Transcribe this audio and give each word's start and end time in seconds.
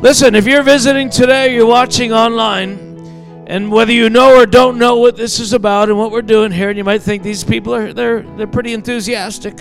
Listen, 0.00 0.36
if 0.36 0.46
you're 0.46 0.62
visiting 0.62 1.10
today, 1.10 1.52
you're 1.52 1.66
watching 1.66 2.12
online, 2.12 3.44
and 3.48 3.68
whether 3.68 3.90
you 3.90 4.08
know 4.08 4.36
or 4.36 4.46
don't 4.46 4.78
know 4.78 4.98
what 4.98 5.16
this 5.16 5.40
is 5.40 5.52
about 5.52 5.88
and 5.88 5.98
what 5.98 6.12
we're 6.12 6.22
doing 6.22 6.52
here, 6.52 6.68
and 6.68 6.78
you 6.78 6.84
might 6.84 7.02
think 7.02 7.24
these 7.24 7.42
people 7.42 7.74
are 7.74 7.92
they're 7.92 8.22
they're 8.36 8.46
pretty 8.46 8.74
enthusiastic. 8.74 9.60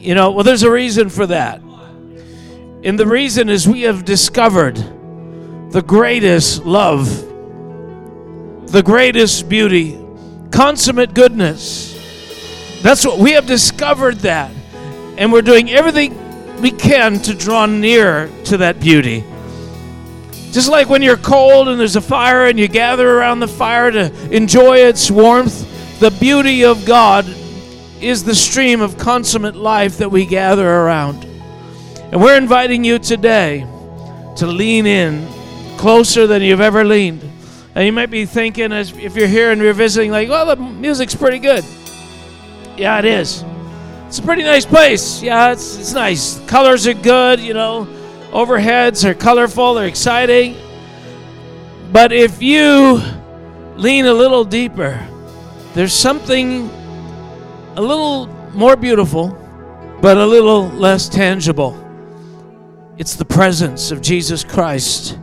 You 0.00 0.16
know, 0.16 0.32
well 0.32 0.42
there's 0.42 0.64
a 0.64 0.70
reason 0.70 1.08
for 1.08 1.28
that. 1.28 1.62
And 2.82 2.98
the 2.98 3.06
reason 3.06 3.48
is 3.48 3.68
we 3.68 3.82
have 3.82 4.04
discovered 4.04 4.74
the 5.70 5.84
greatest 5.86 6.64
love, 6.64 7.06
the 8.72 8.82
greatest 8.84 9.48
beauty, 9.48 10.04
consummate 10.50 11.14
goodness. 11.14 11.92
That's 12.82 13.06
what 13.06 13.20
we 13.20 13.30
have 13.32 13.46
discovered 13.46 14.16
that. 14.16 14.50
And 15.16 15.32
we're 15.32 15.42
doing 15.42 15.70
everything 15.70 16.18
we 16.62 16.70
can 16.70 17.18
to 17.18 17.34
draw 17.34 17.66
near 17.66 18.30
to 18.44 18.58
that 18.58 18.78
beauty. 18.78 19.24
Just 20.52 20.70
like 20.70 20.88
when 20.88 21.02
you're 21.02 21.16
cold 21.16 21.66
and 21.66 21.80
there's 21.80 21.96
a 21.96 22.00
fire 22.00 22.46
and 22.46 22.58
you 22.58 22.68
gather 22.68 23.18
around 23.18 23.40
the 23.40 23.48
fire 23.48 23.90
to 23.90 24.34
enjoy 24.34 24.76
its 24.76 25.10
warmth, 25.10 25.98
the 25.98 26.12
beauty 26.12 26.64
of 26.64 26.86
God 26.86 27.26
is 28.00 28.22
the 28.22 28.34
stream 28.34 28.80
of 28.80 28.96
consummate 28.96 29.56
life 29.56 29.98
that 29.98 30.10
we 30.10 30.24
gather 30.24 30.68
around. 30.68 31.24
And 32.12 32.20
we're 32.20 32.36
inviting 32.36 32.84
you 32.84 33.00
today 33.00 33.66
to 34.36 34.46
lean 34.46 34.86
in 34.86 35.26
closer 35.78 36.28
than 36.28 36.42
you've 36.42 36.60
ever 36.60 36.84
leaned. 36.84 37.28
And 37.74 37.86
you 37.86 37.92
might 37.92 38.10
be 38.10 38.24
thinking, 38.24 38.70
as 38.70 38.92
if 38.92 39.16
you're 39.16 39.26
here 39.26 39.50
and 39.50 39.60
you're 39.60 39.72
visiting, 39.72 40.12
like, 40.12 40.28
well, 40.28 40.46
the 40.46 40.56
music's 40.56 41.14
pretty 41.14 41.38
good. 41.38 41.64
Yeah, 42.76 42.98
it 42.98 43.04
is. 43.04 43.42
It's 44.12 44.18
a 44.18 44.22
pretty 44.24 44.42
nice 44.42 44.66
place. 44.66 45.22
Yeah, 45.22 45.52
it's, 45.52 45.78
it's 45.78 45.94
nice. 45.94 46.38
Colors 46.40 46.86
are 46.86 46.92
good, 46.92 47.40
you 47.40 47.54
know. 47.54 47.88
Overheads 48.30 49.06
are 49.06 49.14
colorful, 49.14 49.72
they're 49.72 49.86
exciting. 49.86 50.54
But 51.90 52.12
if 52.12 52.42
you 52.42 53.00
lean 53.76 54.04
a 54.04 54.12
little 54.12 54.44
deeper, 54.44 55.02
there's 55.72 55.94
something 55.94 56.68
a 57.76 57.80
little 57.80 58.26
more 58.52 58.76
beautiful, 58.76 59.28
but 60.02 60.18
a 60.18 60.26
little 60.26 60.68
less 60.68 61.08
tangible. 61.08 61.74
It's 62.98 63.16
the 63.16 63.24
presence 63.24 63.90
of 63.92 64.02
Jesus 64.02 64.44
Christ. 64.44 65.18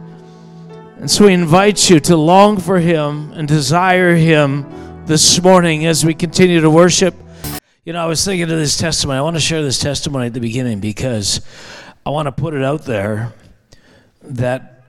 And 0.97 1.11
so 1.11 1.27
we 1.27 1.33
invite 1.33 1.91
you 1.91 1.99
to 1.99 2.17
long 2.17 2.57
for 2.57 2.79
Him 2.79 3.33
and 3.33 3.47
desire 3.47 4.15
Him 4.15 5.05
this 5.05 5.39
morning 5.43 5.85
as 5.85 6.03
we 6.03 6.15
continue 6.15 6.59
to 6.61 6.71
worship. 6.71 7.13
You 7.89 7.93
know, 7.93 8.03
I 8.03 8.05
was 8.05 8.23
thinking 8.23 8.43
of 8.43 8.49
this 8.49 8.77
testimony. 8.77 9.17
I 9.17 9.23
want 9.23 9.35
to 9.35 9.39
share 9.39 9.63
this 9.63 9.79
testimony 9.79 10.27
at 10.27 10.35
the 10.35 10.39
beginning 10.39 10.79
because 10.79 11.41
I 12.05 12.11
want 12.11 12.27
to 12.27 12.31
put 12.31 12.53
it 12.53 12.63
out 12.63 12.85
there 12.85 13.33
that 14.21 14.83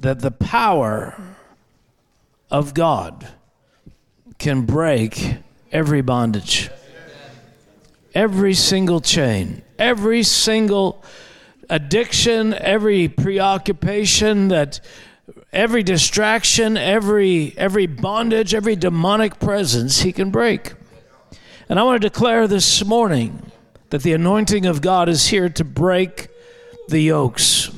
that 0.00 0.20
the 0.20 0.32
power 0.32 1.18
of 2.50 2.74
God 2.74 3.26
can 4.36 4.66
break 4.66 5.36
every 5.72 6.02
bondage. 6.02 6.68
Every 8.14 8.52
single 8.52 9.00
chain, 9.00 9.62
every 9.78 10.22
single 10.22 11.02
addiction, 11.70 12.52
every 12.52 13.08
preoccupation 13.08 14.48
that 14.48 14.78
every 15.54 15.82
distraction, 15.82 16.76
every 16.76 17.54
every 17.56 17.86
bondage, 17.86 18.54
every 18.54 18.76
demonic 18.76 19.40
presence 19.40 20.00
he 20.02 20.12
can 20.12 20.30
break. 20.30 20.74
And 21.68 21.78
I 21.78 21.84
want 21.84 22.02
to 22.02 22.08
declare 22.08 22.48
this 22.48 22.84
morning 22.84 23.52
that 23.90 24.02
the 24.02 24.12
anointing 24.12 24.66
of 24.66 24.80
God 24.82 25.08
is 25.08 25.28
here 25.28 25.48
to 25.50 25.64
break 25.64 26.28
the 26.88 27.00
yokes. 27.00 27.70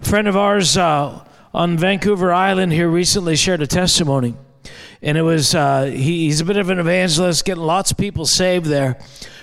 A 0.00 0.04
friend 0.04 0.28
of 0.28 0.36
ours 0.36 0.76
uh, 0.76 1.24
on 1.52 1.76
Vancouver 1.76 2.32
Island 2.32 2.72
here 2.72 2.88
recently 2.88 3.34
shared 3.34 3.62
a 3.62 3.66
testimony. 3.66 4.36
And 5.02 5.18
it 5.18 5.22
was, 5.22 5.54
uh, 5.54 5.86
he, 5.86 6.26
he's 6.26 6.40
a 6.40 6.44
bit 6.44 6.56
of 6.56 6.70
an 6.70 6.78
evangelist, 6.78 7.44
getting 7.44 7.64
lots 7.64 7.90
of 7.90 7.96
people 7.96 8.26
saved 8.26 8.66
there. 8.66 8.96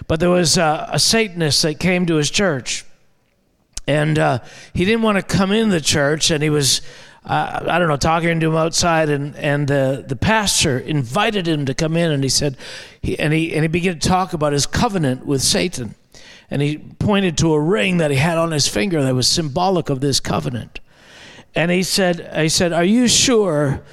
But 0.07 0.21
there 0.21 0.29
was 0.29 0.57
uh, 0.57 0.87
a 0.89 0.97
Satanist 0.97 1.61
that 1.63 1.79
came 1.79 2.05
to 2.05 2.15
his 2.15 2.31
church. 2.31 2.85
And 3.85 4.17
uh, 4.17 4.39
he 4.73 4.85
didn't 4.85 5.01
want 5.01 5.17
to 5.17 5.23
come 5.23 5.51
in 5.51 5.69
the 5.69 5.81
church, 5.81 6.31
and 6.31 6.41
he 6.41 6.49
was 6.49 6.81
uh, 7.23 7.65
I 7.67 7.77
don't 7.77 7.87
know, 7.87 7.97
talking 7.97 8.39
to 8.39 8.47
him 8.47 8.55
outside, 8.55 9.09
and 9.09 9.35
and 9.35 9.67
the 9.67 10.03
the 10.07 10.15
pastor 10.15 10.79
invited 10.79 11.47
him 11.47 11.65
to 11.67 11.73
come 11.75 11.95
in, 11.95 12.11
and 12.11 12.23
he 12.23 12.29
said, 12.29 12.57
he, 13.01 13.17
and 13.19 13.31
he 13.31 13.53
and 13.53 13.61
he 13.63 13.67
began 13.67 13.99
to 13.99 14.07
talk 14.09 14.33
about 14.33 14.53
his 14.53 14.65
covenant 14.65 15.25
with 15.25 15.41
Satan, 15.41 15.93
and 16.49 16.63
he 16.63 16.77
pointed 16.77 17.37
to 17.37 17.53
a 17.53 17.59
ring 17.59 17.97
that 17.97 18.09
he 18.09 18.17
had 18.17 18.39
on 18.39 18.51
his 18.51 18.67
finger 18.67 19.03
that 19.03 19.13
was 19.13 19.27
symbolic 19.27 19.89
of 19.89 20.01
this 20.01 20.19
covenant, 20.19 20.79
and 21.53 21.69
he 21.69 21.83
said, 21.83 22.27
I 22.33 22.47
said, 22.47 22.73
are 22.73 22.83
you 22.83 23.07
sure 23.07 23.83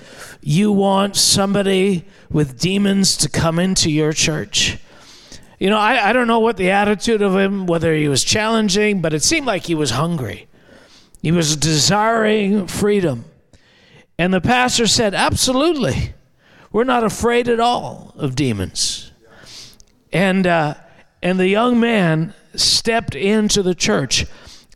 you 0.41 0.73
want 0.73 1.15
somebody 1.15 2.07
with 2.31 2.59
demons 2.59 3.15
to 3.19 3.29
come 3.29 3.59
into 3.59 3.91
your 3.91 4.15
church? 4.15 4.79
You 5.59 5.69
know, 5.69 5.79
I, 5.79 6.11
I 6.11 6.13
don't 6.15 6.29
know 6.29 6.39
what 6.39 6.57
the 6.57 6.71
attitude 6.71 7.21
of 7.21 7.37
him, 7.37 7.67
whether 7.67 7.95
he 7.95 8.09
was 8.09 8.25
challenging, 8.25 9.03
but 9.03 9.13
it 9.13 9.23
seemed 9.23 9.47
like 9.47 9.67
he 9.67 9.75
was 9.75 9.91
hungry. 9.91 10.48
He 11.23 11.33
was 11.33 11.57
desiring 11.57 12.67
freedom. 12.67 13.25
And 14.19 14.33
the 14.33 14.41
pastor 14.41 14.87
said, 14.87 15.15
Absolutely. 15.15 16.15
We're 16.71 16.85
not 16.85 17.05
afraid 17.05 17.49
at 17.49 17.61
all 17.61 18.15
of 18.17 18.35
demons. 18.35 19.11
And, 20.13 20.47
uh, 20.47 20.75
and 21.23 21.39
the 21.39 21.49
young 21.49 21.81
man 21.81 22.35
stepped 22.55 23.15
into 23.15 23.63
the 23.63 23.75
church. 23.75 24.27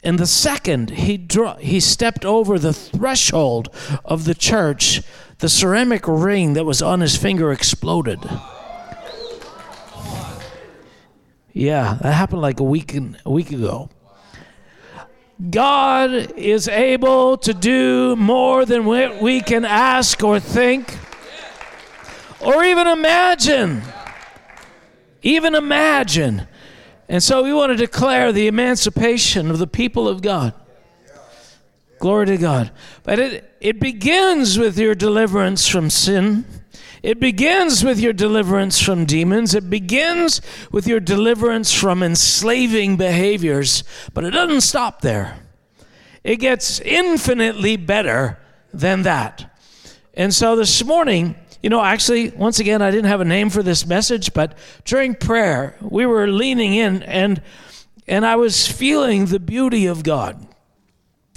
And 0.02 0.18
the 0.18 0.26
second 0.26 0.90
he, 0.90 1.16
dro- 1.16 1.56
he 1.60 1.80
stepped 1.80 2.24
over 2.24 2.58
the 2.58 2.72
threshold 2.72 3.68
of 4.04 4.24
the 4.24 4.34
church, 4.34 5.02
the 5.38 5.48
ceramic 5.48 6.08
ring 6.08 6.54
that 6.54 6.64
was 6.64 6.82
on 6.82 7.00
his 7.00 7.16
finger 7.16 7.52
exploded. 7.52 8.18
Yeah, 11.52 11.98
that 12.00 12.14
happened 12.14 12.40
like 12.40 12.60
a 12.60 12.64
week, 12.64 12.94
a 12.96 13.30
week 13.30 13.52
ago. 13.52 13.90
God 15.50 16.10
is 16.36 16.68
able 16.68 17.36
to 17.38 17.52
do 17.52 18.14
more 18.16 18.64
than 18.64 18.86
we 18.86 19.40
can 19.40 19.64
ask 19.64 20.22
or 20.22 20.38
think 20.38 20.96
or 22.40 22.64
even 22.64 22.86
imagine. 22.86 23.82
Even 25.22 25.54
imagine. 25.54 26.46
And 27.08 27.22
so 27.22 27.42
we 27.42 27.52
want 27.52 27.70
to 27.70 27.76
declare 27.76 28.32
the 28.32 28.46
emancipation 28.46 29.50
of 29.50 29.58
the 29.58 29.66
people 29.66 30.08
of 30.08 30.22
God. 30.22 30.54
Glory 31.98 32.26
to 32.26 32.36
God. 32.36 32.72
But 33.04 33.18
it, 33.18 33.56
it 33.60 33.78
begins 33.78 34.58
with 34.58 34.76
your 34.78 34.94
deliverance 34.94 35.68
from 35.68 35.88
sin. 35.88 36.44
It 37.02 37.18
begins 37.18 37.84
with 37.84 37.98
your 37.98 38.12
deliverance 38.12 38.80
from 38.80 39.06
demons. 39.06 39.54
It 39.54 39.68
begins 39.68 40.40
with 40.70 40.86
your 40.86 41.00
deliverance 41.00 41.72
from 41.72 42.02
enslaving 42.02 42.96
behaviors. 42.96 43.82
But 44.14 44.24
it 44.24 44.30
doesn't 44.30 44.60
stop 44.60 45.00
there, 45.00 45.38
it 46.22 46.36
gets 46.36 46.80
infinitely 46.80 47.76
better 47.76 48.38
than 48.72 49.02
that. 49.02 49.48
And 50.14 50.32
so 50.32 50.56
this 50.56 50.84
morning, 50.84 51.34
you 51.62 51.70
know, 51.70 51.82
actually, 51.82 52.30
once 52.30 52.58
again, 52.60 52.82
I 52.82 52.90
didn't 52.90 53.06
have 53.06 53.20
a 53.20 53.24
name 53.24 53.50
for 53.50 53.62
this 53.62 53.86
message, 53.86 54.32
but 54.34 54.56
during 54.84 55.14
prayer, 55.14 55.76
we 55.80 56.06
were 56.06 56.28
leaning 56.28 56.74
in 56.74 57.02
and 57.02 57.42
and 58.08 58.26
I 58.26 58.34
was 58.34 58.66
feeling 58.66 59.26
the 59.26 59.38
beauty 59.38 59.86
of 59.86 60.02
God. 60.02 60.46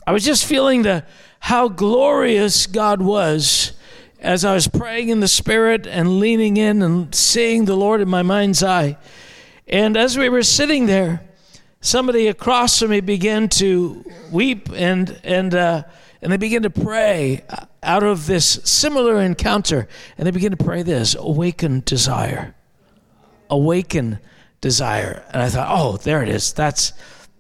I 0.08 0.12
was 0.12 0.26
just 0.26 0.46
feeling 0.46 0.82
the 0.82 1.06
how 1.40 1.68
glorious 1.68 2.66
God 2.66 3.02
was 3.04 3.75
as 4.26 4.44
I 4.44 4.56
was 4.56 4.68
praying 4.68 5.10
in 5.10 5.20
the 5.20 5.28
Spirit 5.28 5.86
and 5.86 6.20
leaning 6.20 6.58
in 6.58 6.82
and 6.82 7.14
seeing 7.14 7.66
the 7.66 7.76
Lord 7.76 8.02
in 8.02 8.10
my 8.10 8.24
mind's 8.24 8.64
eye. 8.64 8.98
And 9.68 9.96
as 9.96 10.18
we 10.18 10.30
were 10.30 10.42
sitting 10.42 10.88
there, 10.88 11.22
somebody 11.80 12.28
across 12.28 12.80
from 12.80 12.90
me 12.90 13.02
began 13.02 13.50
to 13.50 14.04
weep 14.32 14.70
and, 14.74 15.22
and, 15.24 15.54
uh, 15.54 15.84
and 16.24 16.32
they 16.32 16.38
began 16.38 16.64
to 16.64 16.72
pray 16.72 17.44
out 17.84 18.02
of 18.02 18.26
this 18.26 18.60
similar 18.64 19.22
encounter. 19.22 19.88
And 20.18 20.26
they 20.26 20.32
began 20.32 20.52
to 20.52 20.58
pray 20.58 20.82
this 20.82 21.14
awaken 21.14 21.84
desire. 21.86 22.56
Awaken 23.52 24.18
desire. 24.60 25.24
And 25.32 25.44
I 25.44 25.50
thought, 25.50 25.68
oh, 25.70 25.98
there 25.98 26.24
it 26.24 26.30
is. 26.30 26.52
That's, 26.52 26.94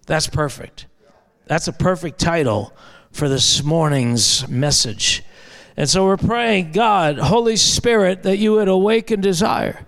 that's 0.05 0.27
perfect. 0.27 0.85
That's 1.47 1.67
a 1.67 1.73
perfect 1.73 2.19
title 2.19 2.73
for 3.11 3.27
this 3.27 3.63
morning's 3.63 4.47
message. 4.47 5.23
And 5.77 5.89
so 5.89 6.05
we're 6.05 6.17
praying, 6.17 6.71
God, 6.71 7.17
Holy 7.17 7.57
Spirit, 7.57 8.23
that 8.23 8.37
you 8.37 8.53
would 8.53 8.69
awaken 8.69 9.19
desire. 9.19 9.85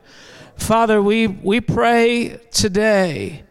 Father, 0.57 1.01
we, 1.01 1.27
we 1.27 1.61
pray 1.61 2.39
today, 2.51 3.43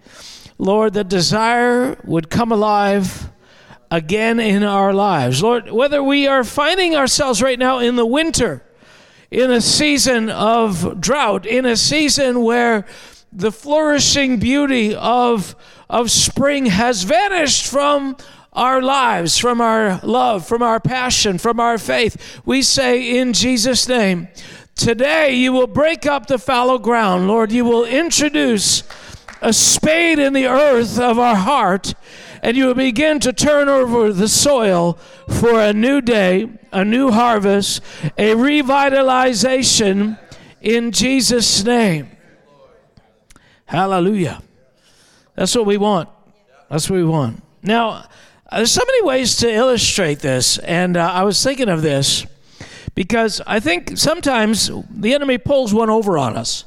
Lord, 0.59 0.93
that 0.94 1.09
desire 1.09 1.97
would 2.05 2.29
come 2.29 2.53
alive 2.53 3.31
again 3.91 4.38
in 4.38 4.62
our 4.62 4.93
lives. 4.93 5.43
Lord, 5.43 5.71
whether 5.71 6.03
we 6.03 6.27
are 6.27 6.44
finding 6.44 6.94
ourselves 6.94 7.41
right 7.41 7.59
now 7.59 7.79
in 7.79 7.97
the 7.97 8.05
winter, 8.05 8.62
in 9.31 9.50
a 9.50 9.61
season 9.61 10.29
of 10.29 11.00
drought, 11.00 11.47
in 11.47 11.65
a 11.65 11.77
season 11.77 12.43
where 12.43 12.85
the 13.33 13.53
flourishing 13.53 14.38
beauty 14.38 14.94
of, 14.94 15.56
of 15.88 16.11
spring 16.11 16.67
has 16.67 17.05
vanished 17.05 17.67
from 17.67 18.17
our 18.56 18.82
lives, 18.82 19.38
from 19.38 19.61
our 19.61 20.00
love, 20.03 20.47
from 20.47 20.62
our 20.62 20.81
passion, 20.81 21.38
from 21.38 21.61
our 21.61 21.79
faith, 21.79 22.41
we 22.44 22.62
say 22.62 23.19
in 23.19 23.32
Jesus' 23.32 23.87
name, 23.87 24.29
today 24.75 25.35
you 25.35 25.53
will 25.53 25.67
break 25.67 26.06
up 26.06 26.26
the 26.26 26.38
fallow 26.38 26.79
ground. 26.79 27.29
Lord, 27.29 27.53
you 27.53 27.64
will 27.64 27.85
introduce 27.85 28.82
a 29.43 29.53
spade 29.53 30.19
in 30.19 30.32
the 30.32 30.47
earth 30.47 30.99
of 30.99 31.19
our 31.19 31.37
heart, 31.37 31.94
and 32.43 32.56
you 32.56 32.67
will 32.67 32.75
begin 32.75 33.20
to 33.20 33.32
turn 33.32 33.69
over 33.69 34.12
the 34.12 34.29
soil 34.29 34.94
for 35.29 35.61
a 35.61 35.73
new 35.73 36.00
day, 36.00 36.49
a 36.73 36.85
new 36.85 37.11
harvest, 37.11 37.82
a 38.17 38.35
revitalization 38.35 40.19
in 40.62 40.91
Jesus' 40.93 41.62
name. 41.62 42.11
Hallelujah. 43.67 44.43
That's 45.35 45.55
what 45.55 45.67
we 45.67 45.76
want. 45.76 46.09
That's 46.70 46.88
what 46.88 46.97
we 46.97 47.05
want. 47.05 47.43
Now, 47.62 48.06
there's 48.52 48.72
so 48.72 48.82
many 48.87 49.02
ways 49.02 49.37
to 49.38 49.52
illustrate 49.52 50.20
this, 50.20 50.58
and 50.58 50.96
uh, 50.96 51.10
I 51.12 51.25
was 51.25 51.43
thinking 51.43 51.69
of 51.69 51.82
this 51.82 52.26
because 52.94 53.40
I 53.46 53.60
think 53.60 53.98
sometimes 53.98 54.70
the 54.90 55.14
enemy 55.14 55.38
pulls 55.38 55.75
one 55.75 55.90
over 55.90 56.16
on 56.16 56.37
us. 56.37 56.64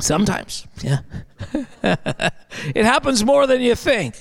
Sometimes, 0.00 0.66
yeah. 0.82 0.98
it 1.82 2.84
happens 2.84 3.24
more 3.24 3.46
than 3.46 3.62
you 3.62 3.74
think. 3.74 4.14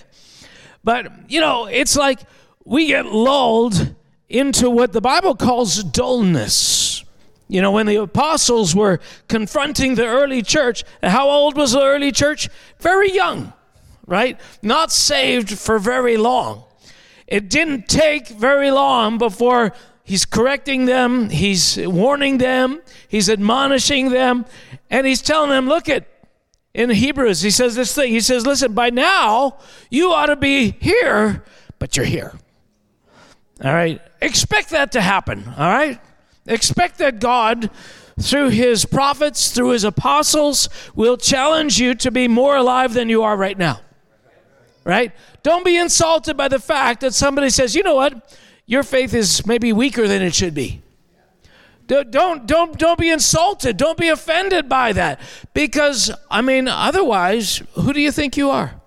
But, 0.83 1.11
you 1.29 1.41
know, 1.41 1.65
it's 1.65 1.97
like 1.97 2.19
we 2.63 2.87
get 2.87 3.07
lulled 3.07 3.95
into 4.29 4.69
what 4.69 4.93
the 4.93 5.01
Bible 5.01 5.35
calls 5.35 5.83
dullness. 5.83 7.03
You 7.47 7.61
know, 7.61 7.71
when 7.71 7.85
the 7.85 7.97
apostles 7.97 8.75
were 8.75 8.99
confronting 9.27 9.95
the 9.95 10.05
early 10.05 10.41
church, 10.41 10.83
how 11.03 11.29
old 11.29 11.57
was 11.57 11.73
the 11.73 11.81
early 11.81 12.11
church? 12.11 12.49
Very 12.79 13.11
young, 13.11 13.53
right? 14.05 14.39
Not 14.61 14.91
saved 14.91 15.57
for 15.57 15.79
very 15.79 16.17
long. 16.17 16.63
It 17.27 17.49
didn't 17.49 17.87
take 17.87 18.27
very 18.27 18.71
long 18.71 19.17
before 19.17 19.73
He's 20.05 20.23
correcting 20.23 20.85
them, 20.85 21.31
he's 21.31 21.79
warning 21.79 22.37
them, 22.37 22.79
he's 23.07 23.27
admonishing 23.27 24.11
them, 24.11 24.45
and 24.91 25.07
he's 25.07 25.19
telling 25.19 25.49
them, 25.49 25.67
look 25.67 25.89
at 25.89 26.05
in 26.75 26.91
Hebrews, 26.91 27.41
he 27.41 27.49
says 27.49 27.73
this 27.73 27.95
thing. 27.95 28.11
He 28.11 28.19
says, 28.19 28.45
listen, 28.45 28.73
by 28.73 28.91
now 28.91 29.57
you 29.89 30.11
ought 30.11 30.27
to 30.27 30.35
be 30.35 30.75
here, 30.79 31.43
but 31.79 31.97
you're 31.97 32.05
here. 32.05 32.37
All 33.63 33.73
right? 33.73 33.99
Expect 34.21 34.69
that 34.71 34.91
to 34.91 35.01
happen. 35.01 35.45
All 35.57 35.69
right? 35.69 35.99
Expect 36.45 36.99
that 36.99 37.19
God, 37.19 37.71
through 38.19 38.49
his 38.49 38.85
prophets, 38.85 39.51
through 39.51 39.69
his 39.69 39.85
apostles, 39.85 40.69
will 40.93 41.17
challenge 41.17 41.79
you 41.79 41.95
to 41.95 42.11
be 42.11 42.27
more 42.27 42.57
alive 42.57 42.93
than 42.93 43.09
you 43.09 43.23
are 43.23 43.37
right 43.37 43.57
now. 43.57 43.79
Right? 44.85 45.11
Don't 45.43 45.65
be 45.65 45.75
insulted 45.75 46.37
by 46.37 46.47
the 46.47 46.59
fact 46.59 47.01
that 47.01 47.13
somebody 47.13 47.49
says, 47.49 47.75
you 47.75 47.83
know 47.83 47.95
what? 47.95 48.31
your 48.65 48.83
faith 48.83 49.13
is 49.13 49.45
maybe 49.45 49.71
weaker 49.73 50.07
than 50.07 50.21
it 50.21 50.33
should 50.33 50.53
be. 50.53 50.81
Don't, 51.87 52.47
don't, 52.47 52.79
don't 52.79 52.99
be 52.99 53.11
insulted. 53.11 53.77
Don't 53.77 53.97
be 53.97 54.09
offended 54.09 54.67
by 54.67 54.91
that. 54.93 55.19
Because, 55.53 56.11
I 56.31 56.41
mean, 56.41 56.67
otherwise, 56.67 57.61
who 57.73 57.93
do 57.93 58.01
you 58.01 58.11
think 58.11 58.37
you 58.37 58.49
are? 58.49 58.81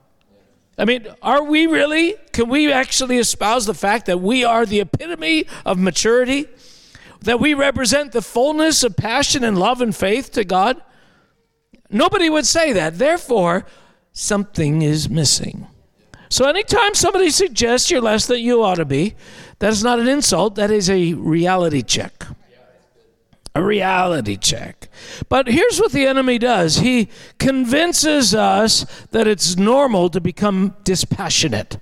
I 0.76 0.84
mean, 0.84 1.06
are 1.22 1.44
we 1.44 1.68
really? 1.68 2.16
Can 2.32 2.48
we 2.48 2.72
actually 2.72 3.18
espouse 3.18 3.66
the 3.66 3.74
fact 3.74 4.06
that 4.06 4.18
we 4.18 4.44
are 4.44 4.66
the 4.66 4.80
epitome 4.80 5.46
of 5.64 5.78
maturity? 5.78 6.48
That 7.20 7.38
we 7.38 7.54
represent 7.54 8.10
the 8.10 8.22
fullness 8.22 8.82
of 8.82 8.96
passion 8.96 9.44
and 9.44 9.56
love 9.56 9.80
and 9.80 9.94
faith 9.94 10.32
to 10.32 10.44
God? 10.44 10.82
Nobody 11.90 12.28
would 12.28 12.46
say 12.46 12.72
that. 12.72 12.98
Therefore, 12.98 13.64
something 14.12 14.82
is 14.82 15.08
missing. 15.08 15.68
So, 16.30 16.46
anytime 16.46 16.94
somebody 16.94 17.30
suggests 17.30 17.90
you're 17.90 18.00
less 18.00 18.26
than 18.26 18.40
you 18.40 18.62
ought 18.62 18.76
to 18.76 18.84
be, 18.84 19.14
that 19.58 19.72
is 19.72 19.82
not 19.82 19.98
an 19.98 20.08
insult, 20.08 20.54
that 20.56 20.70
is 20.70 20.90
a 20.90 21.14
reality 21.14 21.82
check. 21.82 22.25
A 23.54 23.62
reality 23.62 24.36
check. 24.36 24.88
But 25.28 25.48
here's 25.48 25.80
what 25.80 25.92
the 25.92 26.06
enemy 26.06 26.38
does 26.38 26.76
he 26.76 27.08
convinces 27.38 28.34
us 28.34 28.84
that 29.10 29.26
it's 29.26 29.56
normal 29.56 30.10
to 30.10 30.20
become 30.20 30.76
dispassionate, 30.84 31.78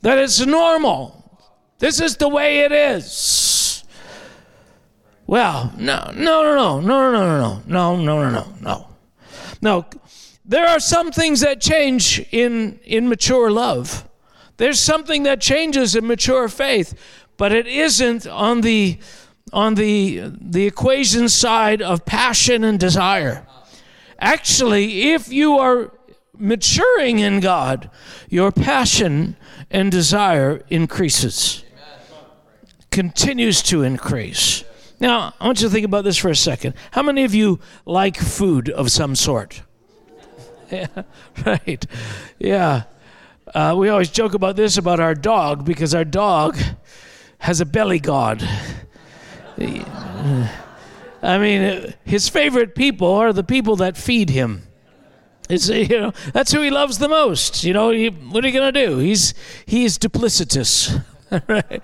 that 0.00 0.18
it's 0.18 0.44
normal. 0.44 1.18
This 1.78 2.00
is 2.00 2.16
the 2.16 2.28
way 2.28 2.60
it 2.60 2.72
is. 2.72 3.84
Well, 5.26 5.72
no, 5.78 6.12
no, 6.14 6.42
no, 6.42 6.80
no, 6.80 6.80
no, 6.80 7.12
no, 7.12 7.62
no, 7.66 7.96
no, 7.96 7.96
no, 7.96 8.30
no, 8.30 8.46
no, 8.60 8.88
no. 9.60 9.86
There 10.52 10.66
are 10.66 10.80
some 10.80 11.10
things 11.10 11.40
that 11.40 11.62
change 11.62 12.24
in, 12.30 12.78
in 12.84 13.08
mature 13.08 13.50
love. 13.50 14.06
There's 14.58 14.78
something 14.78 15.22
that 15.22 15.40
changes 15.40 15.96
in 15.96 16.06
mature 16.06 16.46
faith, 16.46 16.92
but 17.38 17.52
it 17.52 17.66
isn't 17.66 18.26
on 18.26 18.60
the 18.60 18.98
on 19.52 19.74
the 19.74 20.30
the 20.40 20.66
equation 20.66 21.28
side 21.28 21.80
of 21.80 22.04
passion 22.04 22.64
and 22.64 22.78
desire. 22.78 23.46
Actually, 24.18 25.12
if 25.12 25.32
you 25.32 25.58
are 25.58 25.90
maturing 26.36 27.18
in 27.18 27.40
God, 27.40 27.90
your 28.28 28.52
passion 28.52 29.36
and 29.70 29.90
desire 29.90 30.62
increases. 30.68 31.64
Continues 32.90 33.62
to 33.62 33.82
increase. 33.82 34.64
Now, 35.00 35.34
I 35.40 35.46
want 35.46 35.62
you 35.62 35.68
to 35.68 35.72
think 35.72 35.86
about 35.86 36.04
this 36.04 36.18
for 36.18 36.28
a 36.28 36.36
second. 36.36 36.74
How 36.90 37.02
many 37.02 37.24
of 37.24 37.34
you 37.34 37.58
like 37.86 38.18
food 38.18 38.68
of 38.68 38.90
some 38.92 39.16
sort? 39.16 39.62
Yeah, 40.72 41.02
right. 41.46 41.86
Yeah. 42.38 42.84
Uh, 43.54 43.74
we 43.76 43.88
always 43.90 44.08
joke 44.08 44.34
about 44.34 44.56
this 44.56 44.78
about 44.78 45.00
our 45.00 45.14
dog 45.14 45.64
because 45.64 45.94
our 45.94 46.04
dog 46.04 46.56
has 47.38 47.60
a 47.60 47.66
belly 47.66 47.98
god. 47.98 48.42
I 51.22 51.38
mean, 51.38 51.94
his 52.04 52.28
favorite 52.28 52.74
people 52.74 53.08
are 53.12 53.32
the 53.32 53.44
people 53.44 53.76
that 53.76 53.96
feed 53.96 54.30
him. 54.30 54.62
It's, 55.48 55.68
you 55.68 56.00
know, 56.00 56.12
that's 56.32 56.52
who 56.52 56.62
he 56.62 56.70
loves 56.70 56.98
the 56.98 57.08
most. 57.08 57.62
You 57.64 57.74
know, 57.74 57.90
he, 57.90 58.08
what 58.08 58.42
are 58.44 58.48
you 58.48 58.54
going 58.54 58.72
to 58.72 58.86
do? 58.86 58.98
He's, 58.98 59.34
he's 59.66 59.98
duplicitous. 59.98 61.04
right? 61.48 61.80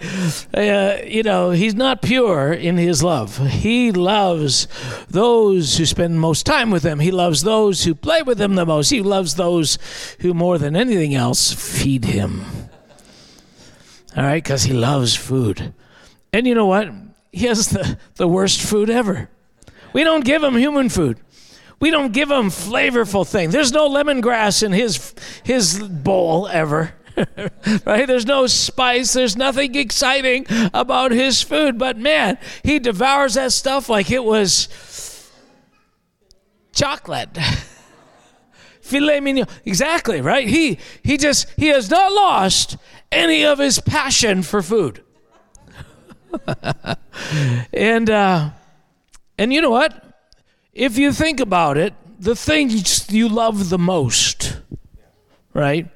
Uh, 0.55 0.99
you 1.06 1.23
know, 1.23 1.50
he's 1.50 1.75
not 1.75 2.03
pure 2.03 2.53
in 2.53 2.77
his 2.77 3.03
love. 3.03 3.39
He 3.49 3.93
loves 3.93 4.69
those 5.09 5.77
who 5.79 5.87
spend 5.87 6.21
most 6.21 6.45
time 6.45 6.71
with 6.71 6.83
him. 6.83 6.99
He 6.99 7.11
loves 7.11 7.43
those 7.43 7.85
who 7.85 7.95
play 7.95 8.23
with 8.23 8.41
him 8.41 8.55
the 8.55 8.67
most. 8.67 8.91
He 8.91 9.03
loves 9.03 9.37
those 9.37 9.79
who, 10.21 10.35
more 10.35 10.59
than 10.59 10.77
anything 10.77 11.15
else, 11.15 11.53
feed 11.53 12.05
him. 12.05 12.45
All 14.17 14.25
right, 14.25 14.43
because 14.43 14.64
he 14.64 14.73
loves 14.73 15.14
food. 15.14 15.73
And 16.33 16.47
you 16.47 16.55
know 16.55 16.67
what? 16.67 16.90
He 17.33 17.47
has 17.47 17.69
the, 17.69 17.99
the 18.17 18.28
worst 18.28 18.61
food 18.61 18.90
ever. 18.90 19.31
We 19.93 20.05
don't 20.05 20.25
give 20.25 20.43
him 20.43 20.57
human 20.57 20.88
food. 20.88 21.19
We 21.81 21.90
don't 21.90 22.12
give 22.12 22.31
him 22.31 22.49
flavorful 22.49 23.26
things. 23.26 23.52
There's 23.52 23.73
no 23.73 23.88
lemongrass 23.88 24.62
in 24.62 24.73
his 24.73 25.14
his 25.45 25.78
bowl 25.78 26.49
ever. 26.49 26.95
right? 27.87 28.07
There's 28.07 28.27
no 28.27 28.47
spice, 28.47 29.13
there's 29.13 29.37
nothing 29.37 29.75
exciting 29.75 30.47
about 30.73 31.11
his 31.11 31.43
food, 31.43 31.79
but 31.79 31.99
man, 31.99 32.39
he 32.63 32.79
devours 32.79 33.35
that 33.35 33.53
stuff 33.53 33.89
like 33.89 34.11
it 34.11 34.25
was 34.25 34.69
chocolate. 36.73 37.37
Filet 38.81 39.21
mignon. 39.21 39.47
Exactly, 39.67 40.21
right? 40.21 40.49
He 40.49 40.79
he 41.03 41.19
just 41.19 41.47
he 41.57 41.67
has 41.67 41.91
not 41.91 42.11
lost 42.11 42.79
any 43.13 43.45
of 43.45 43.59
his 43.59 43.81
passion 43.81 44.43
for 44.43 44.63
food. 44.63 45.03
and 47.73 48.09
uh 48.09 48.51
and 49.37 49.53
you 49.53 49.61
know 49.61 49.71
what? 49.71 50.05
If 50.73 50.97
you 50.97 51.13
think 51.13 51.41
about 51.41 51.77
it, 51.77 51.93
the 52.19 52.35
things 52.35 53.11
you 53.13 53.29
love 53.29 53.69
the 53.69 53.79
most, 53.79 54.59
right? 55.53 55.87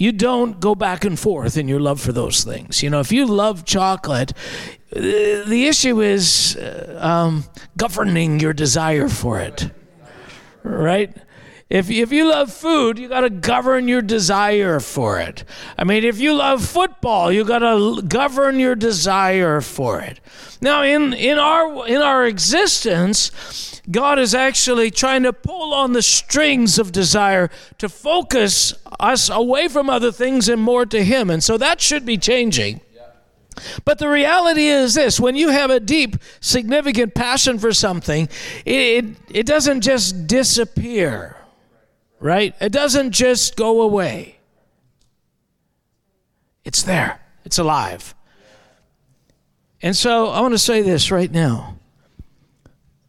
You 0.00 0.12
don't 0.12 0.60
go 0.60 0.74
back 0.74 1.04
and 1.04 1.20
forth 1.20 1.58
in 1.58 1.68
your 1.68 1.78
love 1.78 2.00
for 2.00 2.10
those 2.10 2.42
things. 2.42 2.82
You 2.82 2.88
know, 2.88 3.00
if 3.00 3.12
you 3.12 3.26
love 3.26 3.66
chocolate, 3.66 4.32
uh, 4.96 4.98
the 5.44 5.66
issue 5.68 6.00
is 6.00 6.56
uh, 6.56 6.98
um, 7.02 7.44
governing 7.76 8.40
your 8.40 8.54
desire 8.54 9.10
for 9.10 9.38
it, 9.40 9.70
right? 10.62 11.14
If, 11.70 11.88
if 11.88 12.10
you 12.10 12.28
love 12.28 12.52
food, 12.52 12.98
you 12.98 13.08
got 13.08 13.20
to 13.20 13.30
govern 13.30 13.86
your 13.86 14.02
desire 14.02 14.80
for 14.80 15.20
it. 15.20 15.44
I 15.78 15.84
mean, 15.84 16.02
if 16.02 16.18
you 16.18 16.34
love 16.34 16.66
football, 16.66 17.30
you 17.30 17.44
got 17.44 17.60
to 17.60 18.02
govern 18.02 18.58
your 18.58 18.74
desire 18.74 19.60
for 19.60 20.00
it. 20.00 20.18
Now, 20.60 20.82
in, 20.82 21.14
in, 21.14 21.38
our, 21.38 21.86
in 21.86 22.02
our 22.02 22.26
existence, 22.26 23.80
God 23.88 24.18
is 24.18 24.34
actually 24.34 24.90
trying 24.90 25.22
to 25.22 25.32
pull 25.32 25.72
on 25.72 25.92
the 25.92 26.02
strings 26.02 26.76
of 26.76 26.90
desire 26.90 27.50
to 27.78 27.88
focus 27.88 28.74
us 28.98 29.30
away 29.30 29.68
from 29.68 29.88
other 29.88 30.10
things 30.10 30.48
and 30.48 30.60
more 30.60 30.84
to 30.86 31.04
Him. 31.04 31.30
And 31.30 31.42
so 31.42 31.56
that 31.56 31.80
should 31.80 32.04
be 32.04 32.18
changing. 32.18 32.80
But 33.84 33.98
the 33.98 34.08
reality 34.08 34.66
is 34.66 34.94
this 34.94 35.20
when 35.20 35.36
you 35.36 35.50
have 35.50 35.70
a 35.70 35.78
deep, 35.78 36.16
significant 36.40 37.14
passion 37.14 37.60
for 37.60 37.72
something, 37.72 38.28
it, 38.64 39.04
it, 39.04 39.04
it 39.30 39.46
doesn't 39.46 39.82
just 39.82 40.26
disappear. 40.26 41.36
Right? 42.20 42.54
It 42.60 42.70
doesn't 42.70 43.10
just 43.12 43.56
go 43.56 43.80
away. 43.80 44.38
It's 46.64 46.82
there. 46.82 47.20
It's 47.44 47.58
alive. 47.58 48.14
And 49.82 49.96
so 49.96 50.28
I 50.28 50.40
want 50.40 50.52
to 50.52 50.58
say 50.58 50.82
this 50.82 51.10
right 51.10 51.30
now. 51.30 51.76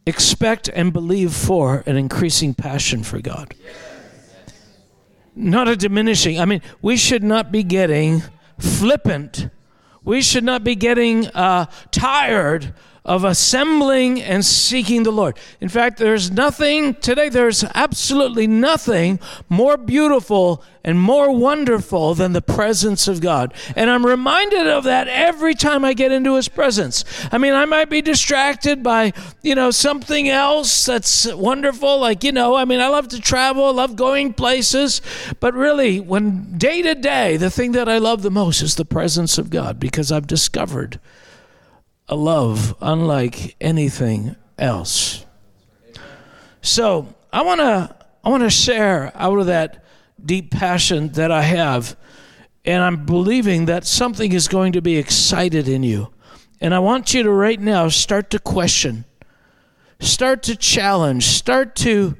Expect 0.06 0.68
and 0.68 0.92
believe 0.92 1.32
for 1.32 1.84
an 1.86 1.96
increasing 1.96 2.54
passion 2.54 3.04
for 3.04 3.20
God. 3.20 3.54
Not 5.36 5.68
a 5.68 5.76
diminishing. 5.76 6.40
I 6.40 6.44
mean, 6.44 6.62
we 6.80 6.96
should 6.96 7.22
not 7.22 7.52
be 7.52 7.62
getting 7.62 8.22
flippant. 8.58 9.48
We 10.02 10.22
should 10.22 10.44
not 10.44 10.64
be 10.64 10.74
getting 10.74 11.28
uh, 11.28 11.66
tired 11.90 12.74
of 13.04 13.24
assembling 13.24 14.22
and 14.22 14.44
seeking 14.44 15.02
the 15.02 15.10
Lord. 15.10 15.36
In 15.60 15.68
fact, 15.68 15.98
there's 15.98 16.30
nothing 16.30 16.94
today, 16.94 17.28
there's 17.28 17.64
absolutely 17.74 18.46
nothing 18.46 19.18
more 19.48 19.76
beautiful 19.76 20.62
and 20.84 21.00
more 21.00 21.34
wonderful 21.36 22.14
than 22.14 22.32
the 22.32 22.42
presence 22.42 23.08
of 23.08 23.20
God. 23.20 23.54
And 23.74 23.90
I'm 23.90 24.06
reminded 24.06 24.66
of 24.66 24.84
that 24.84 25.08
every 25.08 25.54
time 25.54 25.84
I 25.84 25.94
get 25.94 26.12
into 26.12 26.36
His 26.36 26.48
presence. 26.48 27.04
I 27.32 27.38
mean, 27.38 27.54
I 27.54 27.64
might 27.64 27.90
be 27.90 28.02
distracted 28.02 28.82
by, 28.82 29.12
you 29.42 29.54
know, 29.54 29.70
something 29.70 30.28
else 30.28 30.84
that's 30.84 31.32
wonderful. 31.32 31.98
Like, 31.98 32.22
you 32.22 32.32
know, 32.32 32.54
I 32.54 32.64
mean, 32.64 32.80
I 32.80 32.88
love 32.88 33.08
to 33.08 33.20
travel, 33.20 33.72
love 33.72 33.96
going 33.96 34.32
places. 34.32 35.02
But 35.40 35.54
really, 35.54 35.98
when 35.98 36.56
day 36.56 36.82
to 36.82 36.94
day, 36.94 37.36
the 37.36 37.50
thing 37.50 37.72
that 37.72 37.88
I 37.88 37.98
love 37.98 38.22
the 38.22 38.30
most 38.30 38.62
is 38.62 38.76
the 38.76 38.84
presence 38.84 39.38
of 39.38 39.50
God 39.50 39.80
because 39.80 40.12
I've 40.12 40.26
discovered 40.26 41.00
a 42.12 42.14
love 42.14 42.74
unlike 42.82 43.56
anything 43.58 44.36
else. 44.58 45.24
So 46.60 47.14
I 47.32 47.42
want 47.42 47.60
to 47.60 47.96
I 48.22 48.28
want 48.28 48.42
to 48.42 48.50
share 48.50 49.10
out 49.14 49.38
of 49.38 49.46
that 49.46 49.82
deep 50.22 50.50
passion 50.50 51.08
that 51.12 51.30
I 51.32 51.40
have, 51.40 51.96
and 52.66 52.82
I'm 52.82 53.06
believing 53.06 53.64
that 53.64 53.86
something 53.86 54.30
is 54.30 54.46
going 54.46 54.72
to 54.74 54.82
be 54.82 54.98
excited 54.98 55.66
in 55.66 55.82
you. 55.82 56.12
And 56.60 56.74
I 56.74 56.80
want 56.80 57.14
you 57.14 57.22
to 57.22 57.30
right 57.30 57.58
now 57.58 57.88
start 57.88 58.28
to 58.30 58.38
question, 58.38 59.06
start 59.98 60.42
to 60.42 60.54
challenge, 60.54 61.24
start 61.24 61.74
to 61.76 62.14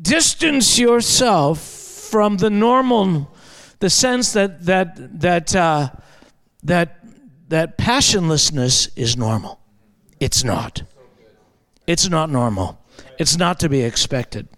distance 0.00 0.78
yourself 0.78 1.58
from 1.58 2.36
the 2.36 2.50
normal, 2.50 3.34
the 3.80 3.90
sense 3.90 4.32
that 4.32 4.64
that 4.66 5.20
that 5.20 5.56
uh, 5.56 5.90
that 6.62 7.03
that 7.54 7.78
passionlessness 7.78 8.90
is 8.96 9.16
normal. 9.16 9.60
It's 10.18 10.42
not. 10.42 10.82
It's 11.86 12.08
not 12.08 12.28
normal. 12.28 12.80
It's 13.16 13.36
not 13.36 13.60
to 13.60 13.68
be 13.68 13.82
expected. 13.82 14.48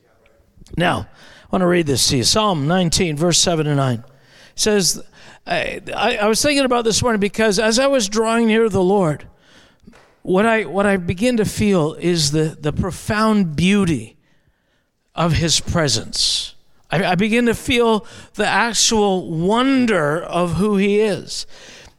Now, 0.78 1.00
I 1.00 1.46
want 1.50 1.60
to 1.60 1.66
read 1.66 1.86
this 1.86 2.08
to 2.08 2.16
you. 2.16 2.24
Psalm 2.24 2.66
19, 2.66 3.14
verse 3.18 3.36
7 3.36 3.66
and 3.66 3.76
9 3.76 4.02
says, 4.54 5.04
I, 5.46 5.82
I, 5.94 6.16
I 6.16 6.26
was 6.26 6.40
thinking 6.40 6.64
about 6.64 6.84
this 6.84 7.02
morning 7.02 7.20
because 7.20 7.58
as 7.58 7.78
I 7.78 7.86
was 7.86 8.08
drawing 8.08 8.46
near 8.46 8.70
the 8.70 8.82
Lord, 8.82 9.26
what 10.22 10.46
I, 10.46 10.64
what 10.64 10.86
I 10.86 10.96
begin 10.96 11.36
to 11.36 11.44
feel 11.44 11.92
is 12.00 12.30
the, 12.30 12.56
the 12.58 12.72
profound 12.72 13.56
beauty 13.56 14.16
of 15.14 15.34
His 15.34 15.60
presence. 15.60 16.54
I, 16.90 17.04
I 17.04 17.14
begin 17.14 17.44
to 17.44 17.54
feel 17.54 18.06
the 18.36 18.46
actual 18.46 19.30
wonder 19.30 20.22
of 20.22 20.54
who 20.54 20.78
He 20.78 21.00
is. 21.00 21.46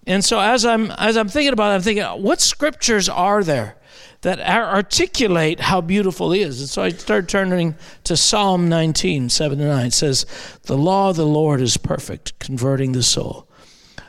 And 0.07 0.23
so 0.23 0.39
as 0.39 0.65
I'm 0.65 0.89
as 0.91 1.17
I'm 1.17 1.27
thinking 1.27 1.51
about 1.51 1.71
it, 1.71 1.75
I'm 1.75 1.81
thinking, 1.81 2.05
what 2.23 2.39
scriptures 2.39 3.09
are 3.09 3.43
there 3.43 3.75
that 4.21 4.39
articulate 4.39 5.59
how 5.59 5.81
beautiful 5.81 6.31
he 6.31 6.41
is? 6.41 6.61
And 6.61 6.69
so 6.69 6.81
I 6.81 6.89
started 6.89 7.29
turning 7.29 7.75
to 8.05 8.15
Psalm 8.15 8.69
19, 8.69 9.29
7 9.29 9.57
to 9.57 9.65
9. 9.65 9.85
It 9.87 9.93
says, 9.93 10.25
The 10.63 10.77
law 10.77 11.09
of 11.09 11.17
the 11.17 11.25
Lord 11.25 11.59
is 11.59 11.75
perfect, 11.75 12.39
converting 12.39 12.93
the 12.93 13.03
soul. 13.03 13.49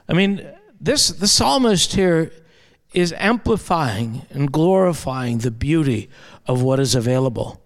I 0.09 0.12
mean, 0.12 0.49
this 0.81 1.09
the 1.09 1.26
psalmist 1.26 1.95
here 1.95 2.31
is 2.95 3.12
amplifying 3.14 4.23
and 4.31 4.52
glorifying 4.52 5.38
the 5.38 5.50
beauty 5.50 6.09
of 6.47 6.62
what 6.62 6.78
is 6.78 6.95
available. 6.95 7.61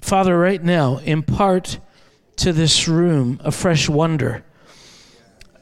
Father, 0.00 0.36
right 0.38 0.62
now, 0.64 0.96
impart 0.98 1.78
to 2.36 2.54
this 2.54 2.88
room 2.88 3.38
a 3.44 3.52
fresh 3.52 3.86
wonder 3.86 4.44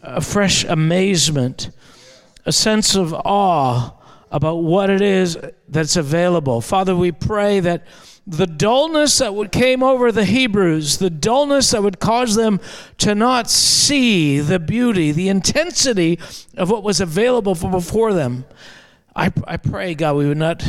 a 0.02 0.20
fresh 0.20 0.64
amazement, 0.64 1.70
a 2.44 2.52
sense 2.52 2.94
of 2.94 3.14
awe 3.14 3.94
about 4.30 4.56
what 4.56 4.90
it 4.90 5.00
is 5.00 5.38
that's 5.68 5.96
available. 5.96 6.60
Father, 6.60 6.96
we 6.96 7.12
pray 7.12 7.60
that 7.60 7.86
the 8.26 8.46
dullness 8.46 9.18
that 9.18 9.34
would 9.34 9.50
came 9.50 9.82
over 9.82 10.12
the 10.12 10.24
Hebrews, 10.24 10.98
the 10.98 11.10
dullness 11.10 11.72
that 11.72 11.82
would 11.82 11.98
cause 11.98 12.34
them 12.34 12.60
to 12.98 13.14
not 13.14 13.50
see 13.50 14.38
the 14.38 14.58
beauty, 14.58 15.12
the 15.12 15.28
intensity 15.28 16.18
of 16.56 16.70
what 16.70 16.82
was 16.82 17.00
available 17.00 17.54
before 17.54 18.14
them. 18.14 18.44
I, 19.14 19.32
I 19.46 19.56
pray, 19.56 19.94
God, 19.94 20.16
we 20.16 20.26
would 20.26 20.38
not 20.38 20.64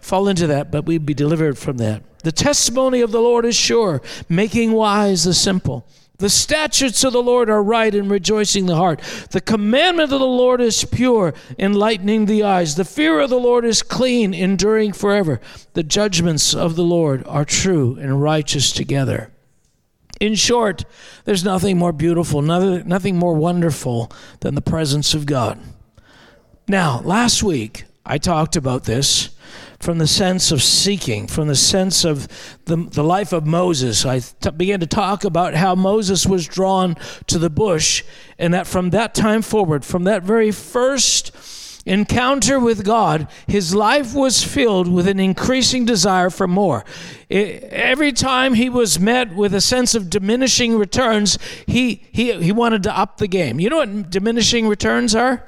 fall 0.00 0.28
into 0.28 0.48
that, 0.48 0.70
but 0.70 0.84
we'd 0.84 1.06
be 1.06 1.14
delivered 1.14 1.56
from 1.58 1.78
that. 1.78 2.02
The 2.22 2.32
testimony 2.32 3.00
of 3.00 3.12
the 3.12 3.20
Lord 3.20 3.44
is 3.44 3.56
sure, 3.56 4.02
making 4.28 4.72
wise 4.72 5.24
the 5.24 5.34
simple. 5.34 5.86
The 6.18 6.30
statutes 6.30 7.04
of 7.04 7.12
the 7.12 7.22
Lord 7.22 7.50
are 7.50 7.62
right 7.62 7.94
and 7.94 8.10
rejoicing 8.10 8.66
the 8.66 8.76
heart. 8.76 9.00
The 9.32 9.40
commandment 9.40 10.12
of 10.12 10.18
the 10.20 10.26
Lord 10.26 10.62
is 10.62 10.84
pure, 10.84 11.34
enlightening 11.58 12.24
the 12.24 12.42
eyes. 12.42 12.74
The 12.76 12.86
fear 12.86 13.20
of 13.20 13.28
the 13.28 13.38
Lord 13.38 13.66
is 13.66 13.82
clean, 13.82 14.32
enduring 14.32 14.94
forever. 14.94 15.40
The 15.74 15.82
judgments 15.82 16.54
of 16.54 16.74
the 16.74 16.84
Lord 16.84 17.22
are 17.26 17.44
true 17.44 17.98
and 18.00 18.22
righteous 18.22 18.72
together. 18.72 19.30
In 20.18 20.34
short, 20.34 20.86
there's 21.26 21.44
nothing 21.44 21.76
more 21.76 21.92
beautiful, 21.92 22.40
nothing 22.40 23.16
more 23.16 23.34
wonderful 23.34 24.10
than 24.40 24.54
the 24.54 24.62
presence 24.62 25.12
of 25.12 25.26
God. 25.26 25.60
Now, 26.66 27.02
last 27.02 27.42
week 27.42 27.84
I 28.06 28.16
talked 28.16 28.56
about 28.56 28.84
this 28.84 29.35
from 29.78 29.98
the 29.98 30.06
sense 30.06 30.50
of 30.52 30.62
seeking, 30.62 31.26
from 31.26 31.48
the 31.48 31.56
sense 31.56 32.04
of 32.04 32.28
the, 32.64 32.76
the 32.76 33.04
life 33.04 33.32
of 33.32 33.46
Moses. 33.46 34.04
I 34.04 34.20
t- 34.20 34.50
began 34.50 34.80
to 34.80 34.86
talk 34.86 35.24
about 35.24 35.54
how 35.54 35.74
Moses 35.74 36.26
was 36.26 36.46
drawn 36.46 36.96
to 37.26 37.38
the 37.38 37.50
bush, 37.50 38.02
and 38.38 38.54
that 38.54 38.66
from 38.66 38.90
that 38.90 39.14
time 39.14 39.42
forward, 39.42 39.84
from 39.84 40.04
that 40.04 40.22
very 40.22 40.50
first 40.50 41.32
encounter 41.86 42.58
with 42.58 42.84
God, 42.84 43.28
his 43.46 43.74
life 43.74 44.12
was 44.12 44.42
filled 44.42 44.92
with 44.92 45.06
an 45.06 45.20
increasing 45.20 45.84
desire 45.84 46.30
for 46.30 46.48
more. 46.48 46.84
It, 47.28 47.62
every 47.64 48.12
time 48.12 48.54
he 48.54 48.68
was 48.68 48.98
met 48.98 49.34
with 49.34 49.54
a 49.54 49.60
sense 49.60 49.94
of 49.94 50.10
diminishing 50.10 50.76
returns, 50.76 51.38
he, 51.66 52.02
he, 52.10 52.32
he 52.42 52.50
wanted 52.50 52.82
to 52.82 52.98
up 52.98 53.18
the 53.18 53.28
game. 53.28 53.60
You 53.60 53.70
know 53.70 53.76
what 53.76 54.10
diminishing 54.10 54.66
returns 54.66 55.14
are? 55.14 55.46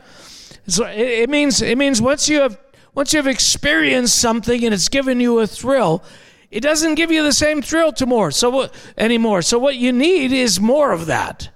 So 0.69 0.87
it, 0.87 1.01
it 1.01 1.31
means 1.31 1.61
it 1.61 1.77
means 1.77 2.01
once 2.01 2.29
you 2.29 2.41
have 2.41 2.59
once 2.99 3.15
you've 3.15 3.29
experienced 3.29 4.19
something 4.19 4.65
and 4.65 4.75
it's 4.75 4.89
given 4.89 5.21
you 5.21 5.39
a 5.39 5.47
thrill, 5.47 6.03
it 6.51 6.59
doesn't 6.59 6.97
give 6.97 7.13
you 7.13 7.23
the 7.23 7.33
same 7.33 7.63
thrill 7.63 7.93
to 7.93 8.05
more 8.05 8.33
so 8.33 8.69
anymore. 8.97 9.41
So 9.41 9.57
what 9.57 9.77
you 9.77 9.93
need 9.93 10.33
is 10.33 10.59
more 10.59 10.91
of 10.91 11.07
that. 11.07 11.49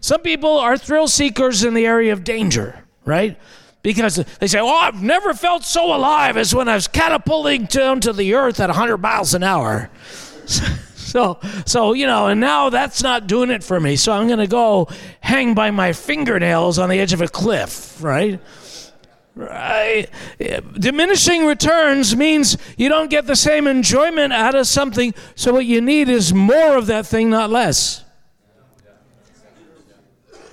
Some 0.00 0.20
people 0.20 0.56
are 0.56 0.78
thrill 0.78 1.08
seekers 1.08 1.64
in 1.64 1.74
the 1.74 1.84
area 1.84 2.12
of 2.12 2.22
danger, 2.22 2.84
right? 3.04 3.36
Because 3.82 4.24
they 4.38 4.46
say, 4.46 4.60
"Oh, 4.60 4.68
I've 4.68 5.02
never 5.02 5.34
felt 5.34 5.64
so 5.64 5.92
alive 5.92 6.36
as 6.36 6.54
when 6.54 6.68
I 6.68 6.76
was 6.76 6.86
catapulting 6.86 7.64
down 7.64 7.98
to 8.02 8.12
the 8.12 8.34
earth 8.34 8.60
at 8.60 8.68
100 8.68 8.98
miles 8.98 9.34
an 9.34 9.42
hour." 9.42 9.90
So, 11.08 11.40
so 11.64 11.94
you 11.94 12.06
know, 12.06 12.26
and 12.26 12.38
now 12.38 12.68
that's 12.68 13.02
not 13.02 13.26
doing 13.26 13.50
it 13.50 13.64
for 13.64 13.80
me. 13.80 13.96
So 13.96 14.12
I'm 14.12 14.26
going 14.26 14.40
to 14.40 14.46
go 14.46 14.88
hang 15.20 15.54
by 15.54 15.70
my 15.70 15.94
fingernails 15.94 16.78
on 16.78 16.90
the 16.90 17.00
edge 17.00 17.14
of 17.14 17.22
a 17.22 17.28
cliff, 17.28 17.96
right? 18.02 18.38
Right. 19.38 20.08
Diminishing 20.80 21.46
returns 21.46 22.16
means 22.16 22.58
you 22.76 22.88
don't 22.88 23.08
get 23.08 23.28
the 23.28 23.36
same 23.36 23.68
enjoyment 23.68 24.32
out 24.32 24.56
of 24.56 24.66
something, 24.66 25.14
so 25.36 25.52
what 25.52 25.64
you 25.64 25.80
need 25.80 26.08
is 26.08 26.34
more 26.34 26.76
of 26.76 26.86
that 26.86 27.06
thing, 27.06 27.30
not 27.30 27.48
less. 27.48 28.04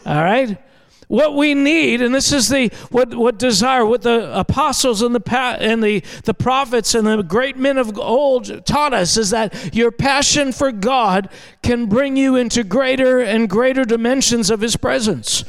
All 0.05 0.23
right? 0.23 0.59
What 1.07 1.35
we 1.35 1.55
need, 1.55 2.03
and 2.03 2.13
this 2.13 2.31
is 2.31 2.49
the 2.49 2.67
what 2.91 3.15
what 3.15 3.39
desire, 3.39 3.83
what 3.83 4.03
the 4.03 4.37
apostles 4.37 5.01
and 5.01 5.15
the 5.15 5.57
and 5.59 5.83
the 5.83 6.03
the 6.23 6.33
prophets 6.35 6.93
and 6.93 7.07
the 7.07 7.23
great 7.23 7.57
men 7.57 7.79
of 7.79 7.97
old 7.97 8.67
taught 8.67 8.93
us, 8.93 9.17
is 9.17 9.31
that 9.31 9.73
your 9.73 9.91
passion 9.91 10.51
for 10.51 10.71
God 10.71 11.29
can 11.63 11.87
bring 11.87 12.17
you 12.17 12.35
into 12.35 12.63
greater 12.63 13.19
and 13.19 13.49
greater 13.49 13.83
dimensions 13.83 14.51
of 14.51 14.61
His 14.61 14.77
presence 14.77 15.43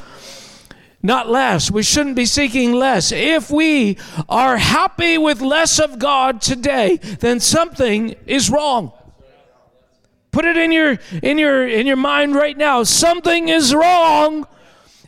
not 1.02 1.28
less. 1.28 1.70
We 1.70 1.82
shouldn't 1.82 2.16
be 2.16 2.26
seeking 2.26 2.72
less. 2.72 3.12
If 3.12 3.50
we 3.50 3.98
are 4.28 4.56
happy 4.56 5.18
with 5.18 5.40
less 5.40 5.78
of 5.78 5.98
God 5.98 6.40
today, 6.40 6.96
then 6.96 7.40
something 7.40 8.16
is 8.26 8.50
wrong. 8.50 8.92
Put 10.32 10.44
it 10.44 10.56
in 10.56 10.72
your 10.72 10.98
in 11.22 11.38
your 11.38 11.66
in 11.66 11.86
your 11.86 11.96
mind 11.96 12.34
right 12.34 12.56
now. 12.56 12.82
Something 12.82 13.48
is 13.48 13.74
wrong 13.74 14.46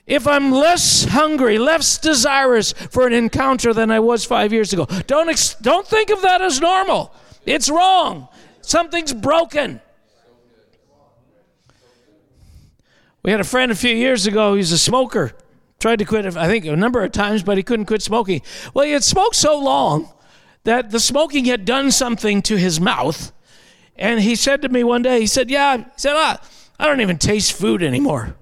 if 0.07 0.27
I'm 0.27 0.53
less 0.53 1.05
hungry, 1.05 1.59
less 1.59 1.99
desirous 1.99 2.73
for 2.73 3.07
an 3.07 3.13
encounter 3.13 3.75
than 3.75 3.91
I 3.91 4.01
was 4.01 4.25
5 4.25 4.55
years 4.55 4.73
ago. 4.73 4.87
Don't 5.07 5.29
ex- 5.29 5.55
don't 5.57 5.87
think 5.87 6.09
of 6.09 6.23
that 6.23 6.41
as 6.41 6.61
normal. 6.61 7.13
It's 7.45 7.69
wrong. 7.69 8.29
Something's 8.63 9.13
broken. 9.13 9.83
We 13.23 13.31
had 13.31 13.41
a 13.41 13.45
friend 13.45 13.71
a 13.71 13.75
few 13.75 13.95
years 13.95 14.27
ago, 14.27 14.55
he's 14.55 14.73
a 14.73 14.79
smoker. 14.79 15.35
Tried 15.81 16.01
to 16.01 16.05
quit, 16.05 16.37
I 16.37 16.49
think, 16.49 16.65
a 16.65 16.75
number 16.75 17.05
of 17.05 17.13
times, 17.13 17.43
but 17.43 17.57
he 17.57 17.63
couldn't 17.63 17.87
quit 17.87 18.03
smoking. 18.03 18.43
Well, 18.75 18.85
he 18.85 18.93
had 18.93 19.05
smoked 19.05 19.37
so 19.37 19.59
long 19.59 20.11
that 20.65 20.91
the 20.91 20.99
smoking 20.99 21.45
had 21.45 21.65
done 21.65 21.91
something 21.93 22.43
to 22.43 22.57
his 22.57 22.81
mouth. 22.81 23.33
And 23.97 24.21
he 24.21 24.35
said 24.35 24.63
to 24.63 24.69
me 24.69 24.83
one 24.83 25.03
day, 25.03 25.21
he 25.21 25.27
said, 25.27 25.51
Yeah, 25.51 25.77
he 25.77 25.85
said, 25.97 26.15
ah, 26.15 26.41
I 26.79 26.87
don't 26.87 27.01
even 27.01 27.19
taste 27.19 27.53
food 27.53 27.83
anymore. 27.83 28.35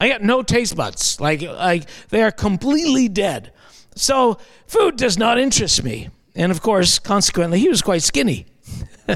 I 0.00 0.08
got 0.08 0.22
no 0.22 0.42
taste 0.42 0.76
buds. 0.76 1.20
Like, 1.20 1.42
like 1.42 1.88
they 2.08 2.22
are 2.22 2.32
completely 2.32 3.08
dead. 3.08 3.52
So 3.94 4.38
food 4.66 4.96
does 4.96 5.16
not 5.16 5.38
interest 5.38 5.82
me. 5.82 6.08
And 6.34 6.50
of 6.50 6.60
course, 6.62 6.98
consequently, 6.98 7.58
he 7.58 7.68
was 7.68 7.82
quite 7.82 8.02
skinny. 8.02 8.46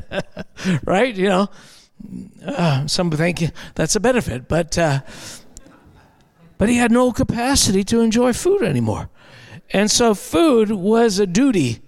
right? 0.85 1.15
You 1.15 1.29
know, 1.29 1.49
uh, 2.45 2.87
some 2.87 3.11
think 3.11 3.51
that's 3.75 3.97
a 3.97 4.01
benefit, 4.01 4.49
but 4.49 4.77
uh, 4.77 5.01
but 6.59 6.69
he 6.69 6.77
had 6.77 6.91
no 6.91 7.13
capacity 7.13 7.85
to 7.85 8.01
enjoy 8.01 8.33
food 8.33 8.63
anymore, 8.63 9.11
and 9.71 9.91
so 9.91 10.15
food 10.15 10.71
was 10.71 11.19
a 11.19 11.27
duty. 11.27 11.81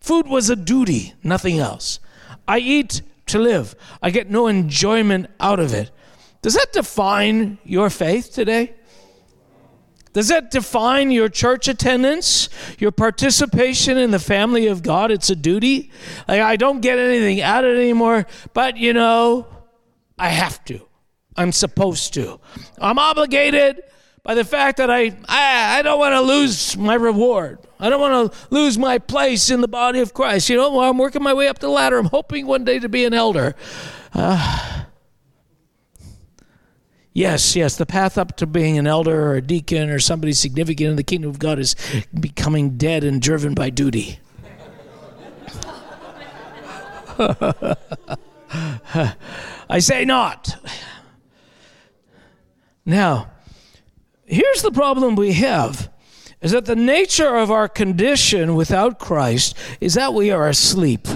Food 0.00 0.26
was 0.26 0.48
a 0.48 0.56
duty, 0.56 1.14
nothing 1.22 1.58
else. 1.58 2.00
I 2.46 2.58
eat 2.58 3.02
to 3.26 3.38
live. 3.38 3.74
I 4.02 4.10
get 4.10 4.30
no 4.30 4.46
enjoyment 4.46 5.28
out 5.38 5.60
of 5.60 5.74
it. 5.74 5.90
Does 6.40 6.54
that 6.54 6.72
define 6.72 7.58
your 7.64 7.90
faith 7.90 8.32
today? 8.32 8.74
Does 10.12 10.28
that 10.28 10.50
define 10.50 11.10
your 11.10 11.28
church 11.28 11.68
attendance, 11.68 12.48
your 12.78 12.90
participation 12.90 13.98
in 13.98 14.10
the 14.10 14.18
family 14.18 14.66
of 14.66 14.82
God? 14.82 15.10
It's 15.10 15.30
a 15.30 15.36
duty. 15.36 15.90
Like, 16.26 16.40
I 16.40 16.56
don't 16.56 16.80
get 16.80 16.98
anything 16.98 17.40
out 17.40 17.64
of 17.64 17.76
it 17.76 17.78
anymore, 17.78 18.26
but 18.54 18.76
you 18.76 18.92
know, 18.92 19.46
I 20.18 20.28
have 20.28 20.64
to. 20.64 20.87
I'm 21.38 21.52
supposed 21.52 22.14
to. 22.14 22.40
I'm 22.78 22.98
obligated 22.98 23.82
by 24.24 24.34
the 24.34 24.44
fact 24.44 24.78
that 24.78 24.90
I, 24.90 25.16
I, 25.28 25.78
I 25.78 25.82
don't 25.82 25.98
want 26.00 26.12
to 26.14 26.20
lose 26.20 26.76
my 26.76 26.94
reward. 26.94 27.60
I 27.78 27.88
don't 27.88 28.00
want 28.00 28.32
to 28.32 28.38
lose 28.50 28.76
my 28.76 28.98
place 28.98 29.48
in 29.48 29.60
the 29.60 29.68
body 29.68 30.00
of 30.00 30.12
Christ. 30.12 30.48
You 30.50 30.56
know, 30.56 30.80
I'm 30.80 30.98
working 30.98 31.22
my 31.22 31.32
way 31.32 31.46
up 31.46 31.60
the 31.60 31.68
ladder, 31.68 31.96
I'm 31.96 32.06
hoping 32.06 32.46
one 32.46 32.64
day 32.64 32.80
to 32.80 32.88
be 32.88 33.04
an 33.04 33.14
elder. 33.14 33.54
Uh, 34.12 34.84
Yes, 37.14 37.56
yes, 37.56 37.74
the 37.74 37.86
path 37.86 38.16
up 38.16 38.36
to 38.36 38.46
being 38.46 38.78
an 38.78 38.86
elder 38.86 39.30
or 39.30 39.34
a 39.34 39.42
deacon 39.42 39.90
or 39.90 39.98
somebody 39.98 40.32
significant 40.32 40.90
in 40.90 40.94
the 40.94 41.02
kingdom 41.02 41.28
of 41.28 41.40
God 41.40 41.58
is 41.58 41.74
becoming 42.14 42.76
dead 42.76 43.02
and 43.02 43.20
driven 43.20 43.54
by 43.54 43.70
duty. 43.70 44.20
I 49.68 49.80
say 49.80 50.04
not. 50.04 50.54
Now, 52.88 53.28
here's 54.24 54.62
the 54.62 54.70
problem 54.70 55.14
we 55.14 55.34
have 55.34 55.90
is 56.40 56.52
that 56.52 56.64
the 56.64 56.74
nature 56.74 57.36
of 57.36 57.50
our 57.50 57.68
condition 57.68 58.54
without 58.54 58.98
Christ 58.98 59.54
is 59.78 59.92
that 59.92 60.14
we 60.14 60.30
are 60.30 60.48
asleep. 60.48 61.06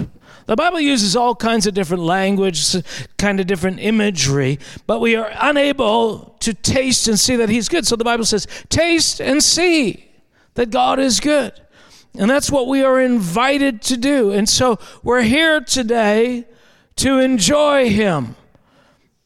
The 0.45 0.55
Bible 0.55 0.79
uses 0.79 1.15
all 1.15 1.33
kinds 1.33 1.65
of 1.65 1.73
different 1.73 2.03
language, 2.03 2.75
kind 3.17 3.39
of 3.39 3.47
different 3.47 3.79
imagery, 3.79 4.59
but 4.85 5.01
we 5.01 5.15
are 5.15 5.31
unable 5.39 6.35
to 6.41 6.53
taste 6.53 7.07
and 7.07 7.19
see 7.19 7.37
that 7.37 7.49
He's 7.49 7.69
good. 7.69 7.87
So 7.87 7.95
the 7.95 8.03
Bible 8.03 8.25
says, 8.25 8.45
taste 8.69 9.19
and 9.19 9.41
see 9.41 10.11
that 10.53 10.69
God 10.69 10.99
is 10.99 11.19
good. 11.19 11.59
And 12.19 12.29
that's 12.29 12.51
what 12.51 12.67
we 12.67 12.83
are 12.83 13.01
invited 13.01 13.81
to 13.83 13.97
do. 13.97 14.31
And 14.31 14.47
so 14.47 14.77
we're 15.01 15.23
here 15.23 15.59
today 15.59 16.45
to 16.97 17.17
enjoy 17.17 17.89
Him. 17.89 18.35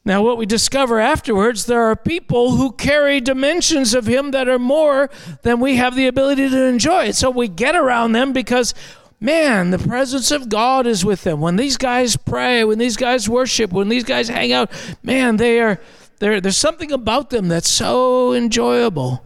Now, 0.07 0.21
what 0.21 0.37
we 0.37 0.45
discover 0.45 1.01
afterwards, 1.01 1.65
there 1.65 1.83
are 1.83 1.95
people 1.97 2.51
who 2.51 2.71
carry 2.71 3.19
dimensions 3.19 3.93
of 3.93 4.07
Him 4.07 4.31
that 4.31 4.47
are 4.47 4.57
more 4.57 5.09
than 5.41 5.59
we 5.59 5.75
have 5.75 5.97
the 5.97 6.07
ability 6.07 6.49
to 6.49 6.63
enjoy. 6.63 7.11
So 7.11 7.29
we 7.29 7.49
get 7.49 7.75
around 7.75 8.13
them 8.13 8.31
because 8.31 8.73
man, 9.19 9.71
the 9.71 9.77
presence 9.77 10.31
of 10.31 10.47
God 10.47 10.87
is 10.87 11.03
with 11.03 11.25
them. 11.25 11.41
When 11.41 11.57
these 11.57 11.75
guys 11.75 12.15
pray, 12.15 12.63
when 12.63 12.77
these 12.77 12.95
guys 12.95 13.27
worship, 13.27 13.73
when 13.73 13.89
these 13.89 14.05
guys 14.05 14.29
hang 14.29 14.53
out, 14.53 14.71
man, 15.03 15.35
they 15.35 15.59
are 15.59 15.77
there's 16.19 16.55
something 16.55 16.93
about 16.93 17.29
them 17.29 17.49
that's 17.49 17.69
so 17.69 18.31
enjoyable. 18.31 19.25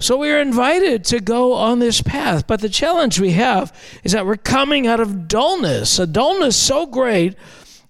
So 0.00 0.16
we 0.16 0.30
are 0.30 0.40
invited 0.40 1.04
to 1.04 1.20
go 1.20 1.52
on 1.52 1.78
this 1.78 2.00
path. 2.00 2.46
But 2.46 2.62
the 2.62 2.70
challenge 2.70 3.20
we 3.20 3.32
have 3.32 3.78
is 4.02 4.12
that 4.12 4.24
we're 4.24 4.36
coming 4.36 4.86
out 4.86 4.98
of 4.98 5.28
dullness, 5.28 5.98
a 5.98 6.06
dullness 6.06 6.56
so 6.56 6.86
great 6.86 7.36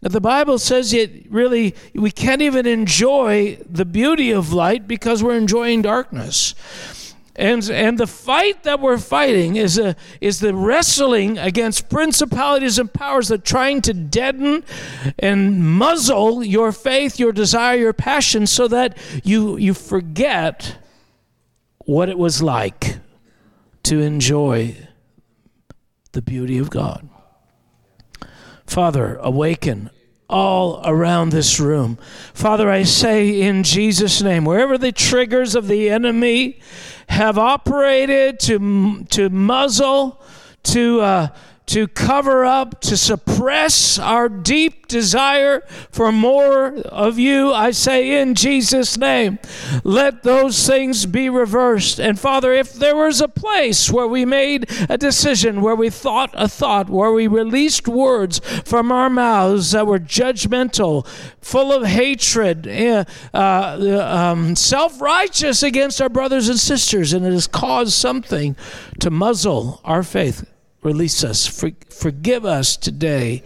that 0.01 0.13
the 0.13 0.21
Bible 0.21 0.59
says 0.59 0.93
it 0.93 1.31
really 1.31 1.75
we 1.95 2.11
can't 2.11 2.43
even 2.43 2.67
enjoy 2.67 3.59
the 3.69 3.85
beauty 3.85 4.31
of 4.31 4.53
light 4.53 4.89
because 4.89 5.23
we're 5.23 5.37
enjoying 5.37 5.83
darkness. 5.83 6.55
And, 7.37 7.71
and 7.71 7.97
the 7.97 8.07
fight 8.07 8.65
that 8.65 8.81
we're 8.81 8.99
fighting 8.99 9.57
is, 9.57 9.79
a, 9.79 9.97
is 10.21 10.41
the 10.41 10.55
wrestling 10.55 11.39
against 11.39 11.89
principalities 11.89 12.79
and 12.79 12.93
powers 12.93 13.29
that 13.29 13.47
trying 13.47 13.81
to 13.83 13.95
deaden 13.95 14.63
and 15.19 15.65
muzzle 15.65 16.45
your 16.45 16.71
faith, 16.71 17.19
your 17.19 17.33
desire, 17.33 17.79
your 17.79 17.93
passion, 17.95 18.47
so 18.47 18.69
that 18.69 18.99
you, 19.25 19.57
you 19.57 19.73
forget 19.73 20.77
what 21.87 22.11
it 22.11 22.19
was 22.19 22.43
like 22.43 22.99
to 23.85 24.01
enjoy 24.01 24.77
the 26.13 26.21
beauty 26.21 26.59
of 26.59 26.69
God. 26.69 27.09
Father, 28.71 29.19
awaken 29.21 29.91
all 30.29 30.81
around 30.85 31.31
this 31.31 31.59
room. 31.59 31.99
Father, 32.33 32.71
I 32.71 32.85
say 32.85 33.41
in 33.41 33.65
Jesus' 33.65 34.23
name, 34.23 34.45
wherever 34.45 34.79
the 34.79 34.93
triggers 34.93 35.57
of 35.57 35.67
the 35.67 35.91
enemy 35.91 36.61
have 37.09 37.37
operated 37.37 38.39
to, 38.39 39.03
to 39.11 39.29
muzzle, 39.29 40.23
to, 40.63 41.01
uh, 41.01 41.29
to 41.71 41.87
cover 41.87 42.45
up, 42.45 42.81
to 42.81 42.97
suppress 42.97 43.97
our 43.97 44.29
deep 44.29 44.89
desire 44.89 45.63
for 45.93 46.11
more 46.11 46.75
of 46.79 47.17
you, 47.17 47.53
I 47.53 47.71
say 47.71 48.21
in 48.21 48.35
Jesus' 48.35 48.99
name, 48.99 49.39
let 49.85 50.25
those 50.25 50.67
things 50.67 51.07
be 51.07 51.31
reversed. 51.31 52.01
And 52.01 52.19
Father, 52.19 52.53
if 52.53 52.73
there 52.73 52.97
was 52.97 53.21
a 53.21 53.29
place 53.29 53.89
where 53.89 54.09
we 54.09 54.25
made 54.25 54.69
a 54.89 54.99
decision, 54.99 55.61
where 55.61 55.77
we 55.77 55.91
thought 55.91 56.31
a 56.35 56.49
thought, 56.49 56.91
where 56.91 57.13
we 57.13 57.29
released 57.29 57.87
words 57.87 58.41
from 58.65 58.91
our 58.91 59.09
mouths 59.09 59.71
that 59.71 59.87
were 59.87 60.01
judgmental, 60.01 61.07
full 61.41 61.73
of 61.73 61.87
hatred, 61.87 62.67
uh, 62.67 63.05
uh, 63.33 64.33
um, 64.33 64.57
self 64.57 65.01
righteous 65.01 65.63
against 65.63 66.03
our 66.03 66.09
brothers 66.09 66.49
and 66.49 66.59
sisters, 66.59 67.13
and 67.13 67.25
it 67.25 67.33
has 67.33 67.47
caused 67.47 67.93
something 67.93 68.57
to 68.99 69.09
muzzle 69.09 69.81
our 69.85 70.03
faith 70.03 70.50
release 70.83 71.25
us. 71.25 71.47
For, 71.47 71.71
forgive 71.91 72.45
us 72.45 72.77
today 72.77 73.43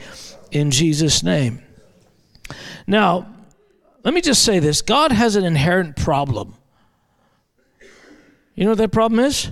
in 0.51 0.71
Jesus' 0.71 1.23
name. 1.23 1.63
Now, 2.87 3.27
let 4.05 4.15
me 4.15 4.21
just 4.21 4.43
say 4.43 4.59
this 4.59 4.83
God 4.83 5.13
has 5.13 5.37
an 5.37 5.45
inherent 5.45 5.97
problem. 5.97 6.55
You 8.55 8.65
know 8.65 8.71
what 8.71 8.79
that 8.79 8.93
problem 8.93 9.21
is? 9.21 9.51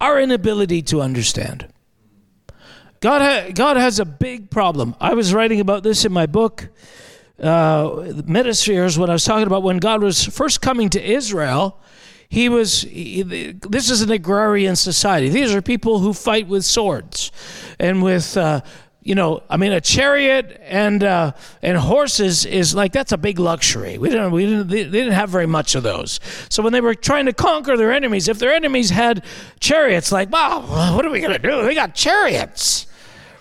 Our 0.00 0.20
inability 0.20 0.82
to 0.82 1.02
understand. 1.02 1.68
God, 3.00 3.20
ha- 3.20 3.50
God 3.52 3.76
has 3.76 4.00
a 4.00 4.04
big 4.04 4.50
problem. 4.50 4.94
I 4.98 5.12
was 5.12 5.34
writing 5.34 5.60
about 5.60 5.82
this 5.82 6.06
in 6.06 6.12
my 6.12 6.24
book, 6.24 6.68
uh, 7.38 7.90
Metaspheres, 8.26 8.96
when 8.96 9.10
I 9.10 9.12
was 9.12 9.24
talking 9.24 9.46
about 9.46 9.62
when 9.62 9.76
God 9.76 10.02
was 10.02 10.24
first 10.24 10.62
coming 10.62 10.88
to 10.90 11.02
Israel 11.02 11.78
he 12.34 12.48
was 12.48 12.82
he, 12.82 13.22
this 13.22 13.90
is 13.90 14.02
an 14.02 14.10
agrarian 14.10 14.74
society. 14.74 15.28
These 15.28 15.54
are 15.54 15.62
people 15.62 16.00
who 16.00 16.12
fight 16.12 16.48
with 16.48 16.64
swords 16.64 17.30
and 17.78 18.02
with 18.02 18.36
uh, 18.36 18.62
you 19.02 19.14
know 19.14 19.42
i 19.48 19.56
mean 19.56 19.70
a 19.70 19.80
chariot 19.80 20.60
and 20.64 21.04
uh, 21.04 21.30
and 21.62 21.78
horses 21.78 22.44
is 22.44 22.74
like 22.74 22.90
that's 22.90 23.12
a 23.12 23.16
big 23.16 23.38
luxury. 23.38 23.98
We 23.98 24.08
didn't 24.08 24.32
we 24.32 24.46
didn't 24.46 24.66
they 24.66 24.82
didn't 24.82 25.12
have 25.12 25.30
very 25.30 25.46
much 25.46 25.76
of 25.76 25.84
those. 25.84 26.18
So 26.48 26.60
when 26.60 26.72
they 26.72 26.80
were 26.80 26.96
trying 26.96 27.26
to 27.26 27.32
conquer 27.32 27.76
their 27.76 27.92
enemies 27.92 28.26
if 28.26 28.40
their 28.40 28.52
enemies 28.52 28.90
had 28.90 29.24
chariots 29.60 30.10
like 30.10 30.32
wow 30.32 30.62
what 30.96 31.06
are 31.06 31.10
we 31.10 31.20
to 31.20 31.38
do? 31.38 31.64
We 31.64 31.76
got 31.76 31.94
chariots. 31.94 32.88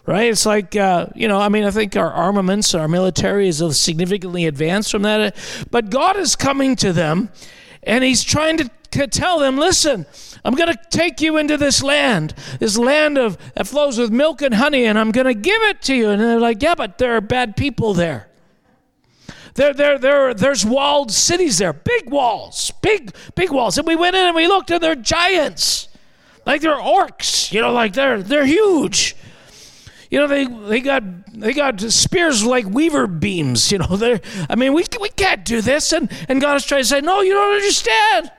Right? 0.06 0.30
It's 0.30 0.46
like, 0.46 0.76
uh, 0.76 1.08
you 1.16 1.30
know, 1.30 1.40
I 1.40 1.48
mean, 1.48 1.64
I 1.64 1.72
think 1.72 1.96
our 1.96 2.12
armaments, 2.12 2.76
our 2.76 2.90
military 2.90 3.48
is 3.48 3.64
significantly 3.80 4.46
advanced 4.48 4.92
from 4.92 5.04
that. 5.04 5.38
But 5.72 5.90
God 5.90 6.18
is 6.18 6.36
coming 6.36 6.76
to 6.76 6.92
them 6.92 7.30
and 7.84 8.04
He's 8.04 8.22
trying 8.22 8.58
to 8.58 8.70
could 8.94 9.12
tell 9.12 9.40
them, 9.40 9.58
listen, 9.58 10.06
I'm 10.46 10.54
going 10.54 10.72
to 10.72 10.80
take 10.92 11.20
you 11.20 11.38
into 11.38 11.58
this 11.58 11.82
land, 11.82 12.36
this 12.60 12.78
land 12.78 13.18
of 13.18 13.38
that 13.56 13.68
flows 13.68 13.98
with 13.98 14.12
milk 14.12 14.42
and 14.44 14.54
honey, 14.54 14.86
and 14.86 15.00
I'm 15.00 15.12
going 15.12 15.26
to 15.26 15.34
give 15.34 15.62
it 15.64 15.82
to 15.84 15.96
you. 15.96 16.10
And 16.10 16.22
they're 16.22 16.40
like, 16.40 16.62
yeah, 16.62 16.76
but 16.76 17.00
there 17.00 17.16
are 17.16 17.22
bad 17.22 17.58
people 17.58 17.96
there. 17.96 18.30
There, 19.56 19.74
there, 19.74 19.98
there, 19.98 20.34
there's 20.34 20.66
walled 20.66 21.12
cities 21.12 21.58
there, 21.58 21.74
big 21.74 22.10
walls, 22.10 22.72
big, 22.82 23.16
big 23.36 23.52
walls. 23.52 23.78
And 23.78 23.88
we 23.88 23.96
went 23.96 24.16
in 24.16 24.26
and 24.26 24.36
we 24.36 24.48
looked, 24.48 24.70
and 24.70 24.82
they're 24.82 24.96
giants, 24.96 25.88
like 26.46 26.62
they're 26.62 26.76
orcs, 26.76 27.52
you 27.52 27.62
know, 27.62 27.72
like 27.72 27.94
they're 27.94 28.22
they're 28.22 28.46
huge. 28.46 29.16
You 30.10 30.20
know, 30.20 30.28
they, 30.28 30.46
they 30.46 30.80
got 30.82 31.04
they 31.34 31.54
got 31.54 31.82
spears 31.82 32.44
like 32.44 32.66
weaver 32.66 33.08
beams. 33.08 33.72
You 33.72 33.80
know, 33.80 33.96
they 33.96 34.22
I 34.50 34.56
mean, 34.56 34.74
we 34.74 34.84
we 35.00 35.10
can't 35.10 35.46
do 35.46 35.62
this. 35.62 35.94
And 35.94 36.12
and 36.28 36.42
God 36.42 36.56
is 36.58 36.66
trying 36.66 36.82
to 36.82 36.88
say, 36.88 37.02
no, 37.02 37.22
you 37.22 37.34
don't 37.34 37.56
understand. 37.56 38.32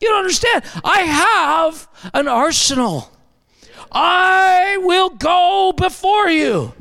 You 0.00 0.08
don't 0.08 0.18
understand. 0.18 0.64
I 0.84 1.00
have 1.00 1.88
an 2.14 2.28
arsenal. 2.28 3.10
I 3.90 4.78
will 4.82 5.10
go 5.10 5.72
before 5.76 6.28
you. 6.28 6.72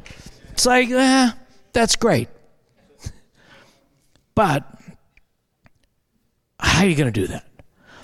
It's 0.51 0.65
like, 0.65 0.89
eh, 0.89 1.31
that's 1.73 1.95
great. 1.95 2.29
But 4.35 4.63
how 6.59 6.83
are 6.83 6.87
you 6.87 6.95
going 6.95 7.11
to 7.11 7.21
do 7.21 7.27
that? 7.27 7.43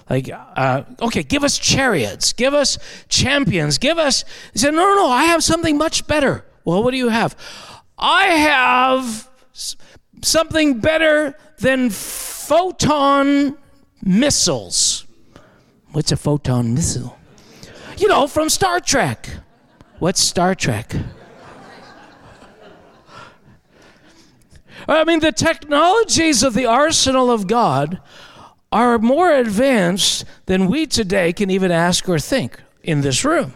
Like, 0.09 0.29
uh, 0.31 0.83
okay, 1.01 1.23
give 1.23 1.43
us 1.43 1.57
chariots, 1.57 2.33
give 2.33 2.53
us 2.53 2.77
champions, 3.07 3.77
give 3.77 3.97
us. 3.97 4.25
He 4.51 4.59
said, 4.59 4.73
no, 4.73 4.81
no, 4.81 4.95
no, 4.95 5.07
I 5.07 5.25
have 5.25 5.43
something 5.43 5.77
much 5.77 6.07
better. 6.07 6.45
Well, 6.65 6.83
what 6.83 6.91
do 6.91 6.97
you 6.97 7.09
have? 7.09 7.35
I 7.97 8.25
have 8.25 9.29
something 10.21 10.79
better 10.79 11.35
than 11.59 11.89
photon 11.89 13.57
missiles. 14.03 14.92
What's 15.93 16.11
a 16.11 16.17
photon 16.17 16.73
missile? 16.73 17.17
You 17.97 18.07
know, 18.07 18.25
from 18.25 18.49
Star 18.49 18.79
Trek. 18.79 19.29
What's 19.99 20.19
Star 20.19 20.55
Trek? 20.55 20.95
I 24.87 25.03
mean, 25.03 25.19
the 25.19 25.31
technologies 25.31 26.41
of 26.41 26.55
the 26.55 26.65
arsenal 26.65 27.29
of 27.29 27.45
God 27.45 28.01
are 28.71 28.97
more 28.97 29.31
advanced 29.31 30.25
than 30.47 30.65
we 30.65 30.87
today 30.87 31.31
can 31.31 31.51
even 31.51 31.71
ask 31.71 32.09
or 32.09 32.17
think 32.17 32.59
in 32.81 33.01
this 33.01 33.23
room. 33.23 33.53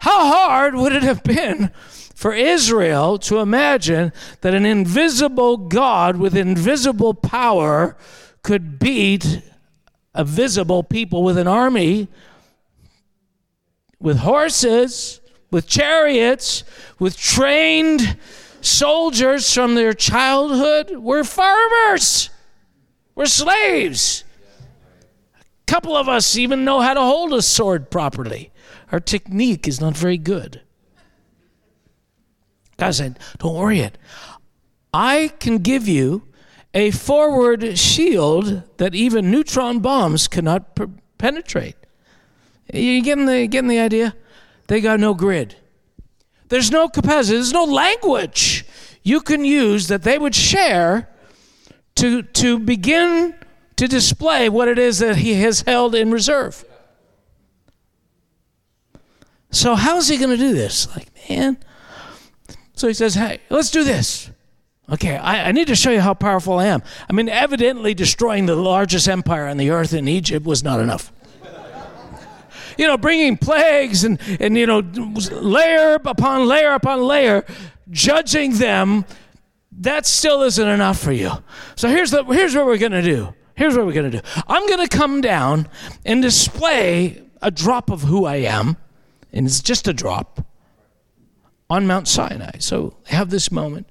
How 0.00 0.32
hard 0.32 0.74
would 0.74 0.92
it 0.92 1.04
have 1.04 1.22
been 1.22 1.70
for 2.16 2.32
Israel 2.34 3.16
to 3.20 3.38
imagine 3.38 4.12
that 4.40 4.54
an 4.54 4.66
invisible 4.66 5.56
God 5.56 6.16
with 6.16 6.36
invisible 6.36 7.14
power 7.14 7.96
could 8.42 8.80
beat 8.80 9.42
a 10.14 10.24
visible 10.24 10.82
people 10.82 11.22
with 11.22 11.38
an 11.38 11.46
army, 11.46 12.08
with 14.00 14.18
horses, 14.18 15.20
with 15.50 15.66
chariots, 15.66 16.64
with 16.98 17.16
trained 17.16 18.16
soldiers 18.60 19.52
from 19.52 19.74
their 19.74 19.92
childhood? 19.92 20.96
We're 20.96 21.24
farmers. 21.24 22.30
We're 23.14 23.26
slaves. 23.26 24.24
A 25.40 25.44
couple 25.66 25.96
of 25.96 26.08
us 26.08 26.36
even 26.36 26.64
know 26.64 26.80
how 26.80 26.94
to 26.94 27.00
hold 27.00 27.32
a 27.32 27.42
sword 27.42 27.90
properly. 27.90 28.52
Our 28.92 29.00
technique 29.00 29.68
is 29.68 29.80
not 29.80 29.96
very 29.96 30.18
good. 30.18 30.62
God 32.76 32.92
said, 32.92 33.18
Don't 33.38 33.56
worry 33.56 33.80
it. 33.80 33.98
I 34.94 35.32
can 35.40 35.58
give 35.58 35.86
you 35.86 36.27
a 36.74 36.90
forward 36.90 37.78
shield 37.78 38.62
that 38.76 38.94
even 38.94 39.30
neutron 39.30 39.80
bombs 39.80 40.28
cannot 40.28 40.74
per- 40.74 40.90
penetrate. 41.16 41.76
You 42.72 43.02
getting 43.02 43.26
the, 43.26 43.46
getting 43.46 43.68
the 43.68 43.78
idea? 43.78 44.14
They 44.66 44.80
got 44.80 45.00
no 45.00 45.14
grid. 45.14 45.56
There's 46.48 46.70
no 46.70 46.88
capacity, 46.88 47.36
there's 47.36 47.52
no 47.52 47.64
language 47.64 48.64
you 49.02 49.20
can 49.20 49.44
use 49.44 49.88
that 49.88 50.02
they 50.02 50.18
would 50.18 50.34
share 50.34 51.08
to, 51.96 52.22
to 52.22 52.58
begin 52.58 53.34
to 53.76 53.88
display 53.88 54.48
what 54.48 54.68
it 54.68 54.78
is 54.78 54.98
that 54.98 55.16
he 55.16 55.34
has 55.34 55.62
held 55.62 55.94
in 55.94 56.10
reserve. 56.10 56.64
So, 59.50 59.74
how's 59.74 60.08
he 60.08 60.18
going 60.18 60.30
to 60.30 60.36
do 60.36 60.52
this? 60.52 60.94
Like, 60.94 61.08
man. 61.28 61.58
So 62.74 62.86
he 62.86 62.94
says, 62.94 63.14
hey, 63.14 63.40
let's 63.50 63.70
do 63.70 63.82
this. 63.82 64.30
Okay, 64.90 65.16
I, 65.16 65.48
I, 65.48 65.52
need 65.52 65.66
to 65.66 65.76
show 65.76 65.90
you 65.90 66.00
how 66.00 66.14
powerful 66.14 66.58
I 66.58 66.66
am. 66.66 66.82
I 67.10 67.12
mean, 67.12 67.28
evidently, 67.28 67.92
destroying 67.92 68.46
the 68.46 68.56
largest 68.56 69.06
empire 69.06 69.46
on 69.46 69.58
the 69.58 69.70
earth 69.70 69.92
in 69.92 70.08
Egypt 70.08 70.46
was 70.46 70.64
not 70.64 70.80
enough. 70.80 71.12
you 72.78 72.86
know, 72.86 72.96
bringing 72.96 73.36
plagues 73.36 74.04
and, 74.04 74.18
and, 74.40 74.56
you 74.56 74.66
know, 74.66 74.80
layer 75.30 75.94
upon 76.02 76.46
layer 76.46 76.72
upon 76.72 77.02
layer, 77.02 77.44
judging 77.90 78.54
them 78.54 79.04
that 79.80 80.06
still 80.06 80.42
isn't 80.42 80.68
enough 80.68 80.98
for 80.98 81.12
you. 81.12 81.30
So 81.76 81.88
here's, 81.88 82.10
the, 82.10 82.24
here's 82.24 82.54
what 82.54 82.66
we're 82.66 82.78
going 82.78 82.92
to 82.92 83.02
do. 83.02 83.34
Here's 83.54 83.76
what 83.76 83.86
we're 83.86 83.92
going 83.92 84.10
to 84.10 84.20
do. 84.20 84.26
I'm 84.46 84.66
going 84.66 84.86
to 84.86 84.96
come 84.96 85.20
down 85.20 85.68
and 86.04 86.22
display 86.22 87.22
a 87.42 87.50
drop 87.50 87.90
of 87.90 88.02
who 88.02 88.24
I 88.24 88.36
am, 88.36 88.76
and 89.32 89.46
it's 89.46 89.60
just 89.60 89.86
a 89.86 89.92
drop, 89.92 90.44
on 91.70 91.86
Mount 91.86 92.08
Sinai. 92.08 92.58
So 92.58 92.96
have 93.06 93.30
this 93.30 93.52
moment. 93.52 93.88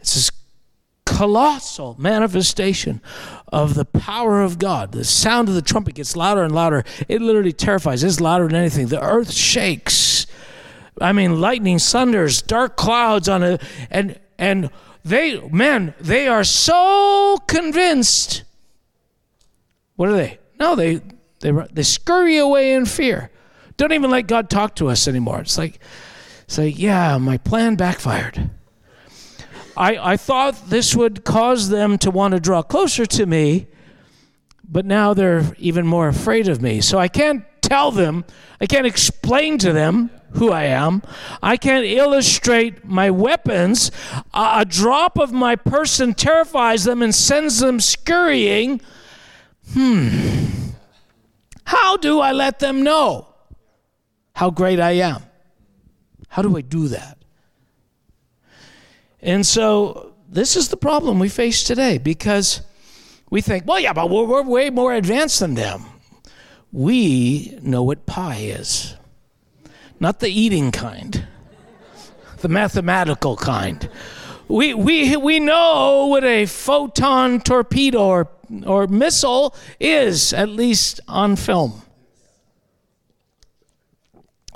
It's 0.00 0.14
this 0.14 0.30
colossal 1.16 1.96
manifestation 1.98 3.00
of 3.48 3.74
the 3.74 3.84
power 3.84 4.42
of 4.42 4.58
God. 4.58 4.92
The 4.92 5.04
sound 5.04 5.48
of 5.48 5.54
the 5.54 5.62
trumpet 5.62 5.94
gets 5.94 6.14
louder 6.14 6.42
and 6.42 6.54
louder. 6.54 6.84
It 7.08 7.22
literally 7.22 7.52
terrifies. 7.52 8.04
It's 8.04 8.20
louder 8.20 8.46
than 8.48 8.56
anything. 8.56 8.88
The 8.88 9.02
earth 9.02 9.32
shakes. 9.32 10.26
I 11.00 11.12
mean, 11.12 11.40
lightning, 11.40 11.78
thunders, 11.78 12.42
dark 12.42 12.76
clouds 12.76 13.28
on 13.28 13.42
it, 13.42 13.62
and 13.90 14.18
and 14.38 14.70
they, 15.04 15.40
man, 15.48 15.94
they 16.00 16.28
are 16.28 16.44
so 16.44 17.38
convinced. 17.46 18.42
What 19.94 20.10
are 20.10 20.16
they? 20.16 20.38
No, 20.58 20.74
they, 20.74 21.00
they, 21.40 21.52
they 21.72 21.82
scurry 21.84 22.36
away 22.36 22.74
in 22.74 22.86
fear. 22.86 23.30
Don't 23.76 23.92
even 23.92 24.10
let 24.10 24.26
God 24.26 24.50
talk 24.50 24.74
to 24.76 24.88
us 24.88 25.06
anymore. 25.06 25.40
It's 25.40 25.56
like, 25.56 25.78
it's 26.44 26.58
like, 26.58 26.78
yeah, 26.78 27.16
my 27.18 27.38
plan 27.38 27.76
backfired. 27.76 28.50
I, 29.76 30.12
I 30.12 30.16
thought 30.16 30.70
this 30.70 30.94
would 30.94 31.24
cause 31.24 31.68
them 31.68 31.98
to 31.98 32.10
want 32.10 32.32
to 32.32 32.40
draw 32.40 32.62
closer 32.62 33.04
to 33.06 33.26
me, 33.26 33.66
but 34.68 34.86
now 34.86 35.14
they're 35.14 35.54
even 35.58 35.86
more 35.86 36.08
afraid 36.08 36.48
of 36.48 36.62
me. 36.62 36.80
So 36.80 36.98
I 36.98 37.08
can't 37.08 37.44
tell 37.60 37.90
them, 37.90 38.24
I 38.60 38.66
can't 38.66 38.86
explain 38.86 39.58
to 39.58 39.72
them 39.72 40.10
who 40.32 40.50
I 40.52 40.64
am. 40.64 41.02
I 41.42 41.56
can't 41.56 41.84
illustrate 41.84 42.84
my 42.84 43.10
weapons. 43.10 43.90
A, 44.32 44.60
a 44.60 44.64
drop 44.64 45.18
of 45.18 45.32
my 45.32 45.56
person 45.56 46.14
terrifies 46.14 46.84
them 46.84 47.02
and 47.02 47.14
sends 47.14 47.60
them 47.60 47.80
scurrying. 47.80 48.80
Hmm. 49.72 50.70
How 51.64 51.96
do 51.96 52.20
I 52.20 52.32
let 52.32 52.60
them 52.60 52.82
know 52.82 53.28
how 54.34 54.50
great 54.50 54.78
I 54.78 54.92
am? 54.92 55.22
How 56.28 56.42
do 56.42 56.56
I 56.56 56.60
do 56.60 56.88
that? 56.88 57.15
And 59.26 59.44
so 59.44 60.14
this 60.28 60.54
is 60.54 60.68
the 60.68 60.76
problem 60.76 61.18
we 61.18 61.28
face 61.28 61.64
today 61.64 61.98
because 61.98 62.62
we 63.28 63.40
think, 63.40 63.66
well, 63.66 63.80
yeah, 63.80 63.92
but 63.92 64.08
we're, 64.08 64.24
we're 64.24 64.42
way 64.42 64.70
more 64.70 64.94
advanced 64.94 65.40
than 65.40 65.54
them. 65.54 65.84
We 66.70 67.58
know 67.60 67.82
what 67.82 68.06
pi 68.06 68.36
is 68.36 68.94
not 69.98 70.20
the 70.20 70.28
eating 70.28 70.70
kind, 70.70 71.26
the 72.38 72.48
mathematical 72.48 73.36
kind. 73.36 73.88
We, 74.46 74.74
we, 74.74 75.16
we 75.16 75.40
know 75.40 76.06
what 76.06 76.22
a 76.22 76.46
photon 76.46 77.40
torpedo 77.40 77.98
or, 78.06 78.28
or 78.64 78.86
missile 78.86 79.56
is, 79.80 80.32
at 80.32 80.50
least 80.50 81.00
on 81.08 81.34
film. 81.34 81.82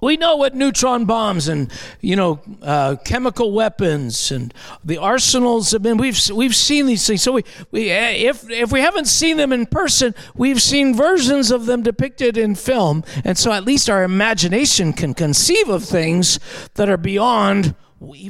We 0.00 0.16
know 0.16 0.36
what 0.36 0.54
neutron 0.54 1.04
bombs 1.04 1.48
and 1.48 1.70
you 2.00 2.16
know 2.16 2.40
uh, 2.62 2.96
chemical 3.04 3.52
weapons 3.52 4.30
and 4.30 4.54
the 4.84 4.98
arsenals 4.98 5.72
have 5.72 5.82
been. 5.82 5.96
We've 5.96 6.18
we've 6.30 6.56
seen 6.56 6.86
these 6.86 7.06
things. 7.06 7.22
So 7.22 7.32
we, 7.32 7.44
we 7.70 7.90
if 7.90 8.48
if 8.48 8.72
we 8.72 8.80
haven't 8.80 9.06
seen 9.06 9.36
them 9.36 9.52
in 9.52 9.66
person, 9.66 10.14
we've 10.34 10.62
seen 10.62 10.94
versions 10.94 11.50
of 11.50 11.66
them 11.66 11.82
depicted 11.82 12.36
in 12.36 12.54
film, 12.54 13.04
and 13.24 13.36
so 13.36 13.52
at 13.52 13.64
least 13.64 13.90
our 13.90 14.02
imagination 14.04 14.92
can 14.92 15.14
conceive 15.14 15.68
of 15.68 15.84
things 15.84 16.38
that 16.74 16.88
are 16.88 16.96
beyond 16.96 17.74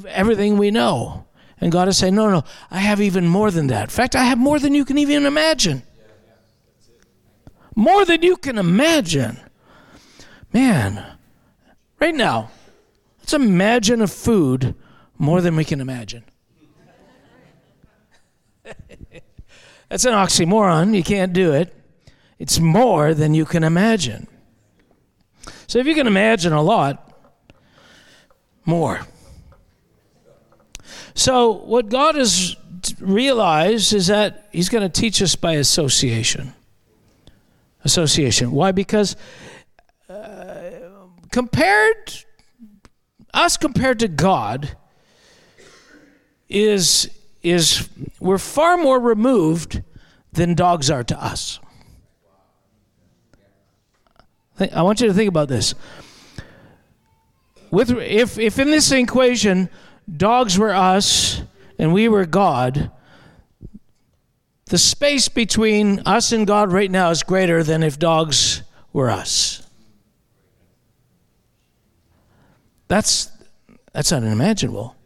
everything 0.09 0.59
we 0.59 0.71
know. 0.71 1.27
And 1.61 1.71
God 1.71 1.89
is 1.89 1.99
saying, 1.99 2.15
no, 2.15 2.31
no, 2.31 2.45
I 2.71 2.79
have 2.79 3.01
even 3.01 3.29
more 3.29 3.51
than 3.51 3.67
that. 3.67 3.85
In 3.85 3.89
fact, 3.91 4.17
I 4.17 4.25
have 4.25 4.39
more 4.39 4.59
than 4.59 4.75
you 4.75 4.85
can 4.85 4.97
even 4.99 5.27
imagine. 5.27 5.83
More 7.75 8.05
than 8.05 8.23
you 8.23 8.37
can 8.37 8.59
imagine. 8.59 9.39
Man, 10.53 11.05
Right 12.01 12.15
now, 12.15 12.51
let's 13.19 13.35
imagine 13.35 14.01
a 14.01 14.07
food 14.07 14.75
more 15.19 15.43
than 15.43 15.55
we 15.55 15.65
can 15.65 15.81
imagine. 15.81 16.25
That's 19.89 20.07
an 20.07 20.15
oxymoron. 20.15 20.97
You 20.97 21.03
can't 21.03 21.33
do 21.33 21.53
it. 21.53 21.75
It's 22.39 22.59
more 22.59 23.13
than 23.13 23.35
you 23.35 23.45
can 23.45 23.63
imagine. 23.63 24.29
So 25.67 25.79
if 25.79 25.87
you 25.87 25.95
can 25.95 26.07
imagine 26.07 26.55
a 26.55 26.63
lot, 26.63 27.07
more. 28.65 29.01
So 31.15 31.53
what 31.53 31.91
God 31.91 32.15
has 32.15 32.57
realized 32.99 33.93
is 33.93 34.07
that 34.07 34.49
He's 34.53 34.69
going 34.69 34.89
to 34.89 35.01
teach 35.01 35.21
us 35.21 35.37
by 35.37 35.53
association. 35.53 36.55
Association. 37.85 38.53
Why? 38.53 38.73
Because 38.73 39.17
uh, 40.09 40.60
compared 41.31 42.25
us 43.33 43.57
compared 43.57 43.99
to 44.01 44.09
God 44.09 44.77
is 46.49 47.11
is 47.43 47.89
we're 48.19 48.39
far 48.39 48.77
more 48.77 49.01
removed 49.01 49.83
than 50.33 50.55
dogs 50.55 50.91
are 50.91 51.05
to 51.05 51.23
us. 51.23 51.59
I 54.75 54.83
want 54.83 55.01
you 55.01 55.07
to 55.07 55.15
think 55.15 55.29
about 55.29 55.49
this. 55.49 55.75
With 57.71 57.91
if 57.91 58.39
if 58.39 58.59
in 58.59 58.71
this 58.71 58.91
equation 58.93 59.71
dogs 60.17 60.59
were 60.59 60.75
us 60.75 61.43
and 61.79 61.95
we 61.95 62.09
were 62.09 62.27
God, 62.27 62.91
the 64.67 64.79
space 64.79 65.29
between 65.29 66.01
us 66.01 66.33
and 66.33 66.47
God 66.47 66.73
right 66.73 66.91
now 66.91 67.11
is 67.11 67.23
greater 67.23 67.63
than 67.63 67.83
if 67.83 67.99
dogs 67.99 68.63
were 68.93 69.09
us. 69.09 69.60
That's 72.91 73.31
that's 73.93 74.13
unimaginable. 74.13 74.97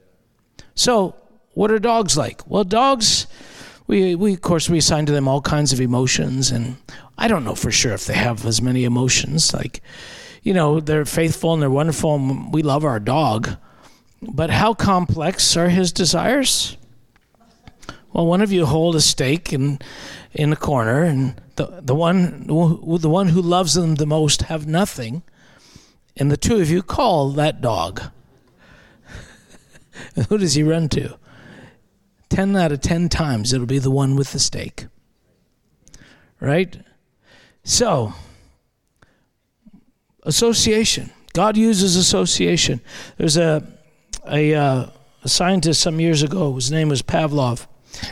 So, 0.74 1.14
what 1.52 1.70
are 1.70 1.78
dogs 1.78 2.16
like? 2.16 2.40
Well, 2.48 2.64
dogs 2.64 3.26
we, 3.86 4.14
we 4.14 4.34
of 4.34 4.40
course 4.40 4.68
we 4.68 4.78
assign 4.78 5.06
to 5.06 5.12
them 5.12 5.28
all 5.28 5.40
kinds 5.40 5.72
of 5.72 5.80
emotions 5.80 6.50
and 6.50 6.76
i 7.18 7.28
don't 7.28 7.44
know 7.44 7.54
for 7.54 7.70
sure 7.70 7.92
if 7.92 8.06
they 8.06 8.14
have 8.14 8.44
as 8.46 8.62
many 8.62 8.84
emotions 8.84 9.52
like 9.52 9.82
you 10.42 10.54
know 10.54 10.80
they're 10.80 11.04
faithful 11.04 11.52
and 11.52 11.62
they're 11.62 11.70
wonderful 11.70 12.14
and 12.14 12.52
we 12.52 12.62
love 12.62 12.84
our 12.84 13.00
dog 13.00 13.56
but 14.22 14.50
how 14.50 14.72
complex 14.72 15.56
are 15.56 15.68
his 15.68 15.92
desires 15.92 16.76
well 18.12 18.26
one 18.26 18.40
of 18.40 18.52
you 18.52 18.64
hold 18.64 18.96
a 18.96 19.00
steak 19.00 19.52
in 19.52 19.78
in 20.32 20.50
the 20.50 20.56
corner 20.56 21.02
and 21.02 21.40
the, 21.56 21.80
the 21.82 21.94
one 21.94 22.46
the 22.46 23.08
one 23.08 23.28
who 23.28 23.42
loves 23.42 23.74
them 23.74 23.96
the 23.96 24.06
most 24.06 24.42
have 24.42 24.66
nothing 24.66 25.22
and 26.16 26.30
the 26.30 26.36
two 26.36 26.60
of 26.60 26.70
you 26.70 26.82
call 26.82 27.30
that 27.30 27.60
dog 27.60 28.02
who 30.28 30.38
does 30.38 30.54
he 30.54 30.62
run 30.62 30.88
to 30.88 31.18
10 32.34 32.56
out 32.56 32.72
of 32.72 32.80
10 32.80 33.08
times 33.08 33.52
it'll 33.52 33.66
be 33.66 33.78
the 33.78 33.90
one 33.90 34.16
with 34.16 34.32
the 34.32 34.38
steak. 34.40 34.86
Right? 36.40 36.76
So, 37.62 38.12
association. 40.24 41.10
God 41.32 41.56
uses 41.56 41.96
association. 41.96 42.80
There's 43.16 43.36
a, 43.36 43.66
a, 44.28 44.54
uh, 44.54 44.86
a 45.22 45.28
scientist 45.28 45.80
some 45.80 46.00
years 46.00 46.22
ago, 46.22 46.54
his 46.54 46.70
name 46.70 46.88
was 46.88 47.02
Pavlov. 47.02 47.66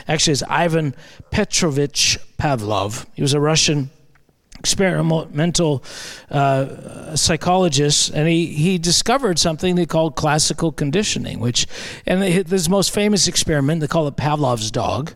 Actually, 0.07 0.33
it's 0.33 0.43
Ivan 0.43 0.95
Petrovich 1.29 2.17
Pavlov. 2.37 3.05
He 3.15 3.21
was 3.21 3.33
a 3.33 3.39
Russian 3.39 3.89
experimental 4.63 5.83
uh, 6.31 7.13
psychologist, 7.17 8.11
and 8.13 8.29
he, 8.29 8.45
he 8.45 8.77
discovered 8.77 9.37
something 9.37 9.75
they 9.75 9.85
called 9.85 10.15
classical 10.15 10.71
conditioning, 10.71 11.41
which, 11.41 11.67
and 12.07 12.23
his 12.23 12.69
most 12.69 12.93
famous 12.93 13.27
experiment, 13.27 13.81
they 13.81 13.87
call 13.87 14.07
it 14.07 14.15
Pavlov's 14.15 14.71
dog. 14.71 15.13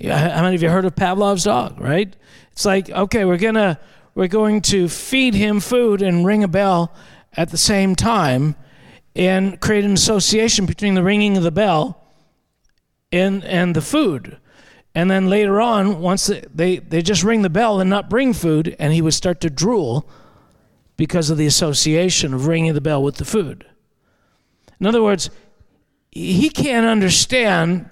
How 0.00 0.42
many 0.42 0.54
of 0.54 0.62
you 0.62 0.70
heard 0.70 0.84
of 0.84 0.94
Pavlov's 0.94 1.42
dog, 1.42 1.80
right? 1.80 2.14
It's 2.52 2.64
like, 2.64 2.88
okay, 2.88 3.24
we're 3.24 3.36
gonna 3.36 3.80
we're 4.14 4.28
going 4.28 4.62
to 4.62 4.88
feed 4.88 5.34
him 5.34 5.58
food 5.58 6.00
and 6.00 6.24
ring 6.24 6.44
a 6.44 6.48
bell 6.48 6.94
at 7.36 7.50
the 7.50 7.58
same 7.58 7.96
time 7.96 8.54
and 9.16 9.60
create 9.60 9.84
an 9.84 9.92
association 9.92 10.66
between 10.66 10.94
the 10.94 11.02
ringing 11.02 11.36
of 11.36 11.42
the 11.42 11.50
bell 11.50 12.00
and 13.10 13.44
and 13.44 13.74
the 13.74 13.82
food. 13.82 14.38
And 14.94 15.10
then 15.10 15.28
later 15.28 15.60
on, 15.60 16.00
once 16.00 16.30
they, 16.54 16.78
they 16.78 17.02
just 17.02 17.24
ring 17.24 17.42
the 17.42 17.50
bell 17.50 17.80
and 17.80 17.90
not 17.90 18.08
bring 18.08 18.32
food, 18.32 18.76
and 18.78 18.92
he 18.92 19.02
would 19.02 19.14
start 19.14 19.40
to 19.40 19.50
drool 19.50 20.08
because 20.96 21.30
of 21.30 21.38
the 21.38 21.46
association 21.46 22.32
of 22.32 22.46
ringing 22.46 22.74
the 22.74 22.80
bell 22.80 23.02
with 23.02 23.16
the 23.16 23.24
food. 23.24 23.66
In 24.78 24.86
other 24.86 25.02
words, 25.02 25.30
he 26.10 26.48
can't 26.48 26.86
understand 26.86 27.90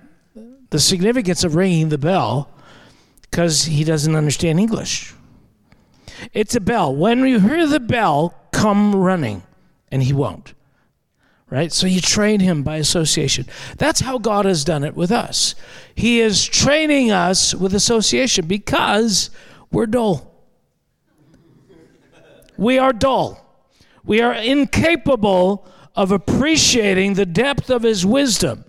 the 0.71 0.79
significance 0.79 1.43
of 1.43 1.57
ringing 1.57 1.89
the 1.89 1.99
bell 1.99 2.51
because 3.23 3.65
he 3.65 3.83
doesn't 3.83 4.15
understand 4.15 4.61
English. 4.61 5.13
It's 6.33 6.55
a 6.55 6.61
bell. 6.61 6.95
When 6.95 7.27
you 7.27 7.41
hear 7.41 7.67
the 7.67 7.81
bell, 7.81 8.35
come 8.53 8.95
running, 8.95 9.43
and 9.91 10.05
he 10.05 10.13
won't 10.13 10.55
right? 11.53 11.71
So 11.71 11.87
you 11.87 12.01
train 12.01 12.41
him 12.41 12.63
by 12.63 12.77
association. 12.77 13.47
That's 13.77 14.01
how 14.01 14.17
God 14.17 14.47
has 14.47 14.65
done 14.65 14.85
it 14.85 14.97
with 14.97 15.13
us. 15.13 15.55
He 15.95 16.19
is 16.19 16.47
training 16.47 17.11
us 17.11 17.55
with 17.55 17.75
association 17.75 18.47
because 18.47 19.29
we're 19.71 19.85
dull. 19.85 20.33
We 22.57 22.79
are 22.79 22.95
dull. 22.95 23.39
We 24.03 24.23
are 24.23 24.33
incapable 24.33 25.69
of 25.95 26.11
appreciating 26.11 27.15
the 27.15 27.27
depth 27.27 27.69
of 27.69 27.83
his 27.83 28.07
wisdom. 28.07 28.65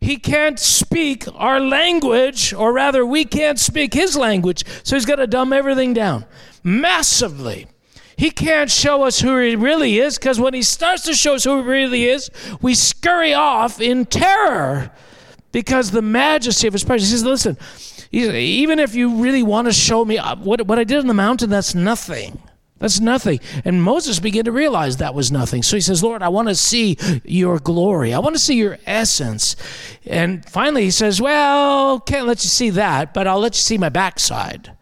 He 0.00 0.16
can't 0.16 0.58
speak 0.58 1.24
our 1.34 1.60
language, 1.60 2.54
or 2.54 2.72
rather, 2.72 3.04
we 3.04 3.26
can't 3.26 3.58
speak 3.58 3.92
his 3.92 4.16
language, 4.16 4.64
so 4.84 4.96
he's 4.96 5.04
got 5.04 5.16
to 5.16 5.26
dumb 5.26 5.52
everything 5.52 5.92
down 5.92 6.24
massively. 6.62 7.66
He 8.16 8.30
can't 8.30 8.70
show 8.70 9.04
us 9.04 9.20
who 9.20 9.38
he 9.38 9.56
really 9.56 9.98
is 9.98 10.18
because 10.18 10.40
when 10.40 10.54
he 10.54 10.62
starts 10.62 11.02
to 11.04 11.14
show 11.14 11.34
us 11.34 11.44
who 11.44 11.58
he 11.58 11.68
really 11.68 12.04
is, 12.06 12.30
we 12.62 12.74
scurry 12.74 13.34
off 13.34 13.80
in 13.80 14.06
terror 14.06 14.90
because 15.52 15.90
the 15.90 16.02
majesty 16.02 16.66
of 16.66 16.72
his 16.72 16.82
presence. 16.82 17.10
He 17.10 17.16
says, 17.16 17.24
Listen, 17.24 17.58
even 18.10 18.78
if 18.78 18.94
you 18.94 19.16
really 19.22 19.42
want 19.42 19.66
to 19.66 19.72
show 19.72 20.04
me 20.04 20.16
uh, 20.16 20.36
what, 20.36 20.66
what 20.66 20.78
I 20.78 20.84
did 20.84 20.98
on 20.98 21.06
the 21.06 21.14
mountain, 21.14 21.50
that's 21.50 21.74
nothing. 21.74 22.40
That's 22.78 23.00
nothing. 23.00 23.40
And 23.64 23.82
Moses 23.82 24.18
began 24.18 24.44
to 24.44 24.52
realize 24.52 24.98
that 24.98 25.14
was 25.14 25.32
nothing. 25.32 25.62
So 25.62 25.76
he 25.76 25.80
says, 25.80 26.02
Lord, 26.02 26.22
I 26.22 26.28
want 26.28 26.48
to 26.48 26.54
see 26.54 26.98
your 27.24 27.58
glory. 27.58 28.12
I 28.12 28.18
want 28.18 28.34
to 28.34 28.38
see 28.38 28.56
your 28.56 28.78
essence. 28.86 29.56
And 30.06 30.44
finally 30.48 30.84
he 30.84 30.90
says, 30.90 31.20
Well, 31.20 32.00
can't 32.00 32.26
let 32.26 32.44
you 32.44 32.48
see 32.48 32.70
that, 32.70 33.12
but 33.12 33.26
I'll 33.26 33.40
let 33.40 33.54
you 33.54 33.60
see 33.60 33.76
my 33.76 33.90
backside 33.90 34.72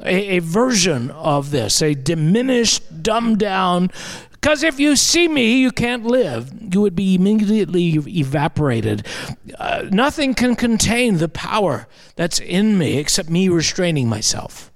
a, 0.00 0.36
a 0.36 0.38
version 0.40 1.10
of 1.10 1.50
this, 1.50 1.82
a 1.82 1.94
diminished, 1.94 3.02
dumbed 3.02 3.38
down. 3.38 3.90
Because 4.32 4.62
if 4.62 4.78
you 4.78 4.94
see 4.94 5.26
me, 5.26 5.58
you 5.58 5.72
can't 5.72 6.04
live. 6.04 6.52
You 6.72 6.80
would 6.80 6.94
be 6.94 7.16
immediately 7.16 7.94
evaporated. 8.06 9.04
Uh, 9.58 9.86
nothing 9.90 10.34
can 10.34 10.54
contain 10.54 11.18
the 11.18 11.28
power 11.28 11.88
that's 12.14 12.38
in 12.38 12.78
me 12.78 12.98
except 12.98 13.28
me 13.28 13.48
restraining 13.48 14.08
myself. 14.08 14.72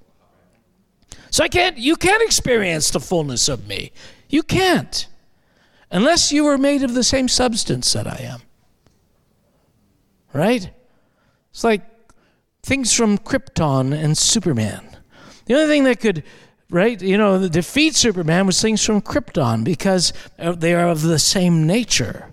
So 1.30 1.44
I 1.44 1.48
can't, 1.48 1.78
you 1.78 1.96
can't 1.96 2.22
experience 2.22 2.90
the 2.90 3.00
fullness 3.00 3.48
of 3.48 3.66
me. 3.68 3.92
You 4.28 4.42
can't. 4.42 5.06
Unless 5.90 6.32
you 6.32 6.46
are 6.46 6.58
made 6.58 6.82
of 6.82 6.94
the 6.94 7.04
same 7.04 7.28
substance 7.28 7.92
that 7.92 8.06
I 8.06 8.16
am. 8.16 8.42
Right? 10.32 10.70
It's 11.50 11.62
like 11.62 11.82
things 12.62 12.92
from 12.92 13.18
Krypton 13.18 13.94
and 13.94 14.18
Superman. 14.18 14.91
The 15.46 15.54
only 15.54 15.66
thing 15.66 15.84
that 15.84 16.00
could, 16.00 16.22
right, 16.70 17.00
you 17.00 17.18
know, 17.18 17.48
defeat 17.48 17.94
Superman 17.94 18.46
was 18.46 18.60
things 18.60 18.84
from 18.84 19.00
Krypton 19.00 19.64
because 19.64 20.12
uh, 20.38 20.52
they 20.52 20.74
are 20.74 20.88
of 20.88 21.02
the 21.02 21.18
same 21.18 21.66
nature. 21.66 22.28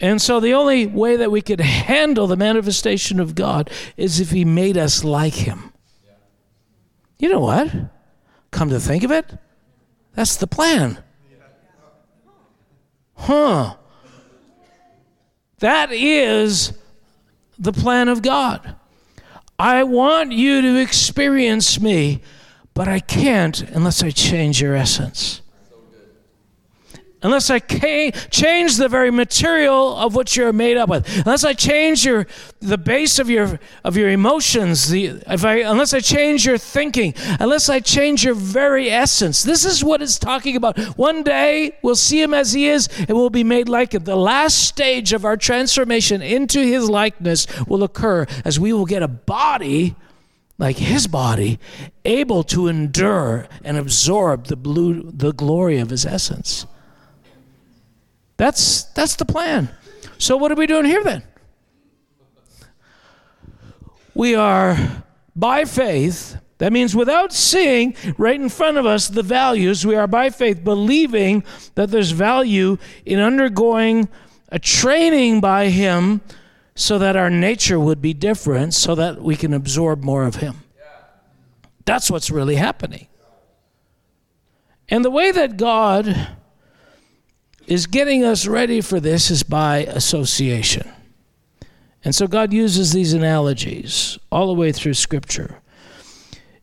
And 0.00 0.20
so 0.20 0.40
the 0.40 0.54
only 0.54 0.86
way 0.86 1.16
that 1.16 1.30
we 1.30 1.40
could 1.40 1.60
handle 1.60 2.26
the 2.26 2.36
manifestation 2.36 3.20
of 3.20 3.34
God 3.34 3.70
is 3.96 4.20
if 4.20 4.30
He 4.30 4.44
made 4.44 4.76
us 4.76 5.04
like 5.04 5.34
Him. 5.34 5.72
You 7.18 7.28
know 7.28 7.40
what? 7.40 7.72
Come 8.50 8.70
to 8.70 8.80
think 8.80 9.04
of 9.04 9.10
it, 9.10 9.26
that's 10.14 10.36
the 10.36 10.46
plan. 10.46 11.02
Huh. 13.16 13.76
That 15.60 15.92
is 15.92 16.72
the 17.58 17.72
plan 17.72 18.08
of 18.08 18.22
God. 18.22 18.76
I 19.58 19.84
want 19.84 20.32
you 20.32 20.62
to 20.62 20.80
experience 20.80 21.80
me, 21.80 22.22
but 22.74 22.88
I 22.88 23.00
can't 23.00 23.60
unless 23.62 24.02
I 24.02 24.10
change 24.10 24.60
your 24.60 24.74
essence 24.74 25.40
unless 27.24 27.50
I 27.50 27.58
change 27.58 28.76
the 28.76 28.88
very 28.88 29.10
material 29.10 29.96
of 29.96 30.14
what 30.14 30.36
you're 30.36 30.52
made 30.52 30.76
up 30.76 30.88
with, 30.88 31.08
unless 31.18 31.42
I 31.42 31.54
change 31.54 32.04
your 32.04 32.26
the 32.60 32.78
base 32.78 33.18
of 33.18 33.28
your 33.28 33.58
of 33.82 33.96
your 33.96 34.10
emotions, 34.10 34.90
the 34.90 35.22
if 35.26 35.44
I 35.44 35.56
unless 35.62 35.92
I 35.92 36.00
change 36.00 36.46
your 36.46 36.58
thinking, 36.58 37.14
unless 37.40 37.68
I 37.68 37.80
change 37.80 38.24
your 38.24 38.34
very 38.34 38.90
essence. 38.90 39.42
This 39.42 39.64
is 39.64 39.82
what 39.82 40.02
it's 40.02 40.18
talking 40.18 40.54
about. 40.54 40.78
One 40.96 41.22
day 41.24 41.76
we'll 41.82 41.96
see 41.96 42.22
him 42.22 42.34
as 42.34 42.52
he 42.52 42.68
is, 42.68 42.88
and 42.98 43.10
we'll 43.10 43.30
be 43.30 43.44
made 43.44 43.68
like 43.68 43.94
him. 43.94 44.04
The 44.04 44.16
last 44.16 44.68
stage 44.68 45.12
of 45.12 45.24
our 45.24 45.36
transformation 45.36 46.22
into 46.22 46.60
his 46.60 46.88
likeness 46.88 47.46
will 47.66 47.82
occur 47.82 48.26
as 48.44 48.60
we 48.60 48.72
will 48.72 48.86
get 48.86 49.02
a 49.02 49.08
body 49.08 49.96
like 50.56 50.76
his 50.76 51.08
body, 51.08 51.58
able 52.04 52.44
to 52.44 52.68
endure 52.68 53.48
and 53.64 53.76
absorb 53.76 54.46
the 54.46 54.56
blue, 54.56 55.10
the 55.10 55.32
glory 55.32 55.78
of 55.78 55.90
his 55.90 56.06
essence. 56.06 56.66
That's 58.36 58.84
that's 58.84 59.16
the 59.16 59.24
plan. 59.24 59.70
So 60.18 60.36
what 60.36 60.50
are 60.52 60.56
we 60.56 60.66
doing 60.66 60.84
here 60.84 61.04
then? 61.04 61.22
We 64.14 64.34
are 64.34 65.04
by 65.34 65.64
faith 65.64 66.36
That 66.58 66.72
means 66.72 66.94
without 66.94 67.32
seeing 67.32 67.96
right 68.16 68.40
in 68.40 68.48
front 68.48 68.76
of 68.76 68.86
us 68.86 69.08
the 69.08 69.22
values, 69.22 69.84
we 69.84 69.96
are 69.96 70.06
by 70.06 70.30
faith 70.30 70.62
believing 70.62 71.44
that 71.74 71.90
there's 71.90 72.12
value 72.12 72.78
in 73.04 73.18
undergoing 73.18 74.08
a 74.50 74.58
training 74.58 75.40
by 75.40 75.68
Him 75.68 76.20
so 76.76 76.98
that 76.98 77.16
our 77.16 77.30
nature 77.30 77.78
would 77.78 78.00
be 78.00 78.14
different, 78.14 78.74
so 78.74 78.94
that 78.94 79.20
we 79.20 79.36
can 79.36 79.52
absorb 79.52 80.02
more 80.02 80.24
of 80.24 80.36
Him. 80.36 80.62
That's 81.84 82.10
what's 82.10 82.30
really 82.30 82.56
happening. 82.56 83.08
And 84.88 85.04
the 85.04 85.10
way 85.10 85.32
that 85.32 85.56
God 85.56 86.28
is 87.66 87.86
getting 87.86 88.24
us 88.24 88.46
ready 88.46 88.80
for 88.80 89.00
this 89.00 89.30
is 89.30 89.42
by 89.42 89.78
association. 89.78 90.90
And 92.04 92.14
so 92.14 92.26
God 92.26 92.52
uses 92.52 92.92
these 92.92 93.14
analogies 93.14 94.18
all 94.30 94.46
the 94.46 94.54
way 94.54 94.72
through 94.72 94.94
Scripture. 94.94 95.60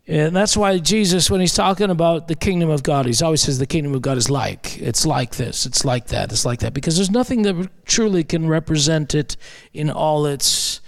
And 0.07 0.35
that's 0.35 0.57
why 0.57 0.77
Jesus, 0.77 1.31
when 1.31 1.41
he's 1.41 1.53
talking 1.53 1.89
about 1.89 2.27
the 2.27 2.35
kingdom 2.35 2.69
of 2.69 2.83
God, 2.83 3.05
he 3.05 3.23
always 3.23 3.41
says 3.41 3.59
the 3.59 3.65
kingdom 3.65 3.95
of 3.95 4.01
God 4.01 4.17
is 4.17 4.29
like. 4.29 4.77
It's 4.79 5.05
like 5.05 5.35
this, 5.35 5.65
it's 5.65 5.85
like 5.85 6.07
that, 6.07 6.31
it's 6.31 6.45
like 6.45 6.59
that. 6.59 6.73
Because 6.73 6.95
there's 6.97 7.11
nothing 7.11 7.43
that 7.43 7.85
truly 7.85 8.23
can 8.23 8.47
represent 8.47 9.15
it 9.15 9.37
in 9.73 9.89
all 9.89 10.25
its 10.25 10.81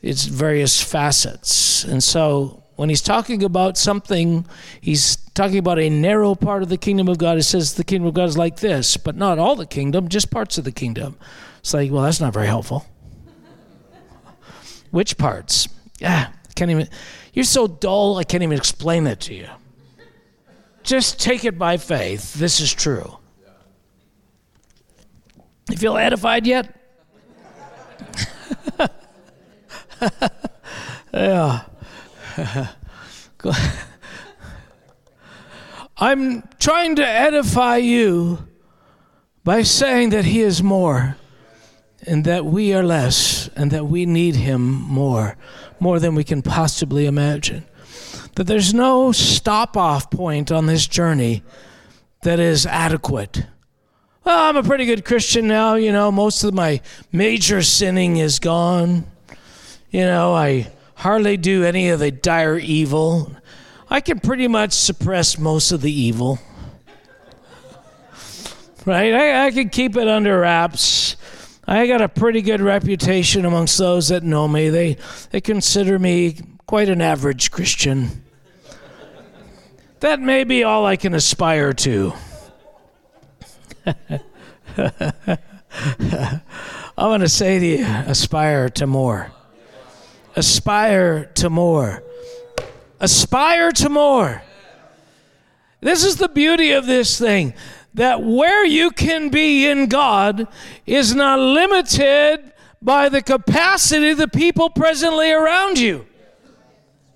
its 0.00 0.24
various 0.24 0.80
facets. 0.80 1.84
And 1.84 2.02
so 2.02 2.62
when 2.78 2.88
he's 2.88 3.02
talking 3.02 3.42
about 3.42 3.76
something, 3.76 4.46
he's 4.80 5.16
talking 5.34 5.58
about 5.58 5.80
a 5.80 5.90
narrow 5.90 6.36
part 6.36 6.62
of 6.62 6.68
the 6.68 6.76
kingdom 6.76 7.08
of 7.08 7.18
God. 7.18 7.36
It 7.36 7.42
says 7.42 7.74
the 7.74 7.82
kingdom 7.82 8.06
of 8.06 8.14
God 8.14 8.28
is 8.28 8.38
like 8.38 8.60
this, 8.60 8.96
but 8.96 9.16
not 9.16 9.36
all 9.36 9.56
the 9.56 9.66
kingdom, 9.66 10.06
just 10.06 10.30
parts 10.30 10.58
of 10.58 10.64
the 10.64 10.70
kingdom. 10.70 11.18
It's 11.58 11.74
like, 11.74 11.90
well, 11.90 12.04
that's 12.04 12.20
not 12.20 12.32
very 12.32 12.46
helpful. 12.46 12.86
Which 14.92 15.18
parts? 15.18 15.68
Yeah, 15.98 16.28
can't 16.54 16.70
even. 16.70 16.88
You're 17.32 17.46
so 17.46 17.66
dull, 17.66 18.16
I 18.16 18.22
can't 18.22 18.44
even 18.44 18.56
explain 18.56 19.08
it 19.08 19.18
to 19.22 19.34
you. 19.34 19.48
Just 20.84 21.20
take 21.20 21.44
it 21.44 21.58
by 21.58 21.78
faith. 21.78 22.34
This 22.34 22.60
is 22.60 22.72
true. 22.72 23.18
You 25.68 25.76
feel 25.76 25.96
edified 25.96 26.46
yet? 26.46 26.76
yeah. 31.12 31.64
I'm 35.96 36.48
trying 36.60 36.96
to 36.96 37.06
edify 37.06 37.76
you 37.78 38.46
by 39.44 39.62
saying 39.62 40.10
that 40.10 40.24
He 40.24 40.40
is 40.40 40.62
more 40.62 41.16
and 42.06 42.24
that 42.24 42.44
we 42.44 42.72
are 42.74 42.84
less 42.84 43.48
and 43.56 43.70
that 43.70 43.86
we 43.86 44.06
need 44.06 44.36
Him 44.36 44.62
more, 44.62 45.36
more 45.80 45.98
than 45.98 46.14
we 46.14 46.24
can 46.24 46.42
possibly 46.42 47.06
imagine. 47.06 47.64
That 48.36 48.44
there's 48.44 48.72
no 48.72 49.10
stop 49.10 49.76
off 49.76 50.10
point 50.10 50.52
on 50.52 50.66
this 50.66 50.86
journey 50.86 51.42
that 52.22 52.38
is 52.38 52.66
adequate. 52.66 53.44
Well, 54.24 54.38
I'm 54.38 54.56
a 54.56 54.62
pretty 54.62 54.84
good 54.84 55.04
Christian 55.04 55.48
now, 55.48 55.74
you 55.74 55.90
know, 55.90 56.12
most 56.12 56.44
of 56.44 56.54
my 56.54 56.80
major 57.10 57.62
sinning 57.62 58.18
is 58.18 58.38
gone. 58.38 59.06
You 59.90 60.02
know, 60.02 60.34
I 60.34 60.70
hardly 60.98 61.36
do 61.36 61.64
any 61.64 61.90
of 61.90 62.00
the 62.00 62.10
dire 62.10 62.58
evil. 62.58 63.32
I 63.88 64.00
can 64.00 64.18
pretty 64.18 64.48
much 64.48 64.72
suppress 64.72 65.38
most 65.38 65.70
of 65.70 65.80
the 65.80 65.92
evil. 65.92 66.40
Right? 68.84 69.14
I, 69.14 69.46
I 69.46 69.50
can 69.52 69.70
keep 69.70 69.96
it 69.96 70.08
under 70.08 70.40
wraps. 70.40 71.16
I 71.66 71.86
got 71.86 72.00
a 72.00 72.08
pretty 72.08 72.42
good 72.42 72.60
reputation 72.60 73.44
amongst 73.44 73.78
those 73.78 74.08
that 74.08 74.24
know 74.24 74.48
me. 74.48 74.70
They, 74.70 74.96
they 75.30 75.40
consider 75.40 75.98
me 75.98 76.38
quite 76.66 76.88
an 76.88 77.00
average 77.00 77.50
Christian. 77.52 78.24
that 80.00 80.20
may 80.20 80.44
be 80.44 80.64
all 80.64 80.84
I 80.84 80.96
can 80.96 81.14
aspire 81.14 81.72
to. 81.74 82.12
I'm 83.86 84.00
going 86.96 87.20
to 87.20 87.28
say 87.28 87.58
to 87.58 87.66
you 87.66 87.84
aspire 87.84 88.68
to 88.70 88.86
more. 88.86 89.30
Aspire 90.36 91.26
to 91.34 91.50
more. 91.50 92.02
Aspire 93.00 93.72
to 93.72 93.88
more. 93.88 94.42
This 95.80 96.04
is 96.04 96.16
the 96.16 96.28
beauty 96.28 96.72
of 96.72 96.86
this 96.86 97.18
thing 97.18 97.54
that 97.94 98.22
where 98.22 98.64
you 98.64 98.90
can 98.90 99.28
be 99.28 99.66
in 99.66 99.86
God 99.86 100.46
is 100.86 101.14
not 101.14 101.38
limited 101.38 102.52
by 102.80 103.08
the 103.08 103.22
capacity 103.22 104.10
of 104.10 104.18
the 104.18 104.28
people 104.28 104.70
presently 104.70 105.30
around 105.30 105.78
you. 105.78 106.06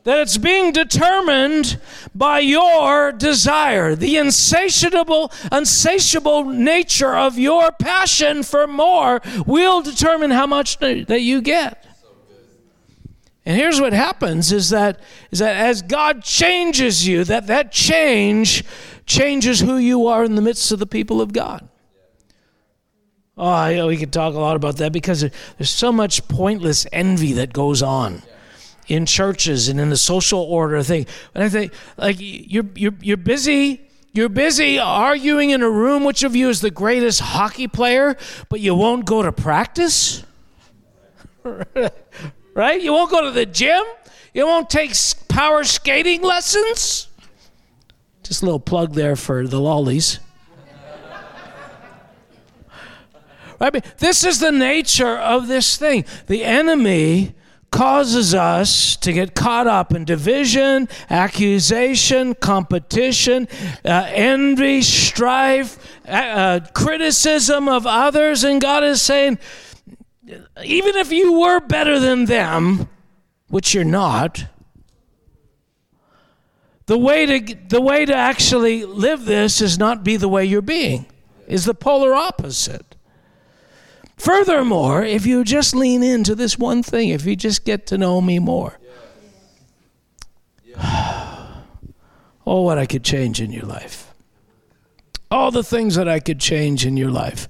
That 0.05 0.19
it's 0.19 0.39
being 0.39 0.73
determined 0.73 1.81
by 2.13 2.41
your 2.41 3.13
desire, 3.13 3.95
the 3.95 4.17
insatiable, 4.17 5.31
unsatiable 5.53 6.45
nature 6.45 7.15
of 7.15 7.39
your 7.39 7.71
passion 7.71 8.43
for 8.43 8.67
more 8.67 9.23
will 9.47 9.81
determine 9.81 10.33
how 10.33 10.49
much 10.49 10.79
that 10.79 11.21
you 11.21 11.41
get. 11.41 11.87
And 13.45 13.57
here's 13.57 13.81
what 13.81 13.93
happens 13.93 14.53
is 14.53 14.71
that 14.71 15.01
is 15.31 15.41
that 15.41 15.57
as 15.57 15.83
God 15.83 16.23
changes 16.23 17.07
you, 17.07 17.25
that 17.25 17.49
that 17.49 17.73
change 17.73 18.65
changes 19.05 19.61
who 19.61 19.77
you 19.77 20.07
are 20.07 20.25
in 20.25 20.37
the 20.37 20.43
midst 20.43 20.71
of 20.71 20.79
the 20.79 20.87
people 20.87 21.21
of 21.21 21.33
God. 21.33 21.69
Oh, 23.37 23.67
yeah, 23.67 23.87
we 23.87 23.97
could 23.97 24.13
talk 24.13 24.35
a 24.35 24.39
lot 24.39 24.57
about 24.57 24.77
that 24.77 24.93
because 24.93 25.23
there's 25.23 25.71
so 25.71 25.91
much 25.91 26.29
pointless 26.29 26.87
envy 26.93 27.33
that 27.33 27.53
goes 27.53 27.83
on 27.83 28.23
in 28.87 29.07
churches 29.07 29.69
and 29.69 29.81
in 29.81 29.91
the 29.91 29.97
social 29.97 30.41
order 30.41 30.83
thing. 30.83 31.07
And 31.35 31.43
I 31.43 31.49
think 31.49 31.73
like 31.97 32.17
you're 32.19 32.67
you're 32.77 32.95
you're 33.01 33.17
busy 33.17 33.81
you're 34.13 34.29
busy 34.29 34.79
arguing 34.79 35.51
in 35.51 35.63
a 35.63 35.71
room 35.71 36.05
which 36.05 36.23
of 36.23 36.37
you 36.37 36.49
is 36.51 36.61
the 36.61 36.71
greatest 36.71 37.21
hockey 37.21 37.67
player, 37.67 38.17
but 38.49 38.61
you 38.61 38.75
won't 38.75 39.07
go 39.07 39.23
to 39.23 39.33
practice? 39.33 40.23
right? 42.55 42.81
You 42.81 42.93
won't 42.93 43.11
go 43.11 43.23
to 43.25 43.31
the 43.31 43.47
gym. 43.47 43.83
You 44.35 44.47
won't 44.47 44.71
take 44.71 44.95
power 45.29 45.65
skating 45.65 46.23
lessons. 46.23 47.09
Just 48.23 48.43
a 48.43 48.45
little 48.45 48.61
plug 48.61 48.95
there 48.95 49.17
for 49.17 49.47
the 49.47 49.61
lollies. 49.61 50.21
right? 53.61 53.85
This 53.99 54.25
is 54.25 54.41
the 54.41 54.53
nature 54.53 55.17
of 55.17 55.49
this 55.49 55.77
thing. 55.77 56.05
The 56.27 56.45
enemy 56.45 57.35
causes 57.71 58.35
us 58.35 58.97
to 58.97 59.13
get 59.13 59.35
caught 59.35 59.67
up 59.67 59.95
in 59.95 60.05
division, 60.05 60.89
accusation, 61.11 62.35
competition, 62.35 63.49
uh, 63.85 64.07
envy, 64.11 64.83
strife, 64.83 65.79
uh, 66.07 66.11
uh, 66.11 66.61
criticism 66.75 67.69
of 67.69 67.87
others. 67.87 68.45
And 68.45 68.61
God 68.61 68.85
is 68.85 69.01
saying, 69.01 69.39
even 70.27 70.97
if 70.97 71.11
you 71.13 71.41
were 71.41 71.61
better 71.61 71.99
than 71.99 72.27
them, 72.27 72.89
which 73.49 73.75
you're 73.75 73.85
not, 73.85 74.47
the 76.87 76.99
way 76.99 77.27
to 77.27 77.55
the 77.69 77.81
way 77.81 78.05
to 78.05 78.15
actually 78.15 78.85
live 78.85 79.25
this 79.25 79.61
is 79.61 79.79
not 79.79 80.05
be 80.05 80.17
the 80.17 80.29
way 80.29 80.45
you're 80.45 80.63
being. 80.63 81.07
Is 81.47 81.65
the 81.65 81.75
polar 81.75 82.15
opposite. 82.15 82.97
Furthermore, 84.17 85.03
if 85.03 85.27
you 85.27 85.43
just 85.43 85.75
lean 85.75 86.03
into 86.03 86.35
this 86.35 86.57
one 86.57 86.83
thing, 86.83 87.09
if 87.09 87.27
you 87.27 87.35
just 87.35 87.65
get 87.65 87.87
to 87.89 87.99
know 87.99 88.21
me 88.21 88.39
more. 88.39 88.79
oh, 90.79 91.63
what 92.45 92.79
I 92.79 92.87
could 92.87 93.05
change 93.05 93.41
in 93.41 93.51
your 93.51 93.65
life. 93.67 94.15
All 95.31 95.51
the 95.51 95.65
things 95.65 95.97
that 95.97 96.09
I 96.09 96.21
could 96.21 96.39
change 96.39 96.87
in 96.87 96.97
your 96.97 97.11
life. 97.11 97.49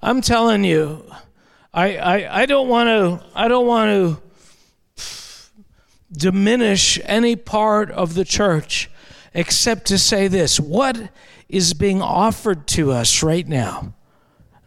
I'm 0.00 0.20
telling 0.20 0.62
you, 0.62 1.04
I, 1.76 1.96
I, 1.98 2.42
I 2.42 2.46
don't 2.46 2.68
want 2.68 2.88
to 2.88 3.26
I 3.34 3.48
don't 3.48 3.66
want 3.66 3.90
to 3.90 5.02
diminish 6.10 6.98
any 7.04 7.36
part 7.36 7.90
of 7.90 8.14
the 8.14 8.24
church 8.24 8.90
except 9.34 9.86
to 9.88 9.98
say 9.98 10.26
this. 10.26 10.58
What 10.58 11.10
is 11.50 11.74
being 11.74 12.00
offered 12.00 12.66
to 12.68 12.92
us 12.92 13.22
right 13.22 13.46
now 13.46 13.92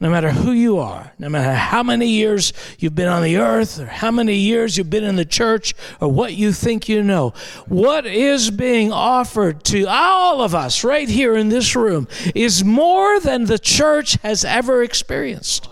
no 0.02 0.10
matter 0.10 0.32
who 0.32 0.52
you 0.52 0.78
are, 0.78 1.12
no 1.20 1.28
matter 1.28 1.54
how 1.54 1.84
many 1.84 2.08
years 2.08 2.54
you've 2.78 2.96
been 2.96 3.10
on 3.10 3.22
the 3.22 3.36
earth, 3.36 3.82
or 3.82 3.86
how 3.86 4.10
many 4.10 4.36
years 4.36 4.78
you've 4.78 4.90
been 4.90 5.04
in 5.04 5.18
the 5.18 5.26
church, 5.26 5.74
or 6.00 6.10
what 6.10 6.34
you 6.36 6.54
think 6.54 6.88
you 6.88 7.04
know, 7.04 7.34
what 7.68 8.06
is 8.06 8.50
being 8.50 8.94
offered 8.94 9.62
to 9.66 9.84
all 9.90 10.42
of 10.42 10.56
us 10.56 10.86
right 10.86 11.10
here 11.10 11.36
in 11.36 11.50
this 11.50 11.76
room 11.76 12.08
is 12.34 12.64
more 12.64 13.20
than 13.20 13.44
the 13.44 13.60
church 13.60 14.14
has 14.22 14.46
ever 14.46 14.82
experienced 14.84 15.68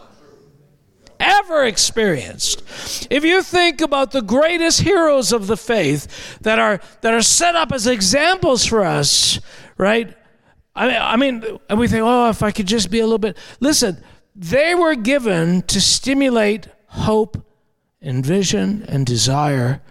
ever 1.19 1.65
experienced. 1.65 2.61
If 3.09 3.23
you 3.23 3.41
think 3.43 3.81
about 3.81 4.11
the 4.11 4.21
greatest 4.21 4.81
heroes 4.81 5.31
of 5.31 5.47
the 5.47 5.57
faith 5.57 6.37
that 6.41 6.59
are 6.59 6.79
that 7.01 7.13
are 7.13 7.21
set 7.21 7.55
up 7.55 7.71
as 7.71 7.87
examples 7.87 8.65
for 8.65 8.83
us, 8.83 9.39
right? 9.77 10.15
I 10.75 10.87
mean, 10.87 10.97
I 11.01 11.15
mean, 11.15 11.59
and 11.69 11.79
we 11.79 11.87
think, 11.87 12.03
oh, 12.05 12.29
if 12.29 12.43
I 12.43 12.51
could 12.51 12.67
just 12.67 12.91
be 12.91 12.99
a 12.99 13.03
little 13.03 13.17
bit. 13.17 13.37
Listen, 13.59 14.03
they 14.35 14.75
were 14.75 14.95
given 14.95 15.63
to 15.63 15.81
stimulate 15.81 16.67
hope 16.87 17.43
and 18.01 18.23
vision 18.23 18.85
and 18.87 19.05
desire 19.05 19.81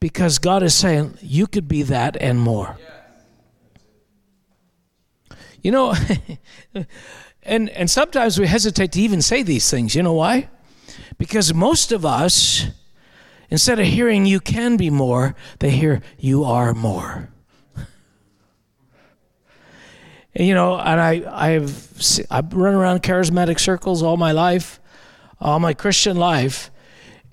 because 0.00 0.38
God 0.38 0.62
is 0.62 0.74
saying, 0.74 1.16
you 1.22 1.46
could 1.46 1.66
be 1.66 1.82
that 1.84 2.16
and 2.20 2.38
more. 2.38 2.76
You 5.62 5.72
know, 5.72 5.94
and, 7.42 7.70
and 7.70 7.90
sometimes 7.90 8.38
we 8.38 8.46
hesitate 8.46 8.92
to 8.92 9.00
even 9.00 9.22
say 9.22 9.42
these 9.42 9.70
things. 9.70 9.94
You 9.94 10.02
know 10.02 10.12
why? 10.12 10.48
Because 11.18 11.52
most 11.52 11.90
of 11.90 12.06
us, 12.06 12.66
instead 13.50 13.78
of 13.78 13.86
hearing 13.86 14.24
you 14.24 14.40
can 14.40 14.76
be 14.76 14.88
more, 14.88 15.34
they 15.58 15.70
hear 15.70 16.00
you 16.18 16.44
are 16.44 16.72
more. 16.72 17.28
And, 20.34 20.46
you 20.46 20.54
know, 20.54 20.78
and 20.78 21.00
I, 21.00 21.22
I've, 21.28 22.00
I've 22.30 22.52
run 22.54 22.74
around 22.74 23.02
charismatic 23.02 23.58
circles 23.58 24.02
all 24.02 24.16
my 24.16 24.30
life, 24.30 24.78
all 25.40 25.58
my 25.58 25.74
Christian 25.74 26.16
life, 26.16 26.70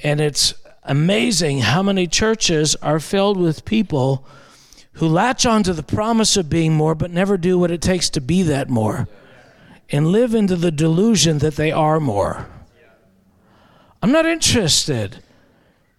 and 0.03 0.19
it's 0.19 0.55
amazing 0.83 1.59
how 1.59 1.83
many 1.83 2.07
churches 2.07 2.75
are 2.77 2.99
filled 2.99 3.37
with 3.37 3.65
people 3.65 4.25
who 4.93 5.07
latch 5.07 5.45
onto 5.45 5.73
the 5.73 5.83
promise 5.83 6.37
of 6.37 6.49
being 6.49 6.73
more 6.73 6.95
but 6.95 7.11
never 7.11 7.37
do 7.37 7.59
what 7.59 7.71
it 7.71 7.81
takes 7.81 8.09
to 8.09 8.21
be 8.21 8.41
that 8.43 8.69
more 8.69 9.07
and 9.91 10.07
live 10.07 10.33
into 10.33 10.55
the 10.55 10.71
delusion 10.71 11.39
that 11.39 11.55
they 11.55 11.71
are 11.71 11.99
more. 11.99 12.47
I'm 14.01 14.11
not 14.11 14.25
interested 14.25 15.19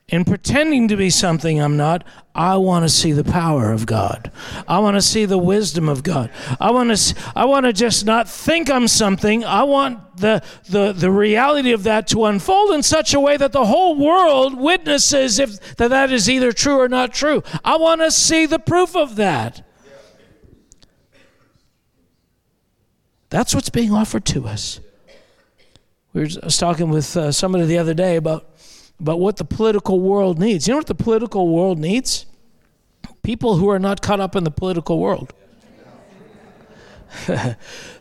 in 0.08 0.24
pretending 0.24 0.86
to 0.86 0.96
be 0.96 1.10
something 1.10 1.60
I'm 1.60 1.76
not, 1.76 2.04
I 2.32 2.56
want 2.56 2.84
to 2.84 2.88
see 2.88 3.10
the 3.10 3.24
power 3.24 3.72
of 3.72 3.86
God. 3.86 4.30
I 4.68 4.78
want 4.78 4.96
to 4.96 5.02
see 5.02 5.24
the 5.24 5.38
wisdom 5.38 5.88
of 5.88 6.04
God. 6.04 6.30
I 6.60 6.70
want 6.70 6.96
to 6.96 7.14
I 7.34 7.44
want 7.46 7.66
to 7.66 7.72
just 7.72 8.04
not 8.06 8.28
think 8.28 8.70
I'm 8.70 8.86
something. 8.86 9.44
I 9.44 9.64
want 9.64 10.18
the, 10.18 10.42
the 10.68 10.92
the 10.92 11.10
reality 11.10 11.72
of 11.72 11.82
that 11.84 12.06
to 12.08 12.26
unfold 12.26 12.74
in 12.74 12.84
such 12.84 13.14
a 13.14 13.20
way 13.20 13.36
that 13.36 13.50
the 13.50 13.64
whole 13.64 13.96
world 13.96 14.56
witnesses 14.56 15.40
if 15.40 15.76
that 15.76 15.88
that 15.88 16.12
is 16.12 16.30
either 16.30 16.52
true 16.52 16.78
or 16.78 16.88
not 16.88 17.12
true. 17.12 17.42
I 17.64 17.76
want 17.76 18.00
to 18.02 18.12
see 18.12 18.46
the 18.46 18.60
proof 18.60 18.94
of 18.94 19.16
that. 19.16 19.66
That's 23.28 23.54
what's 23.56 23.70
being 23.70 23.92
offered 23.92 24.24
to 24.26 24.46
us. 24.46 24.78
We 26.16 26.22
were, 26.22 26.28
I 26.42 26.46
was 26.46 26.56
talking 26.56 26.88
with 26.88 27.14
uh, 27.14 27.30
somebody 27.30 27.66
the 27.66 27.76
other 27.76 27.92
day 27.92 28.16
about 28.16 28.48
about 28.98 29.20
what 29.20 29.36
the 29.36 29.44
political 29.44 30.00
world 30.00 30.38
needs. 30.38 30.66
You 30.66 30.72
know 30.72 30.78
what 30.78 30.86
the 30.86 30.94
political 30.94 31.46
world 31.46 31.78
needs? 31.78 32.24
People 33.22 33.58
who 33.58 33.68
are 33.68 33.78
not 33.78 34.00
caught 34.00 34.18
up 34.18 34.34
in 34.34 34.42
the 34.42 34.50
political 34.50 34.98
world. 34.98 35.34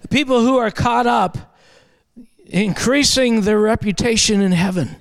People 0.09 0.39
who 0.39 0.57
are 0.57 0.71
caught 0.71 1.05
up 1.05 1.57
increasing 2.45 3.41
their 3.41 3.59
reputation 3.59 4.39
in 4.39 4.53
heaven. 4.53 4.95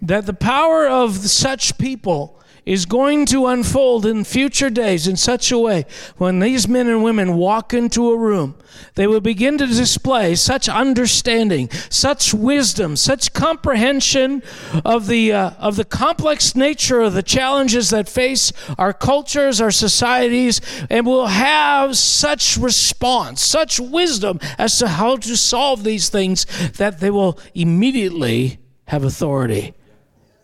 That 0.00 0.24
the 0.24 0.32
power 0.32 0.88
of 0.88 1.14
such 1.18 1.76
people 1.76 2.40
is 2.64 2.86
going 2.86 3.26
to 3.26 3.46
unfold 3.46 4.06
in 4.06 4.24
future 4.24 4.70
days 4.70 5.08
in 5.08 5.16
such 5.16 5.50
a 5.50 5.58
way 5.58 5.84
when 6.16 6.38
these 6.38 6.68
men 6.68 6.88
and 6.88 7.02
women 7.02 7.36
walk 7.36 7.74
into 7.74 8.10
a 8.10 8.16
room, 8.16 8.54
they 8.94 9.06
will 9.06 9.20
begin 9.20 9.58
to 9.58 9.66
display 9.66 10.34
such 10.34 10.68
understanding, 10.68 11.68
such 11.90 12.32
wisdom, 12.32 12.94
such 12.96 13.32
comprehension 13.32 14.42
of 14.84 15.08
the, 15.08 15.32
uh, 15.32 15.50
of 15.58 15.76
the 15.76 15.84
complex 15.84 16.54
nature 16.54 17.00
of 17.00 17.14
the 17.14 17.22
challenges 17.22 17.90
that 17.90 18.08
face 18.08 18.52
our 18.78 18.92
cultures, 18.92 19.60
our 19.60 19.70
societies, 19.70 20.60
and 20.88 21.04
will 21.04 21.26
have 21.26 21.96
such 21.96 22.56
response, 22.56 23.42
such 23.42 23.80
wisdom 23.80 24.38
as 24.56 24.78
to 24.78 24.88
how 24.88 25.16
to 25.16 25.36
solve 25.36 25.82
these 25.82 26.08
things 26.08 26.46
that 26.72 27.00
they 27.00 27.10
will 27.10 27.38
immediately 27.54 28.58
have 28.86 29.04
authority 29.04 29.74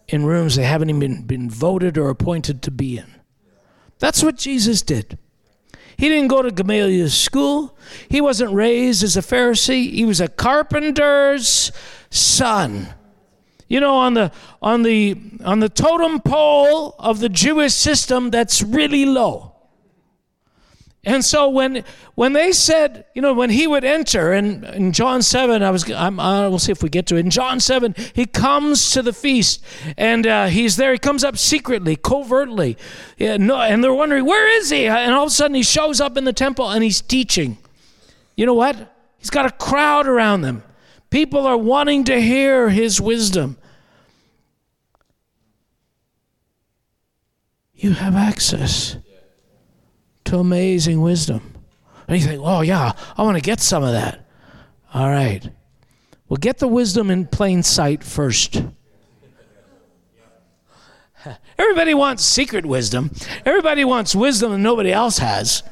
in 0.09 0.25
rooms 0.25 0.57
they 0.57 0.65
haven't 0.65 0.91
even 0.91 1.23
been 1.23 1.51
voted 1.51 1.99
or 1.99 2.09
appointed 2.09 2.63
to 2.63 2.71
be 2.71 2.99
in. 2.99 3.15
That's 3.99 4.23
what 4.23 4.37
Jesus 4.37 4.83
did. 4.83 5.19
He 5.97 6.09
didn't 6.09 6.29
go 6.29 6.43
to 6.43 6.53
Gamaliel's 6.53 7.15
school. 7.15 7.77
He 8.09 8.21
wasn't 8.21 8.53
raised 8.53 9.03
as 9.03 9.17
a 9.17 9.21
Pharisee. 9.21 9.91
He 9.91 10.05
was 10.05 10.21
a 10.21 10.29
carpenter's 10.29 11.73
son. 12.09 12.95
You 13.67 13.81
know, 13.81 13.97
on 13.97 14.15
the 14.15 14.33
on 14.63 14.83
the 14.83 15.21
on 15.45 15.59
the 15.59 15.69
totem 15.69 16.21
pole 16.21 16.95
of 16.99 17.19
the 17.19 17.29
Jewish 17.29 17.75
system, 17.75 18.31
that's 18.31 18.63
really 18.63 19.05
low. 19.05 19.57
And 21.05 21.25
so 21.25 21.49
when 21.49 21.85
when 22.17 22.33
they 22.33 22.53
said, 22.53 23.07
you 23.15 23.23
know, 23.23 23.33
when 23.33 23.51
he 23.51 23.67
would 23.67 23.85
enter, 23.85 24.33
and 24.33 24.65
in 24.65 24.93
John 24.93 25.23
seven, 25.23 25.63
I 25.63 25.71
was, 25.71 25.89
I'm, 25.91 26.19
uh, 26.19 26.49
we'll 26.51 26.59
see 26.59 26.73
if 26.73 26.83
we 26.83 26.89
get 26.89 27.07
to 27.07 27.17
it. 27.17 27.21
In 27.21 27.31
John 27.31 27.61
seven, 27.61 27.95
he 28.15 28.27
comes 28.27 28.91
to 28.91 29.03
the 29.03 29.13
feast, 29.13 29.65
and 29.97 30.27
uh, 30.27 30.47
he's 30.47 30.77
there. 30.77 30.93
He 30.93 30.99
comes 30.99 31.23
up 31.23 31.39
secretly, 31.39 31.95
covertly, 31.95 32.77
yeah, 33.17 33.37
no, 33.37 33.61
and 33.61 33.83
they're 33.83 33.95
wondering 33.95 34.27
where 34.27 34.49
is 34.59 34.71
he? 34.71 34.87
And 34.87 35.15
all 35.15 35.25
of 35.25 35.29
a 35.29 35.31
sudden, 35.31 35.55
he 35.55 35.63
shows 35.63 36.01
up 36.01 36.17
in 36.17 36.25
the 36.25 36.33
temple 36.33 36.69
and 36.69 36.83
he's 36.83 37.01
teaching. 37.01 37.59
You 38.37 38.47
know 38.47 38.55
what? 38.55 38.95
He's 39.19 39.31
got 39.31 39.47
a 39.47 39.51
crowd 39.51 40.09
around 40.09 40.43
them. 40.43 40.63
People 41.11 41.47
are 41.47 41.57
wanting 41.57 42.05
to 42.05 42.21
hear 42.21 42.71
his 42.71 43.01
wisdom. 43.01 43.57
You 47.75 47.93
have 47.93 48.17
access 48.17 48.97
to 50.29 50.39
amazing 50.39 51.01
wisdom. 51.01 51.55
And 52.07 52.21
you 52.21 52.27
think, 52.27 52.41
oh, 52.43 52.61
yeah, 52.61 52.93
I 53.17 53.23
want 53.23 53.37
to 53.37 53.43
get 53.43 53.61
some 53.61 53.83
of 53.83 53.93
that. 53.93 54.27
All 54.93 55.09
right. 55.09 55.49
Well, 56.29 56.37
get 56.37 56.59
the 56.59 56.69
wisdom 56.69 57.11
in 57.11 57.27
plain 57.27 57.63
sight 57.63 58.05
first. 58.05 58.63
Everybody 61.59 61.95
wants 61.95 62.25
secret 62.25 62.67
wisdom. 62.67 63.11
Everybody 63.45 63.85
wants 63.85 64.15
wisdom 64.15 64.53
that 64.53 64.59
nobody 64.59 64.93
else 64.93 65.19
has. 65.19 65.63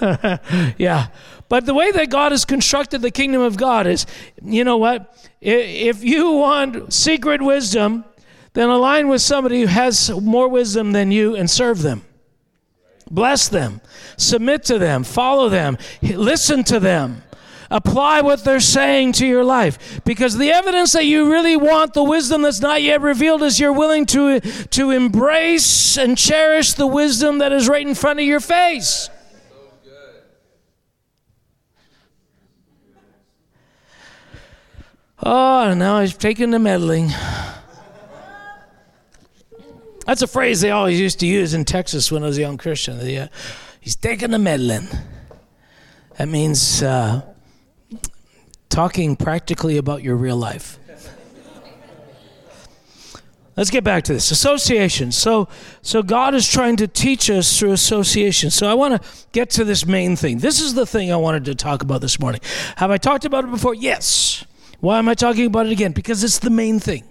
yeah. 0.78 1.08
But 1.48 1.66
the 1.66 1.74
way 1.74 1.90
that 1.92 2.10
God 2.10 2.32
has 2.32 2.44
constructed 2.44 3.02
the 3.02 3.10
kingdom 3.10 3.42
of 3.42 3.56
God 3.56 3.86
is, 3.86 4.06
you 4.42 4.64
know 4.64 4.76
what? 4.76 5.16
If 5.40 6.02
you 6.02 6.32
want 6.32 6.92
secret 6.92 7.40
wisdom, 7.40 8.04
then 8.54 8.68
align 8.68 9.08
with 9.08 9.22
somebody 9.22 9.60
who 9.60 9.66
has 9.66 10.10
more 10.10 10.48
wisdom 10.48 10.92
than 10.92 11.10
you 11.10 11.36
and 11.36 11.48
serve 11.48 11.82
them. 11.82 12.04
Bless 13.10 13.48
them, 13.48 13.80
submit 14.16 14.64
to 14.64 14.78
them, 14.78 15.04
follow 15.04 15.48
them, 15.48 15.78
listen 16.02 16.64
to 16.64 16.80
them. 16.80 17.22
Apply 17.70 18.22
what 18.22 18.44
they're 18.44 18.60
saying 18.60 19.12
to 19.12 19.26
your 19.26 19.44
life. 19.44 20.00
Because 20.04 20.38
the 20.38 20.50
evidence 20.50 20.92
that 20.94 21.04
you 21.04 21.30
really 21.30 21.54
want 21.54 21.92
the 21.92 22.02
wisdom 22.02 22.40
that's 22.40 22.60
not 22.60 22.82
yet 22.82 23.02
revealed 23.02 23.42
is 23.42 23.60
you're 23.60 23.74
willing 23.74 24.06
to, 24.06 24.40
to 24.40 24.90
embrace 24.90 25.98
and 25.98 26.16
cherish 26.16 26.72
the 26.72 26.86
wisdom 26.86 27.38
that 27.38 27.52
is 27.52 27.68
right 27.68 27.86
in 27.86 27.94
front 27.94 28.20
of 28.20 28.24
your 28.24 28.40
face. 28.40 29.10
Oh, 35.22 35.74
now 35.74 35.96
I've 35.96 36.16
taken 36.18 36.50
the 36.50 36.58
meddling. 36.58 37.10
That's 40.08 40.22
a 40.22 40.26
phrase 40.26 40.62
they 40.62 40.70
always 40.70 40.98
used 40.98 41.20
to 41.20 41.26
use 41.26 41.52
in 41.52 41.66
Texas 41.66 42.10
when 42.10 42.22
I 42.22 42.28
was 42.28 42.38
a 42.38 42.40
young 42.40 42.56
Christian. 42.56 42.98
Uh, 42.98 43.28
he's 43.78 43.94
taking 43.94 44.30
the 44.30 44.38
meddling. 44.38 44.88
That 46.16 46.28
means 46.28 46.82
uh, 46.82 47.20
talking 48.70 49.16
practically 49.16 49.76
about 49.76 50.02
your 50.02 50.16
real 50.16 50.38
life. 50.38 50.78
Let's 53.54 53.68
get 53.68 53.84
back 53.84 54.02
to 54.04 54.14
this 54.14 54.30
association. 54.30 55.12
So, 55.12 55.46
so 55.82 56.02
God 56.02 56.34
is 56.34 56.48
trying 56.48 56.76
to 56.76 56.88
teach 56.88 57.28
us 57.28 57.58
through 57.58 57.72
association. 57.72 58.48
So 58.48 58.66
I 58.66 58.72
want 58.72 59.02
to 59.02 59.08
get 59.32 59.50
to 59.50 59.64
this 59.64 59.84
main 59.84 60.16
thing. 60.16 60.38
This 60.38 60.58
is 60.58 60.72
the 60.72 60.86
thing 60.86 61.12
I 61.12 61.16
wanted 61.16 61.44
to 61.44 61.54
talk 61.54 61.82
about 61.82 62.00
this 62.00 62.18
morning. 62.18 62.40
Have 62.76 62.90
I 62.90 62.96
talked 62.96 63.26
about 63.26 63.44
it 63.44 63.50
before? 63.50 63.74
Yes. 63.74 64.42
Why 64.80 64.98
am 65.00 65.06
I 65.06 65.14
talking 65.14 65.44
about 65.44 65.66
it 65.66 65.72
again? 65.72 65.92
Because 65.92 66.24
it's 66.24 66.38
the 66.38 66.48
main 66.48 66.80
thing. 66.80 67.04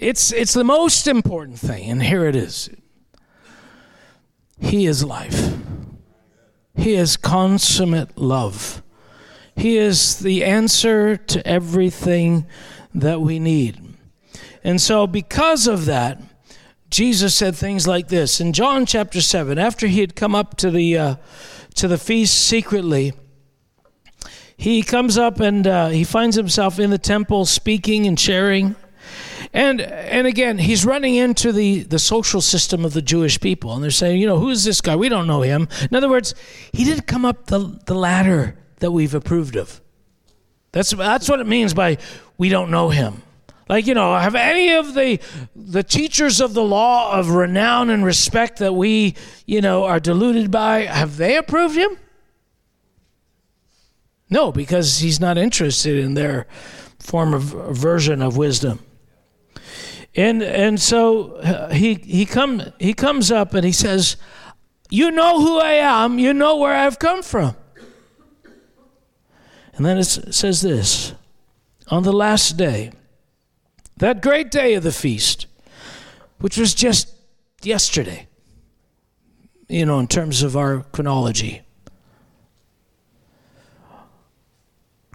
It's, 0.00 0.32
it's 0.32 0.54
the 0.54 0.64
most 0.64 1.06
important 1.06 1.58
thing, 1.58 1.90
and 1.90 2.02
here 2.02 2.24
it 2.24 2.34
is 2.34 2.70
He 4.58 4.86
is 4.86 5.04
life, 5.04 5.54
He 6.74 6.94
is 6.94 7.18
consummate 7.18 8.16
love. 8.16 8.82
He 9.54 9.76
is 9.76 10.20
the 10.20 10.42
answer 10.42 11.18
to 11.18 11.46
everything 11.46 12.46
that 12.94 13.20
we 13.20 13.38
need. 13.38 13.78
And 14.64 14.80
so, 14.80 15.06
because 15.06 15.66
of 15.66 15.84
that, 15.84 16.22
Jesus 16.88 17.34
said 17.34 17.54
things 17.54 17.86
like 17.86 18.08
this 18.08 18.40
in 18.40 18.54
John 18.54 18.86
chapter 18.86 19.20
7 19.20 19.58
after 19.58 19.86
he 19.86 20.00
had 20.00 20.16
come 20.16 20.34
up 20.34 20.56
to 20.56 20.70
the 20.70 20.96
uh, 20.96 21.14
to 21.74 21.86
the 21.86 21.98
feast 21.98 22.36
secretly 22.36 23.12
he 24.56 24.82
comes 24.82 25.16
up 25.16 25.40
and 25.40 25.66
uh, 25.66 25.88
he 25.88 26.04
finds 26.04 26.36
himself 26.36 26.78
in 26.78 26.90
the 26.90 26.98
temple 26.98 27.44
speaking 27.44 28.06
and 28.06 28.18
sharing 28.18 28.74
and 29.52 29.80
and 29.80 30.26
again, 30.26 30.58
he's 30.58 30.84
running 30.84 31.16
into 31.16 31.52
the 31.52 31.82
the 31.82 31.98
social 31.98 32.40
system 32.40 32.84
of 32.84 32.92
the 32.92 33.02
Jewish 33.02 33.40
people, 33.40 33.74
and 33.74 33.82
they're 33.82 33.90
saying, 33.90 34.20
you 34.20 34.26
know, 34.26 34.38
who 34.38 34.50
is 34.50 34.64
this 34.64 34.80
guy? 34.80 34.94
We 34.96 35.08
don't 35.08 35.26
know 35.26 35.42
him. 35.42 35.68
In 35.90 35.96
other 35.96 36.08
words, 36.08 36.34
he 36.72 36.84
didn't 36.84 37.06
come 37.06 37.24
up 37.24 37.46
the 37.46 37.80
the 37.86 37.94
ladder 37.94 38.56
that 38.78 38.92
we've 38.92 39.14
approved 39.14 39.56
of. 39.56 39.80
That's 40.72 40.90
that's 40.90 41.28
what 41.28 41.40
it 41.40 41.46
means 41.46 41.74
by 41.74 41.98
we 42.38 42.48
don't 42.48 42.70
know 42.70 42.90
him. 42.90 43.22
Like, 43.68 43.86
you 43.86 43.94
know, 43.94 44.16
have 44.16 44.34
any 44.34 44.74
of 44.74 44.94
the 44.94 45.20
the 45.54 45.82
teachers 45.82 46.40
of 46.40 46.54
the 46.54 46.64
law 46.64 47.16
of 47.16 47.30
renown 47.30 47.90
and 47.90 48.04
respect 48.04 48.58
that 48.58 48.72
we, 48.74 49.14
you 49.46 49.60
know, 49.60 49.84
are 49.84 50.00
deluded 50.00 50.50
by, 50.50 50.86
have 50.86 51.16
they 51.16 51.36
approved 51.36 51.76
him? 51.76 51.96
No, 54.28 54.50
because 54.52 54.98
he's 54.98 55.20
not 55.20 55.38
interested 55.38 55.98
in 55.98 56.14
their 56.14 56.46
form 56.98 57.34
of 57.34 57.42
version 57.42 58.22
of 58.22 58.36
wisdom. 58.36 58.80
And 60.16 60.42
and 60.42 60.80
so 60.80 61.34
uh, 61.36 61.70
he 61.70 61.94
he 61.94 62.26
come 62.26 62.72
he 62.78 62.94
comes 62.94 63.30
up 63.30 63.54
and 63.54 63.64
he 63.64 63.72
says, 63.72 64.16
"You 64.90 65.10
know 65.10 65.40
who 65.40 65.58
I 65.58 65.72
am. 65.72 66.18
You 66.18 66.34
know 66.34 66.56
where 66.56 66.74
I've 66.74 66.98
come 66.98 67.22
from." 67.22 67.54
And 69.80 69.86
then 69.86 69.96
it 69.96 70.04
says 70.04 70.60
this, 70.60 71.14
on 71.88 72.02
the 72.02 72.12
last 72.12 72.58
day, 72.58 72.92
that 73.96 74.20
great 74.20 74.50
day 74.50 74.74
of 74.74 74.82
the 74.82 74.92
feast, 74.92 75.46
which 76.38 76.58
was 76.58 76.74
just 76.74 77.14
yesterday, 77.62 78.28
you 79.68 79.86
know, 79.86 79.98
in 79.98 80.06
terms 80.06 80.42
of 80.42 80.54
our 80.54 80.82
chronology. 80.92 81.62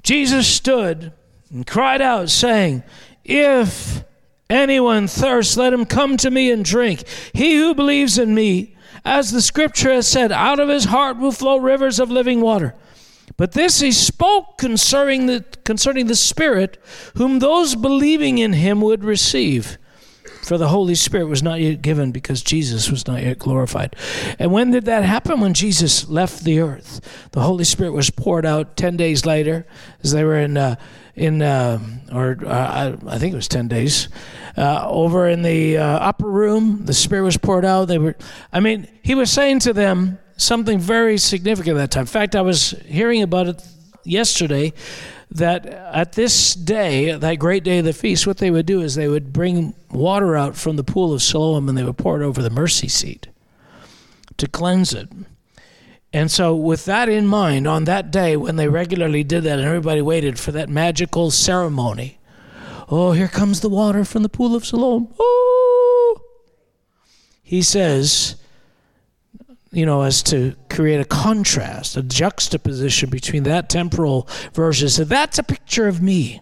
Jesus 0.02 0.48
stood 0.48 1.14
and 1.52 1.68
cried 1.68 2.02
out, 2.02 2.30
saying, 2.30 2.82
If 3.24 4.04
anyone 4.50 5.08
thirsts, 5.08 5.58
let 5.58 5.74
him 5.74 5.86
come 5.86 6.18
to 6.18 6.32
me 6.32 6.52
and 6.52 6.64
drink. 6.64 7.04
He 7.34 7.56
who 7.58 7.74
believes 7.74 8.18
in 8.18 8.34
me, 8.34 8.76
as 9.04 9.32
the 9.32 9.42
scripture 9.42 9.92
has 9.92 10.08
said, 10.08 10.32
out 10.32 10.60
of 10.60 10.70
his 10.70 10.86
heart 10.86 11.18
will 11.18 11.32
flow 11.32 11.58
rivers 11.58 12.00
of 12.00 12.10
living 12.10 12.42
water. 12.42 12.76
But 13.38 13.52
this 13.52 13.82
he 13.82 13.92
spoke 13.92 14.58
concerning 14.58 15.26
the, 15.26 15.44
concerning 15.64 16.08
the 16.08 16.16
Spirit, 16.16 16.82
whom 17.18 17.40
those 17.40 17.76
believing 17.76 18.38
in 18.38 18.54
him 18.54 18.82
would 18.82 19.04
receive. 19.04 19.78
For 20.42 20.58
the 20.60 20.68
Holy 20.68 20.94
Spirit 20.94 21.26
was 21.26 21.42
not 21.42 21.60
yet 21.60 21.82
given 21.82 22.12
because 22.12 22.44
Jesus 22.44 22.92
was 22.92 23.08
not 23.08 23.24
yet 23.24 23.40
glorified. 23.40 23.96
And 24.38 24.52
when 24.52 24.70
did 24.70 24.86
that 24.86 25.04
happen? 25.04 25.40
When 25.40 25.56
Jesus 25.56 26.08
left 26.08 26.44
the 26.44 26.60
earth. 26.60 27.02
The 27.32 27.42
Holy 27.42 27.64
Spirit 27.64 27.94
was 27.94 28.12
poured 28.12 28.46
out 28.46 28.78
10 28.78 28.96
days 28.96 29.26
later 29.26 29.66
as 30.04 30.12
they 30.12 30.24
were 30.24 30.38
in, 30.38 30.56
uh, 30.56 30.76
in 31.16 31.42
uh, 31.42 31.80
or 32.12 32.38
uh, 32.46 32.98
I 33.08 33.18
think 33.18 33.34
it 33.34 33.36
was 33.36 33.48
10 33.48 33.68
days, 33.68 34.10
uh, 34.58 34.88
over 34.88 35.28
in 35.28 35.42
the 35.42 35.78
uh, 35.78 35.86
upper 35.86 36.30
room. 36.30 36.86
The 36.86 36.94
Spirit 36.94 37.24
was 37.24 37.38
poured 37.38 37.66
out. 37.66 37.86
They 37.86 37.98
were, 37.98 38.16
I 38.52 38.60
mean, 38.60 38.88
he 39.02 39.16
was 39.16 39.32
saying 39.32 39.60
to 39.60 39.74
them, 39.74 40.20
something 40.38 40.80
very 40.80 41.18
significant 41.18 41.78
at 41.78 41.80
that 41.80 41.92
time. 41.92 42.02
In 42.02 42.08
fact, 42.08 42.36
I 42.36 42.42
was 42.42 42.72
hearing 42.86 43.22
about 43.22 43.48
it 43.48 43.64
yesterday 44.04 44.74
that 45.32 45.66
at 45.66 46.14
this 46.14 46.54
day, 46.54 47.12
that 47.14 47.36
great 47.36 47.64
day 47.64 47.80
of 47.80 47.86
the 47.86 47.94
feast, 47.94 48.28
what 48.28 48.38
they 48.38 48.52
would 48.52 48.66
do 48.66 48.82
is 48.82 48.96
they 48.96 49.08
would 49.08 49.34
bring 49.34 49.74
water 49.92 50.36
out 50.36 50.56
from 50.56 50.76
the 50.76 50.84
pool 50.84 51.14
of 51.14 51.22
Siloam 51.22 51.68
and 51.68 51.78
they 51.78 51.84
would 51.84 51.98
pour 51.98 52.22
it 52.22 52.26
over 52.26 52.42
the 52.42 52.50
mercy 52.50 52.88
seat 52.88 53.28
to 54.38 54.48
cleanse 54.48 54.94
it. 54.94 55.10
And 56.16 56.32
so, 56.32 56.56
with 56.56 56.86
that 56.86 57.10
in 57.10 57.28
mind, 57.28 57.68
on 57.68 57.84
that 57.84 58.10
day 58.10 58.38
when 58.38 58.56
they 58.56 58.70
regularly 58.70 59.22
did 59.22 59.44
that 59.44 59.60
and 59.60 59.68
everybody 59.68 60.02
waited 60.02 60.40
for 60.40 60.54
that 60.54 60.70
magical 60.70 61.30
ceremony, 61.30 62.20
oh, 62.88 63.12
here 63.12 63.28
comes 63.28 63.60
the 63.60 63.68
water 63.68 64.06
from 64.06 64.24
the 64.24 64.30
pool 64.30 64.56
of 64.56 64.66
Siloam. 64.66 65.14
Oh! 65.20 66.22
He 67.44 67.62
says, 67.62 68.38
you 69.74 69.86
know, 69.86 70.04
as 70.04 70.24
to 70.24 70.56
create 70.70 71.02
a 71.02 71.06
contrast, 71.06 71.98
a 71.98 72.02
juxtaposition 72.02 73.10
between 73.10 73.44
that 73.44 73.68
temporal 73.68 74.26
version. 74.54 74.88
So 74.88 75.04
that's 75.04 75.38
a 75.38 75.44
picture 75.44 75.90
of 75.90 76.02
me. 76.02 76.40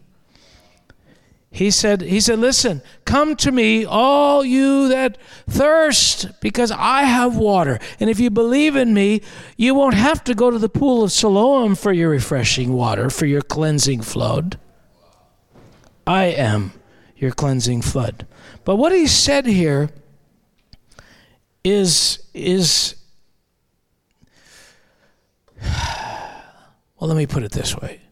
He 1.53 1.69
said, 1.69 2.01
he 2.01 2.19
said, 2.19 2.39
listen, 2.39 2.81
come 3.05 3.35
to 3.35 3.51
me, 3.51 3.85
all 3.85 4.43
you 4.43 4.87
that 4.87 5.19
thirst, 5.47 6.41
because 6.41 6.71
I 6.71 7.03
have 7.03 7.37
water. 7.37 7.77
And 7.99 8.09
if 8.09 8.19
you 8.19 8.31
believe 8.31 8.75
in 8.75 8.91
me, 8.91 9.21
you 9.55 9.75
won't 9.75 9.93
have 9.93 10.23
to 10.23 10.33
go 10.33 10.49
to 10.49 10.57
the 10.57 10.67
pool 10.67 11.03
of 11.03 11.11
Siloam 11.11 11.75
for 11.75 11.93
your 11.93 12.09
refreshing 12.09 12.73
water, 12.73 13.11
for 13.11 13.27
your 13.27 13.43
cleansing 13.43 14.01
flood. 14.01 14.57
I 16.07 16.23
am 16.23 16.73
your 17.17 17.29
cleansing 17.29 17.83
flood. 17.83 18.25
But 18.65 18.77
what 18.77 18.91
he 18.91 19.05
said 19.05 19.45
here 19.45 19.91
is, 21.63 22.17
is 22.33 22.95
well, 25.61 27.09
let 27.09 27.15
me 27.15 27.27
put 27.27 27.43
it 27.43 27.51
this 27.51 27.77
way. 27.77 28.02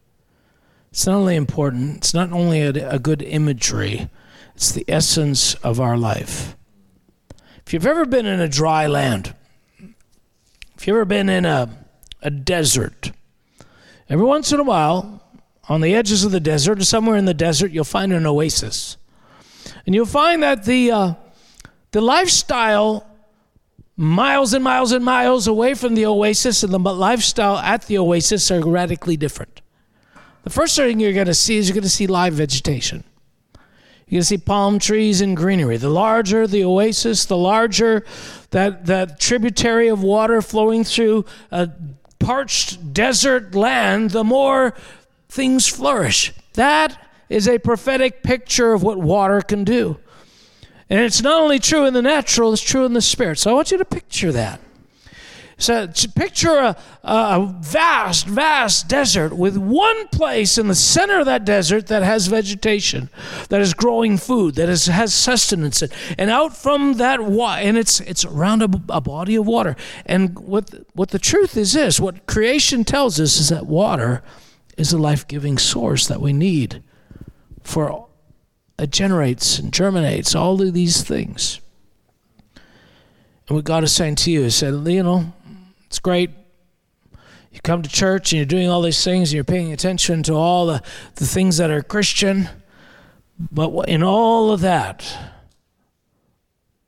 It's 0.91 1.07
not 1.07 1.15
only 1.15 1.37
important, 1.37 1.97
it's 1.97 2.13
not 2.13 2.33
only 2.33 2.61
a, 2.61 2.89
a 2.89 2.99
good 2.99 3.21
imagery, 3.21 4.09
it's 4.55 4.73
the 4.73 4.83
essence 4.89 5.53
of 5.55 5.79
our 5.79 5.97
life. 5.97 6.57
If 7.65 7.73
you've 7.73 7.87
ever 7.87 8.05
been 8.05 8.25
in 8.25 8.41
a 8.41 8.49
dry 8.49 8.87
land, 8.87 9.33
if 10.75 10.85
you've 10.85 10.95
ever 10.95 11.05
been 11.05 11.29
in 11.29 11.45
a, 11.45 11.69
a 12.21 12.29
desert, 12.29 13.11
every 14.09 14.25
once 14.25 14.51
in 14.51 14.59
a 14.59 14.63
while, 14.63 15.23
on 15.69 15.79
the 15.79 15.95
edges 15.95 16.25
of 16.25 16.33
the 16.33 16.41
desert 16.41 16.79
or 16.81 16.83
somewhere 16.83 17.15
in 17.15 17.23
the 17.23 17.33
desert, 17.33 17.71
you'll 17.71 17.85
find 17.85 18.11
an 18.11 18.25
oasis. 18.25 18.97
And 19.85 19.95
you'll 19.95 20.05
find 20.05 20.43
that 20.43 20.65
the, 20.65 20.91
uh, 20.91 21.13
the 21.91 22.01
lifestyle 22.01 23.07
miles 23.95 24.53
and 24.53 24.63
miles 24.63 24.91
and 24.91 25.05
miles 25.05 25.47
away 25.47 25.73
from 25.73 25.95
the 25.95 26.05
oasis 26.05 26.63
and 26.63 26.73
the 26.73 26.79
lifestyle 26.79 27.57
at 27.57 27.83
the 27.83 27.97
oasis 27.97 28.51
are 28.51 28.59
radically 28.59 29.15
different. 29.15 29.60
The 30.43 30.49
first 30.49 30.75
thing 30.75 30.99
you're 30.99 31.13
going 31.13 31.27
to 31.27 31.33
see 31.33 31.57
is 31.57 31.67
you're 31.67 31.75
going 31.75 31.83
to 31.83 31.89
see 31.89 32.07
live 32.07 32.33
vegetation. 32.33 33.03
You're 34.07 34.17
going 34.17 34.21
to 34.21 34.25
see 34.25 34.37
palm 34.37 34.79
trees 34.79 35.21
and 35.21 35.37
greenery. 35.37 35.77
The 35.77 35.89
larger 35.89 36.47
the 36.47 36.63
oasis, 36.63 37.25
the 37.25 37.37
larger 37.37 38.05
that, 38.49 38.85
that 38.87 39.19
tributary 39.19 39.87
of 39.87 40.03
water 40.03 40.41
flowing 40.41 40.83
through 40.83 41.25
a 41.51 41.69
parched 42.19 42.93
desert 42.93 43.55
land, 43.55 44.11
the 44.11 44.23
more 44.23 44.75
things 45.29 45.67
flourish. 45.67 46.33
That 46.53 46.97
is 47.29 47.47
a 47.47 47.57
prophetic 47.59 48.23
picture 48.23 48.73
of 48.73 48.83
what 48.83 48.97
water 48.97 49.41
can 49.41 49.63
do. 49.63 49.97
And 50.89 50.99
it's 50.99 51.21
not 51.21 51.41
only 51.41 51.59
true 51.59 51.85
in 51.85 51.93
the 51.93 52.01
natural, 52.01 52.51
it's 52.51 52.61
true 52.61 52.83
in 52.83 52.91
the 52.91 53.01
spirit. 53.01 53.39
So 53.39 53.51
I 53.51 53.53
want 53.53 53.71
you 53.71 53.77
to 53.77 53.85
picture 53.85 54.33
that. 54.33 54.59
So 55.61 55.87
picture 56.15 56.57
a, 56.57 56.75
a 57.03 57.55
vast, 57.61 58.25
vast 58.25 58.87
desert 58.87 59.33
with 59.33 59.57
one 59.57 60.07
place 60.07 60.57
in 60.57 60.67
the 60.67 60.75
center 60.75 61.19
of 61.19 61.27
that 61.27 61.45
desert 61.45 61.85
that 61.87 62.01
has 62.01 62.25
vegetation, 62.25 63.09
that 63.49 63.61
is 63.61 63.75
growing 63.75 64.17
food, 64.17 64.55
that 64.55 64.69
is, 64.69 64.87
has 64.87 65.13
sustenance, 65.13 65.83
and 66.17 66.31
out 66.31 66.57
from 66.57 66.93
that 66.93 67.19
and 67.19 67.77
it's 67.77 67.99
it's 68.01 68.25
around 68.25 68.63
a, 68.63 68.69
a 68.89 69.01
body 69.01 69.35
of 69.35 69.45
water. 69.45 69.75
And 70.07 70.37
what 70.39 70.73
what 70.93 71.09
the 71.09 71.19
truth 71.19 71.55
is 71.55 71.73
this: 71.73 71.99
what 71.99 72.25
creation 72.25 72.83
tells 72.83 73.19
us 73.19 73.39
is 73.39 73.49
that 73.49 73.67
water 73.67 74.23
is 74.77 74.91
a 74.91 74.97
life-giving 74.97 75.59
source 75.59 76.07
that 76.07 76.21
we 76.21 76.33
need 76.33 76.81
for 77.61 78.07
it 78.79 78.89
generates 78.89 79.59
and 79.59 79.71
germinates 79.71 80.33
all 80.33 80.59
of 80.59 80.73
these 80.73 81.03
things. 81.03 81.61
And 83.47 83.57
what 83.57 83.65
God 83.65 83.83
is 83.83 83.91
saying 83.91 84.15
to 84.15 84.31
you 84.31 84.43
is 84.43 84.55
said, 84.55 84.87
you 84.87 85.03
know, 85.03 85.33
it's 85.91 85.99
great. 85.99 86.29
You 87.51 87.59
come 87.63 87.81
to 87.81 87.89
church 87.89 88.31
and 88.31 88.37
you're 88.37 88.45
doing 88.45 88.69
all 88.69 88.81
these 88.81 89.03
things 89.03 89.31
and 89.31 89.33
you're 89.33 89.43
paying 89.43 89.73
attention 89.73 90.23
to 90.23 90.33
all 90.33 90.67
the, 90.67 90.81
the 91.15 91.25
things 91.25 91.57
that 91.57 91.69
are 91.69 91.81
Christian. 91.81 92.47
But 93.37 93.89
in 93.89 94.01
all 94.01 94.53
of 94.53 94.61
that, 94.61 95.33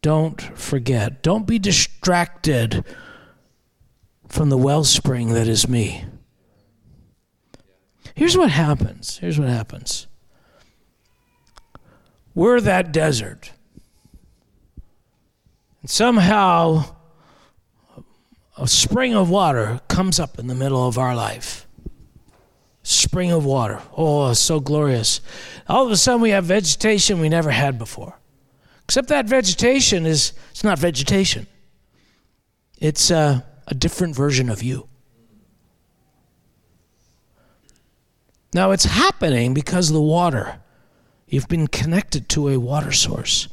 don't 0.01 0.41
forget, 0.57 1.21
don't 1.21 1.45
be 1.45 1.59
distracted 1.59 2.85
from 4.29 4.47
the 4.47 4.57
wellspring 4.57 5.33
that 5.33 5.49
is 5.49 5.67
me. 5.67 6.05
Here's 8.15 8.37
what 8.37 8.51
happens. 8.51 9.17
Here's 9.17 9.37
what 9.37 9.49
happens. 9.49 10.07
We're 12.33 12.61
that 12.61 12.93
desert. 12.93 13.51
And 15.81 15.89
somehow 15.89 16.95
a 18.57 18.67
spring 18.67 19.15
of 19.15 19.29
water 19.29 19.81
comes 19.87 20.19
up 20.19 20.37
in 20.39 20.47
the 20.47 20.55
middle 20.55 20.87
of 20.87 20.97
our 20.97 21.15
life. 21.15 21.67
Spring 22.83 23.31
of 23.31 23.45
water. 23.45 23.81
Oh, 23.95 24.33
so 24.33 24.59
glorious. 24.59 25.21
All 25.67 25.85
of 25.85 25.91
a 25.91 25.97
sudden 25.97 26.21
we 26.21 26.31
have 26.31 26.45
vegetation 26.45 27.19
we 27.19 27.29
never 27.29 27.51
had 27.51 27.79
before. 27.79 28.19
Except 28.83 29.07
that 29.07 29.25
vegetation 29.25 30.05
is 30.05 30.33
it's 30.51 30.63
not 30.63 30.77
vegetation. 30.77 31.47
It's 32.79 33.09
a, 33.09 33.45
a 33.67 33.73
different 33.73 34.15
version 34.15 34.49
of 34.49 34.61
you. 34.61 34.89
Now 38.53 38.71
it's 38.71 38.85
happening 38.85 39.53
because 39.53 39.89
of 39.89 39.95
the 39.95 40.01
water. 40.01 40.59
You've 41.27 41.47
been 41.47 41.67
connected 41.67 42.29
to 42.29 42.49
a 42.49 42.57
water 42.57 42.91
source. 42.91 43.47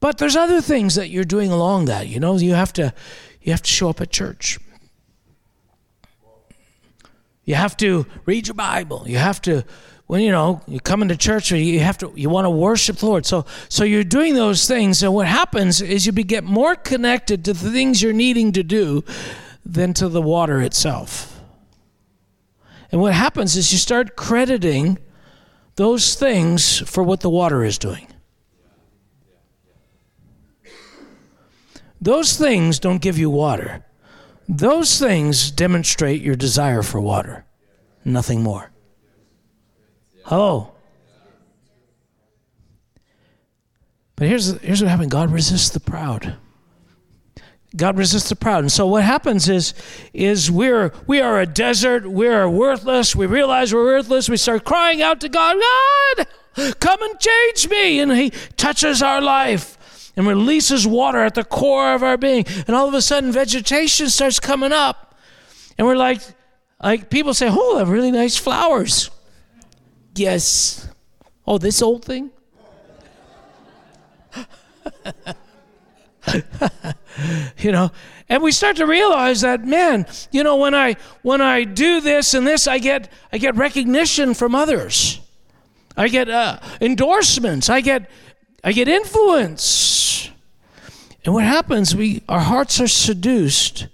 But 0.00 0.18
there's 0.18 0.36
other 0.36 0.60
things 0.60 0.94
that 0.94 1.10
you're 1.10 1.24
doing 1.24 1.50
along 1.50 1.84
that. 1.86 2.08
You 2.08 2.18
know, 2.18 2.36
you 2.36 2.54
have 2.54 2.72
to 2.74 2.94
you 3.42 3.52
have 3.52 3.62
to 3.62 3.70
show 3.70 3.88
up 3.88 4.00
at 4.00 4.10
church. 4.10 4.58
You 7.44 7.56
have 7.56 7.76
to 7.78 8.06
read 8.24 8.46
your 8.46 8.54
Bible. 8.54 9.04
You 9.06 9.18
have 9.18 9.42
to 9.42 9.64
when 10.06 10.20
you 10.20 10.30
know 10.30 10.60
you 10.66 10.78
come 10.78 11.00
into 11.00 11.16
church 11.16 11.50
or 11.52 11.56
you 11.56 11.80
have 11.80 11.96
to 11.96 12.12
you 12.14 12.28
want 12.28 12.44
to 12.44 12.50
worship 12.50 12.98
the 12.98 13.06
lord 13.06 13.24
so 13.24 13.46
so 13.70 13.82
you're 13.82 14.04
doing 14.04 14.34
those 14.34 14.68
things 14.68 15.02
and 15.02 15.14
what 15.14 15.26
happens 15.26 15.80
is 15.80 16.04
you 16.04 16.12
get 16.12 16.44
more 16.44 16.74
connected 16.74 17.46
to 17.46 17.54
the 17.54 17.70
things 17.70 18.02
you're 18.02 18.12
needing 18.12 18.52
to 18.52 18.62
do 18.62 19.02
than 19.64 19.94
to 19.94 20.10
the 20.10 20.20
water 20.20 20.60
itself 20.60 21.40
and 22.90 23.00
what 23.00 23.14
happens 23.14 23.56
is 23.56 23.72
you 23.72 23.78
start 23.78 24.14
crediting 24.14 24.98
those 25.76 26.14
things 26.14 26.80
for 26.80 27.02
what 27.02 27.20
the 27.20 27.30
water 27.30 27.64
is 27.64 27.78
doing 27.78 28.11
those 32.02 32.36
things 32.36 32.78
don't 32.78 33.00
give 33.00 33.18
you 33.18 33.30
water 33.30 33.84
those 34.48 34.98
things 34.98 35.50
demonstrate 35.50 36.20
your 36.20 36.36
desire 36.36 36.82
for 36.82 37.00
water 37.00 37.46
nothing 38.04 38.42
more 38.42 38.72
Hello. 40.24 40.72
But 44.16 44.28
here's, 44.28 44.58
here's 44.60 44.80
what 44.80 44.90
happened 44.90 45.10
God 45.10 45.30
resists 45.32 45.70
the 45.70 45.80
proud. 45.80 46.36
God 47.74 47.96
resists 47.96 48.28
the 48.28 48.36
proud. 48.36 48.60
And 48.60 48.70
so 48.70 48.86
what 48.86 49.02
happens 49.02 49.48
is, 49.48 49.72
is 50.12 50.50
we're, 50.50 50.92
we 51.06 51.20
are 51.20 51.40
a 51.40 51.46
desert. 51.46 52.08
We 52.08 52.28
are 52.28 52.48
worthless. 52.48 53.16
We 53.16 53.26
realize 53.26 53.72
we're 53.72 53.84
worthless. 53.84 54.28
We 54.28 54.36
start 54.36 54.64
crying 54.64 55.00
out 55.00 55.20
to 55.22 55.28
God, 55.30 55.56
God, 56.14 56.26
come 56.80 57.02
and 57.02 57.18
change 57.18 57.68
me. 57.70 57.98
And 57.98 58.12
He 58.12 58.30
touches 58.56 59.02
our 59.02 59.22
life 59.22 59.78
and 60.16 60.26
releases 60.26 60.86
water 60.86 61.18
at 61.18 61.34
the 61.34 61.44
core 61.44 61.94
of 61.94 62.02
our 62.02 62.16
being. 62.16 62.44
And 62.66 62.76
all 62.76 62.88
of 62.88 62.94
a 62.94 63.02
sudden, 63.02 63.32
vegetation 63.32 64.08
starts 64.10 64.38
coming 64.38 64.72
up. 64.72 65.18
And 65.78 65.86
we're 65.86 65.96
like, 65.96 66.20
like 66.82 67.10
people 67.10 67.34
say, 67.34 67.48
oh, 67.50 67.84
really 67.84 68.10
nice 68.10 68.36
flowers. 68.36 69.10
Yes. 70.14 70.88
Oh, 71.46 71.58
this 71.58 71.80
old 71.80 72.04
thing? 72.04 72.30
you 77.58 77.72
know 77.72 77.90
and 78.28 78.42
we 78.42 78.52
start 78.52 78.76
to 78.76 78.86
realize 78.86 79.40
that 79.40 79.64
man 79.64 80.06
you 80.30 80.44
know 80.44 80.56
when 80.56 80.74
i 80.74 80.94
when 81.22 81.40
i 81.40 81.64
do 81.64 82.00
this 82.00 82.32
and 82.34 82.46
this 82.46 82.68
i 82.68 82.78
get 82.78 83.10
i 83.32 83.38
get 83.38 83.56
recognition 83.56 84.32
from 84.32 84.54
others 84.54 85.20
i 85.96 86.08
get 86.08 86.30
uh, 86.30 86.58
endorsements 86.80 87.68
i 87.68 87.80
get 87.80 88.08
i 88.62 88.70
get 88.72 88.86
influence 88.88 89.64
and 91.24 91.34
what 91.34 91.44
happens 91.44 91.94
we 91.94 92.22
our 92.28 92.40
hearts 92.40 92.80
are 92.80 92.88
seduced 92.88 93.88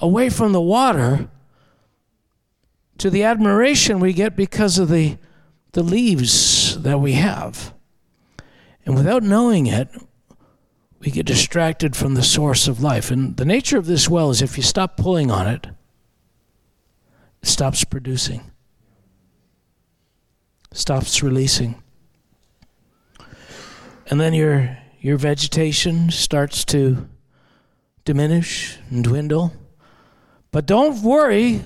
away 0.00 0.28
from 0.30 0.52
the 0.52 0.60
water 0.60 1.28
to 2.98 3.10
the 3.10 3.22
admiration 3.22 4.00
we 4.00 4.12
get 4.12 4.36
because 4.36 4.78
of 4.78 4.88
the 4.88 5.18
the 5.76 5.82
leaves 5.82 6.80
that 6.82 7.00
we 7.00 7.12
have. 7.12 7.74
And 8.86 8.94
without 8.94 9.22
knowing 9.22 9.66
it, 9.66 9.90
we 11.00 11.10
get 11.10 11.26
distracted 11.26 11.94
from 11.94 12.14
the 12.14 12.22
source 12.22 12.66
of 12.66 12.82
life. 12.82 13.10
And 13.10 13.36
the 13.36 13.44
nature 13.44 13.76
of 13.76 13.84
this 13.84 14.08
well 14.08 14.30
is 14.30 14.40
if 14.40 14.56
you 14.56 14.62
stop 14.62 14.96
pulling 14.96 15.30
on 15.30 15.46
it, 15.46 15.66
it 17.42 17.46
stops 17.46 17.84
producing, 17.84 18.50
stops 20.72 21.22
releasing. 21.22 21.82
And 24.06 24.18
then 24.18 24.32
your, 24.32 24.78
your 25.06 25.16
vegetation 25.16 26.10
starts 26.10 26.64
to 26.64 27.08
diminish 28.04 28.76
and 28.90 29.04
dwindle. 29.04 29.52
But 30.50 30.66
don't 30.66 31.00
worry, 31.00 31.64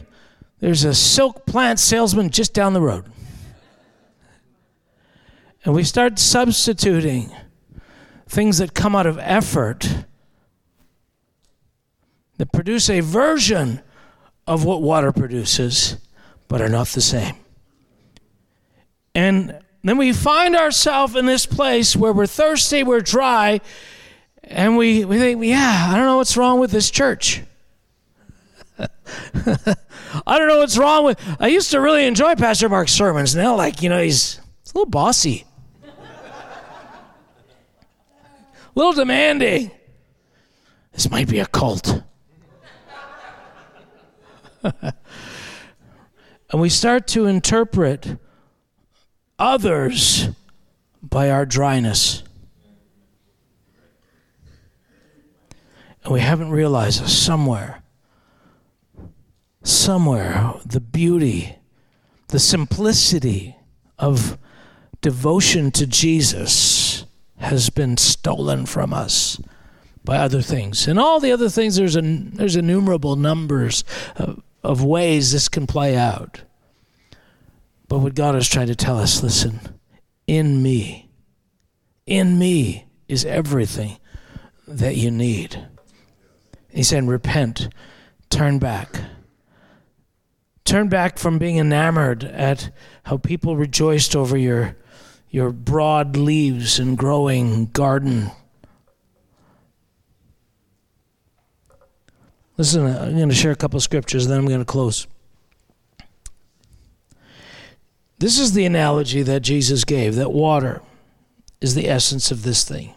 there's 0.59 0.85
a 0.85 0.95
silk 0.95 1.47
plant 1.47 1.79
salesman 1.79 2.29
just 2.29 2.53
down 2.53 2.75
the 2.75 2.83
road 2.83 3.11
and 5.65 5.75
we 5.75 5.85
start 5.85 6.19
substituting 6.19 7.35
things 8.27 8.59
that 8.59 8.75
come 8.75 8.95
out 8.95 9.07
of 9.07 9.19
effort 9.19 10.05
that 12.39 12.53
produce 12.53 12.89
a 12.89 13.01
version 13.01 13.81
of 14.47 14.65
what 14.65 14.81
water 14.81 15.13
produces, 15.13 15.97
but 16.49 16.61
are 16.61 16.69
not 16.69 16.89
the 16.89 17.01
same. 17.01 17.37
And 19.15 19.61
then 19.83 19.97
we 19.97 20.13
find 20.13 20.55
ourselves 20.55 21.17
in 21.17 21.27
this 21.27 21.47
place 21.47 21.97
where 21.97 22.13
we're 22.13 22.27
thirsty, 22.27 22.83
we're 22.83 23.01
dry, 23.01 23.61
and 24.43 24.77
we, 24.77 25.05
we 25.05 25.19
think, 25.19 25.43
yeah, 25.45 25.89
I 25.91 25.97
don't 25.97 26.07
know 26.07 26.19
what's 26.19 26.37
wrong 26.37 26.61
with 26.61 26.71
this 26.71 26.91
church. 26.91 27.43
I 28.79 30.39
don't 30.39 30.49
know 30.49 30.59
what's 30.59 30.77
wrong 30.77 31.05
with. 31.05 31.19
I 31.39 31.49
used 31.49 31.71
to 31.71 31.81
really 31.81 32.07
enjoy 32.07 32.35
Pastor 32.35 32.69
Mark's 32.69 32.93
sermons. 32.93 33.35
Now, 33.35 33.57
like, 33.57 33.83
you 33.83 33.89
know, 33.89 34.03
he's, 34.03 34.41
he's 34.63 34.73
a 34.75 34.79
little 34.79 34.91
bossy. 34.91 35.47
a 35.83 35.89
little 38.75 38.93
demanding. 38.93 39.71
This 40.93 41.11
might 41.11 41.29
be 41.29 41.39
a 41.39 41.47
cult. 41.47 42.03
and 44.63 44.95
we 46.53 46.69
start 46.69 47.07
to 47.09 47.27
interpret 47.27 48.19
others 49.41 50.29
by 51.03 51.31
our 51.31 51.47
dryness. 51.47 52.23
And 56.05 56.13
we 56.13 56.21
haven't 56.21 56.51
realized 56.51 57.03
that 57.03 57.09
somewhere, 57.09 57.83
somewhere, 59.63 60.53
the 60.65 60.81
beauty, 60.81 61.57
the 62.29 62.39
simplicity 62.39 63.57
of 63.99 64.39
devotion 65.01 65.71
to 65.73 65.87
Jesus 65.87 67.05
has 67.39 67.71
been 67.71 67.97
stolen 67.97 68.67
from 68.67 68.93
us 68.93 69.41
by 70.05 70.19
other 70.19 70.43
things. 70.43 70.87
And 70.87 70.99
all 70.99 71.21
the 71.21 71.33
other 71.33 71.49
things, 71.49 71.77
there's, 71.77 71.97
a, 71.97 72.03
there's 72.03 72.57
innumerable 72.57 73.17
numbers 73.17 73.85
of, 74.17 74.43
of 74.63 74.85
ways 74.85 75.33
this 75.33 75.49
can 75.49 75.67
play 75.67 75.97
out. 75.97 76.43
But 77.91 77.99
what 77.99 78.15
God 78.15 78.37
is 78.37 78.49
trying 78.49 78.69
to 78.69 78.77
tell 78.77 79.01
us 79.01 79.21
listen, 79.21 79.59
in 80.29 80.63
me, 80.63 81.11
in 82.07 82.39
me 82.39 82.87
is 83.09 83.25
everything 83.25 83.99
that 84.69 84.97
you 84.97 85.11
need. 85.11 85.67
He's 86.69 86.87
saying, 86.87 87.09
repent, 87.09 87.69
turn 88.31 88.61
back. 88.61 88.95
Turn 90.65 90.89
back 90.89 91.19
from 91.19 91.39
being 91.39 91.59
enamored 91.59 92.23
at 92.23 92.73
how 93.03 93.17
people 93.17 93.57
rejoiced 93.57 94.15
over 94.15 94.37
your 94.37 94.77
your 95.29 95.51
broad 95.51 96.17
leaves 96.17 96.79
and 96.79 96.97
growing 96.97 97.67
garden. 97.67 98.31
Listen, 102.57 102.87
I'm 102.87 103.17
going 103.17 103.29
to 103.31 103.35
share 103.35 103.51
a 103.51 103.57
couple 103.57 103.79
of 103.79 103.83
scriptures, 103.83 104.29
then 104.29 104.39
I'm 104.39 104.47
going 104.47 104.61
to 104.61 104.65
close. 104.65 105.09
This 108.21 108.39
is 108.39 108.53
the 108.53 108.67
analogy 108.67 109.23
that 109.23 109.41
Jesus 109.41 109.85
gave 109.85 110.15
that 110.17 110.31
water 110.31 110.83
is 111.61 111.75
the 111.75 111.89
essence 111.89 112.31
of 112.31 112.43
this 112.43 112.65
thing. 112.65 112.95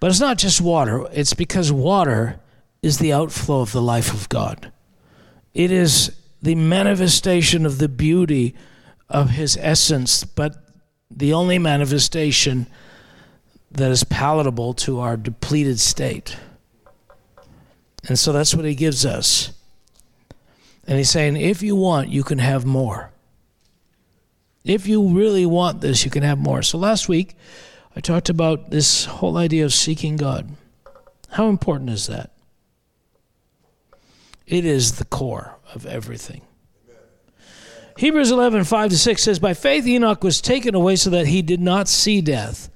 But 0.00 0.10
it's 0.10 0.20
not 0.20 0.38
just 0.38 0.60
water, 0.60 1.06
it's 1.12 1.34
because 1.34 1.70
water 1.70 2.40
is 2.82 2.98
the 2.98 3.12
outflow 3.12 3.60
of 3.60 3.72
the 3.72 3.82
life 3.82 4.12
of 4.12 4.28
God. 4.28 4.72
It 5.52 5.70
is 5.70 6.16
the 6.42 6.54
manifestation 6.54 7.64
of 7.64 7.78
the 7.78 7.88
beauty 7.88 8.54
of 9.08 9.30
His 9.30 9.58
essence, 9.60 10.24
but 10.24 10.56
the 11.10 11.32
only 11.32 11.58
manifestation 11.58 12.66
that 13.70 13.90
is 13.90 14.04
palatable 14.04 14.72
to 14.72 15.00
our 15.00 15.18
depleted 15.18 15.78
state. 15.80 16.36
And 18.08 18.18
so 18.18 18.32
that's 18.32 18.54
what 18.54 18.64
he 18.64 18.74
gives 18.74 19.04
us. 19.04 19.52
And 20.86 20.98
he's 20.98 21.10
saying, 21.10 21.36
if 21.36 21.62
you 21.62 21.76
want, 21.76 22.08
you 22.08 22.22
can 22.22 22.38
have 22.38 22.64
more. 22.64 23.10
If 24.64 24.86
you 24.86 25.08
really 25.08 25.44
want 25.44 25.82
this, 25.82 26.04
you 26.04 26.10
can 26.10 26.22
have 26.22 26.38
more. 26.38 26.62
So 26.62 26.78
last 26.78 27.08
week, 27.08 27.36
I 27.94 28.00
talked 28.00 28.30
about 28.30 28.70
this 28.70 29.04
whole 29.04 29.36
idea 29.36 29.64
of 29.64 29.74
seeking 29.74 30.16
God. 30.16 30.56
How 31.30 31.48
important 31.48 31.90
is 31.90 32.06
that? 32.06 32.30
It 34.46 34.64
is 34.64 34.92
the 34.92 35.04
core 35.04 35.58
of 35.74 35.86
everything. 35.86 36.42
Hebrews 37.98 38.30
11, 38.30 38.64
5 38.64 38.90
to 38.90 38.98
6 38.98 39.22
says, 39.22 39.38
By 39.38 39.54
faith 39.54 39.86
Enoch 39.86 40.24
was 40.24 40.40
taken 40.40 40.74
away 40.74 40.96
so 40.96 41.10
that 41.10 41.26
he 41.26 41.42
did 41.42 41.60
not 41.60 41.86
see 41.86 42.20
death, 42.20 42.70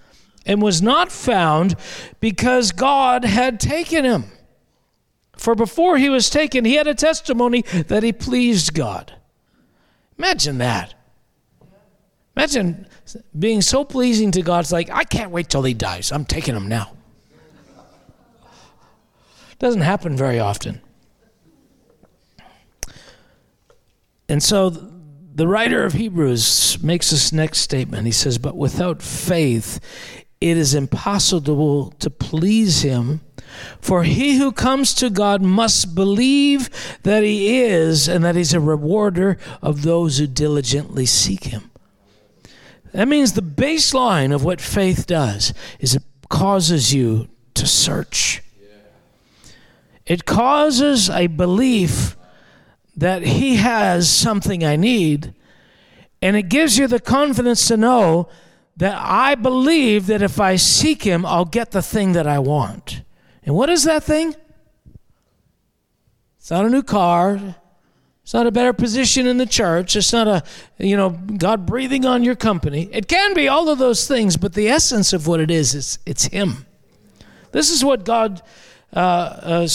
and 0.46 0.62
was 0.62 0.80
not 0.80 1.10
found 1.10 1.74
because 2.20 2.70
God 2.70 3.24
had 3.24 3.58
taken 3.58 4.04
him. 4.04 4.24
For 5.36 5.54
before 5.54 5.98
he 5.98 6.08
was 6.08 6.30
taken, 6.30 6.64
he 6.64 6.74
had 6.74 6.86
a 6.86 6.94
testimony 6.94 7.62
that 7.62 8.02
he 8.02 8.12
pleased 8.12 8.74
God. 8.74 9.14
Imagine 10.16 10.58
that. 10.58 10.94
Imagine 12.38 12.86
being 13.36 13.60
so 13.60 13.82
pleasing 13.84 14.30
to 14.30 14.42
God. 14.42 14.60
It's 14.60 14.70
like, 14.70 14.90
I 14.90 15.02
can't 15.02 15.32
wait 15.32 15.48
till 15.48 15.64
he 15.64 15.74
dies. 15.74 16.12
I'm 16.12 16.24
taking 16.24 16.54
him 16.54 16.68
now. 16.68 16.92
Doesn't 19.58 19.80
happen 19.80 20.16
very 20.16 20.38
often. 20.38 20.80
And 24.28 24.40
so 24.40 24.70
the 24.70 25.48
writer 25.48 25.84
of 25.84 25.94
Hebrews 25.94 26.80
makes 26.80 27.10
this 27.10 27.32
next 27.32 27.58
statement. 27.58 28.06
He 28.06 28.12
says, 28.12 28.38
But 28.38 28.56
without 28.56 29.02
faith, 29.02 29.80
it 30.40 30.56
is 30.56 30.76
impossible 30.76 31.90
to 31.98 32.08
please 32.08 32.82
him. 32.82 33.20
For 33.80 34.04
he 34.04 34.38
who 34.38 34.52
comes 34.52 34.94
to 34.94 35.10
God 35.10 35.42
must 35.42 35.96
believe 35.96 36.70
that 37.02 37.24
he 37.24 37.62
is, 37.62 38.06
and 38.06 38.22
that 38.22 38.36
he's 38.36 38.54
a 38.54 38.60
rewarder 38.60 39.38
of 39.60 39.82
those 39.82 40.18
who 40.18 40.28
diligently 40.28 41.04
seek 41.04 41.42
him. 41.42 41.72
That 42.92 43.08
means 43.08 43.32
the 43.32 43.42
baseline 43.42 44.34
of 44.34 44.44
what 44.44 44.60
faith 44.60 45.06
does 45.06 45.52
is 45.78 45.94
it 45.94 46.02
causes 46.28 46.94
you 46.94 47.28
to 47.54 47.66
search. 47.66 48.42
It 50.06 50.24
causes 50.24 51.10
a 51.10 51.26
belief 51.26 52.16
that 52.96 53.22
he 53.22 53.56
has 53.56 54.10
something 54.10 54.64
I 54.64 54.76
need, 54.76 55.34
and 56.22 56.34
it 56.34 56.48
gives 56.48 56.78
you 56.78 56.86
the 56.86 56.98
confidence 56.98 57.68
to 57.68 57.76
know 57.76 58.28
that 58.76 58.96
I 58.96 59.34
believe 59.34 60.06
that 60.06 60.22
if 60.22 60.40
I 60.40 60.56
seek 60.56 61.02
him, 61.02 61.26
I'll 61.26 61.44
get 61.44 61.72
the 61.72 61.82
thing 61.82 62.12
that 62.12 62.26
I 62.26 62.38
want. 62.38 63.02
And 63.42 63.54
what 63.54 63.68
is 63.68 63.84
that 63.84 64.02
thing? 64.02 64.34
It's 66.38 66.50
not 66.50 66.64
a 66.64 66.70
new 66.70 66.82
car. 66.82 67.56
It's 68.28 68.34
not 68.34 68.46
a 68.46 68.52
better 68.52 68.74
position 68.74 69.26
in 69.26 69.38
the 69.38 69.46
church. 69.46 69.96
It's 69.96 70.12
not 70.12 70.28
a, 70.28 70.42
you 70.76 70.98
know, 70.98 71.08
God 71.38 71.64
breathing 71.64 72.04
on 72.04 72.22
your 72.22 72.36
company. 72.36 72.90
It 72.92 73.08
can 73.08 73.32
be 73.32 73.48
all 73.48 73.70
of 73.70 73.78
those 73.78 74.06
things, 74.06 74.36
but 74.36 74.52
the 74.52 74.68
essence 74.68 75.14
of 75.14 75.26
what 75.26 75.40
it 75.40 75.50
is, 75.50 75.74
is 75.74 75.98
it's 76.04 76.26
Him. 76.26 76.66
This 77.52 77.70
is 77.70 77.82
what 77.82 78.04
God 78.04 78.42
uh, 78.94 79.64
uh, 79.64 79.68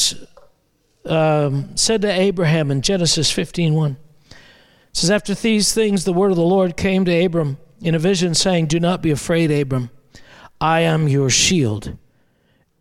um, 1.05 1.75
said 1.75 2.03
to 2.03 2.11
Abraham 2.11 2.69
in 2.69 2.83
Genesis 2.83 3.33
15.1. 3.33 3.95
It 4.29 4.37
says, 4.91 5.09
After 5.09 5.33
these 5.33 5.73
things, 5.73 6.05
the 6.05 6.13
word 6.13 6.29
of 6.29 6.37
the 6.37 6.43
Lord 6.43 6.77
came 6.77 7.05
to 7.05 7.25
Abram 7.25 7.57
in 7.81 7.95
a 7.95 7.99
vision, 7.99 8.35
saying, 8.35 8.67
Do 8.67 8.79
not 8.79 9.01
be 9.01 9.09
afraid, 9.09 9.49
Abram. 9.49 9.89
I 10.61 10.81
am 10.81 11.07
your 11.07 11.31
shield 11.31 11.97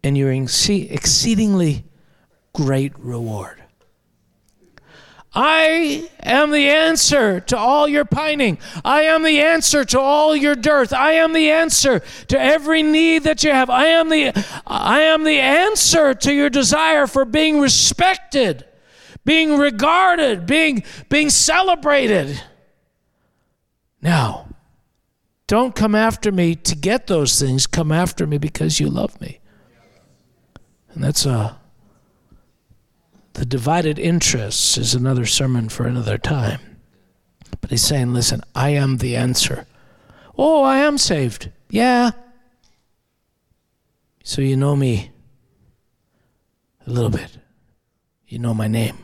and 0.04 0.18
your 0.18 0.30
exceedingly 0.34 1.86
great 2.52 2.92
reward. 2.98 3.61
I 5.34 6.10
am 6.22 6.50
the 6.50 6.68
answer 6.68 7.40
to 7.40 7.56
all 7.56 7.88
your 7.88 8.04
pining. 8.04 8.58
I 8.84 9.02
am 9.02 9.22
the 9.22 9.40
answer 9.40 9.82
to 9.86 9.98
all 9.98 10.36
your 10.36 10.54
dearth. 10.54 10.92
I 10.92 11.12
am 11.12 11.32
the 11.32 11.50
answer 11.50 12.00
to 12.28 12.38
every 12.38 12.82
need 12.82 13.24
that 13.24 13.42
you 13.42 13.50
have. 13.50 13.70
I 13.70 13.86
am 13.86 14.10
the 14.10 14.32
I 14.66 15.00
am 15.00 15.24
the 15.24 15.38
answer 15.38 16.12
to 16.12 16.34
your 16.34 16.50
desire 16.50 17.06
for 17.06 17.24
being 17.24 17.60
respected, 17.60 18.66
being 19.24 19.56
regarded, 19.56 20.46
being 20.46 20.84
being 21.08 21.30
celebrated. 21.30 22.42
Now, 24.02 24.48
don't 25.46 25.74
come 25.74 25.94
after 25.94 26.30
me 26.30 26.56
to 26.56 26.76
get 26.76 27.06
those 27.06 27.40
things. 27.40 27.66
Come 27.66 27.90
after 27.90 28.26
me 28.26 28.36
because 28.36 28.80
you 28.80 28.90
love 28.90 29.18
me. 29.18 29.40
And 30.90 31.02
that's 31.02 31.24
a 31.24 31.58
the 33.34 33.46
divided 33.46 33.98
interests 33.98 34.76
is 34.76 34.94
another 34.94 35.26
sermon 35.26 35.68
for 35.68 35.86
another 35.86 36.18
time. 36.18 36.60
But 37.60 37.70
he's 37.70 37.82
saying, 37.82 38.12
listen, 38.12 38.42
I 38.54 38.70
am 38.70 38.98
the 38.98 39.16
answer. 39.16 39.66
Oh, 40.36 40.62
I 40.62 40.78
am 40.78 40.98
saved. 40.98 41.50
Yeah. 41.70 42.12
So 44.24 44.42
you 44.42 44.56
know 44.56 44.76
me 44.76 45.10
a 46.86 46.90
little 46.90 47.10
bit. 47.10 47.38
You 48.26 48.38
know 48.38 48.54
my 48.54 48.68
name. 48.68 48.98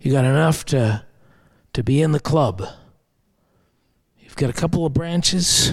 You 0.00 0.12
got 0.12 0.24
enough 0.24 0.64
to 0.66 1.04
to 1.72 1.82
be 1.82 2.00
in 2.00 2.12
the 2.12 2.20
club. 2.20 2.62
You've 4.18 4.36
got 4.36 4.50
a 4.50 4.52
couple 4.52 4.86
of 4.86 4.92
branches 4.92 5.72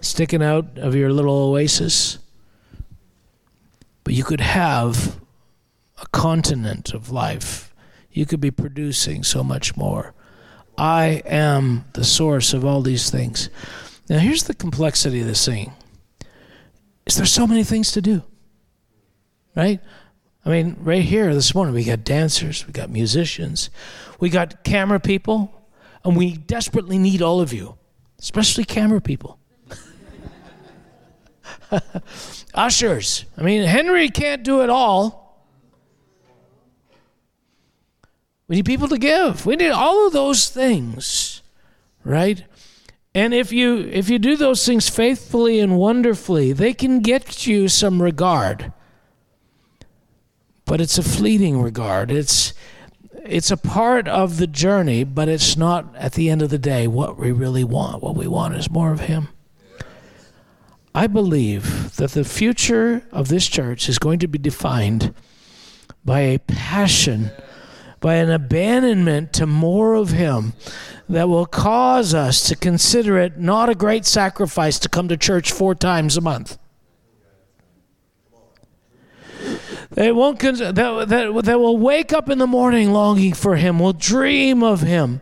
sticking 0.00 0.42
out 0.42 0.78
of 0.78 0.94
your 0.94 1.12
little 1.12 1.50
oasis. 1.50 2.18
But 4.10 4.16
you 4.16 4.24
could 4.24 4.40
have 4.40 5.20
a 6.02 6.06
continent 6.08 6.92
of 6.92 7.12
life. 7.12 7.72
You 8.10 8.26
could 8.26 8.40
be 8.40 8.50
producing 8.50 9.22
so 9.22 9.44
much 9.44 9.76
more. 9.76 10.14
I 10.76 11.22
am 11.24 11.84
the 11.92 12.02
source 12.02 12.52
of 12.52 12.64
all 12.64 12.82
these 12.82 13.08
things. 13.08 13.50
Now, 14.08 14.18
here's 14.18 14.42
the 14.42 14.54
complexity 14.54 15.20
of 15.20 15.28
this 15.28 15.46
thing. 15.46 15.74
Is 17.06 17.18
there 17.18 17.24
so 17.24 17.46
many 17.46 17.62
things 17.62 17.92
to 17.92 18.02
do? 18.02 18.24
Right? 19.54 19.80
I 20.44 20.50
mean, 20.50 20.76
right 20.80 21.04
here 21.04 21.32
this 21.32 21.54
morning, 21.54 21.72
we 21.72 21.84
got 21.84 22.02
dancers, 22.02 22.66
we 22.66 22.72
got 22.72 22.90
musicians, 22.90 23.70
we 24.18 24.28
got 24.28 24.64
camera 24.64 24.98
people, 24.98 25.54
and 26.04 26.16
we 26.16 26.36
desperately 26.36 26.98
need 26.98 27.22
all 27.22 27.40
of 27.40 27.52
you, 27.52 27.78
especially 28.18 28.64
camera 28.64 29.00
people. 29.00 29.38
Ushers. 32.54 33.24
I 33.36 33.42
mean, 33.42 33.62
Henry 33.62 34.08
can't 34.10 34.42
do 34.42 34.62
it 34.62 34.70
all. 34.70 35.20
We 38.48 38.56
need 38.56 38.66
people 38.66 38.88
to 38.88 38.98
give. 38.98 39.46
We 39.46 39.54
need 39.54 39.70
all 39.70 40.08
of 40.08 40.12
those 40.12 40.48
things, 40.48 41.42
right? 42.04 42.44
And 43.14 43.32
if 43.32 43.52
you 43.52 43.78
if 43.78 44.08
you 44.08 44.18
do 44.18 44.36
those 44.36 44.64
things 44.66 44.88
faithfully 44.88 45.60
and 45.60 45.78
wonderfully, 45.78 46.52
they 46.52 46.72
can 46.72 47.00
get 47.00 47.46
you 47.46 47.68
some 47.68 48.02
regard. 48.02 48.72
But 50.64 50.80
it's 50.80 50.98
a 50.98 51.02
fleeting 51.02 51.62
regard. 51.62 52.10
It's 52.10 52.52
it's 53.24 53.50
a 53.50 53.56
part 53.56 54.08
of 54.08 54.38
the 54.38 54.46
journey, 54.46 55.04
but 55.04 55.28
it's 55.28 55.56
not 55.56 55.94
at 55.96 56.14
the 56.14 56.30
end 56.30 56.42
of 56.42 56.50
the 56.50 56.58
day 56.58 56.86
what 56.86 57.18
we 57.18 57.32
really 57.32 57.64
want. 57.64 58.02
What 58.02 58.16
we 58.16 58.26
want 58.26 58.54
is 58.54 58.70
more 58.70 58.92
of 58.92 59.00
him. 59.00 59.28
I 60.94 61.06
believe 61.06 61.94
that 61.96 62.12
the 62.12 62.24
future 62.24 63.02
of 63.12 63.28
this 63.28 63.46
church 63.46 63.88
is 63.88 63.98
going 63.98 64.18
to 64.20 64.28
be 64.28 64.38
defined 64.38 65.14
by 66.04 66.20
a 66.20 66.38
passion, 66.38 67.30
by 68.00 68.16
an 68.16 68.30
abandonment 68.30 69.32
to 69.34 69.46
more 69.46 69.94
of 69.94 70.10
Him 70.10 70.54
that 71.08 71.28
will 71.28 71.46
cause 71.46 72.12
us 72.12 72.46
to 72.48 72.56
consider 72.56 73.18
it 73.18 73.38
not 73.38 73.68
a 73.68 73.74
great 73.74 74.04
sacrifice 74.04 74.78
to 74.80 74.88
come 74.88 75.06
to 75.08 75.16
church 75.16 75.52
four 75.52 75.74
times 75.74 76.16
a 76.16 76.20
month. 76.20 76.58
They 79.90 80.12
won't 80.12 80.38
that, 80.40 80.74
that, 81.08 81.44
that 81.44 81.60
will 81.60 81.78
wake 81.78 82.12
up 82.12 82.28
in 82.28 82.38
the 82.38 82.46
morning 82.46 82.92
longing 82.92 83.34
for 83.34 83.56
Him, 83.56 83.78
will 83.78 83.92
dream 83.92 84.62
of 84.62 84.80
Him 84.80 85.20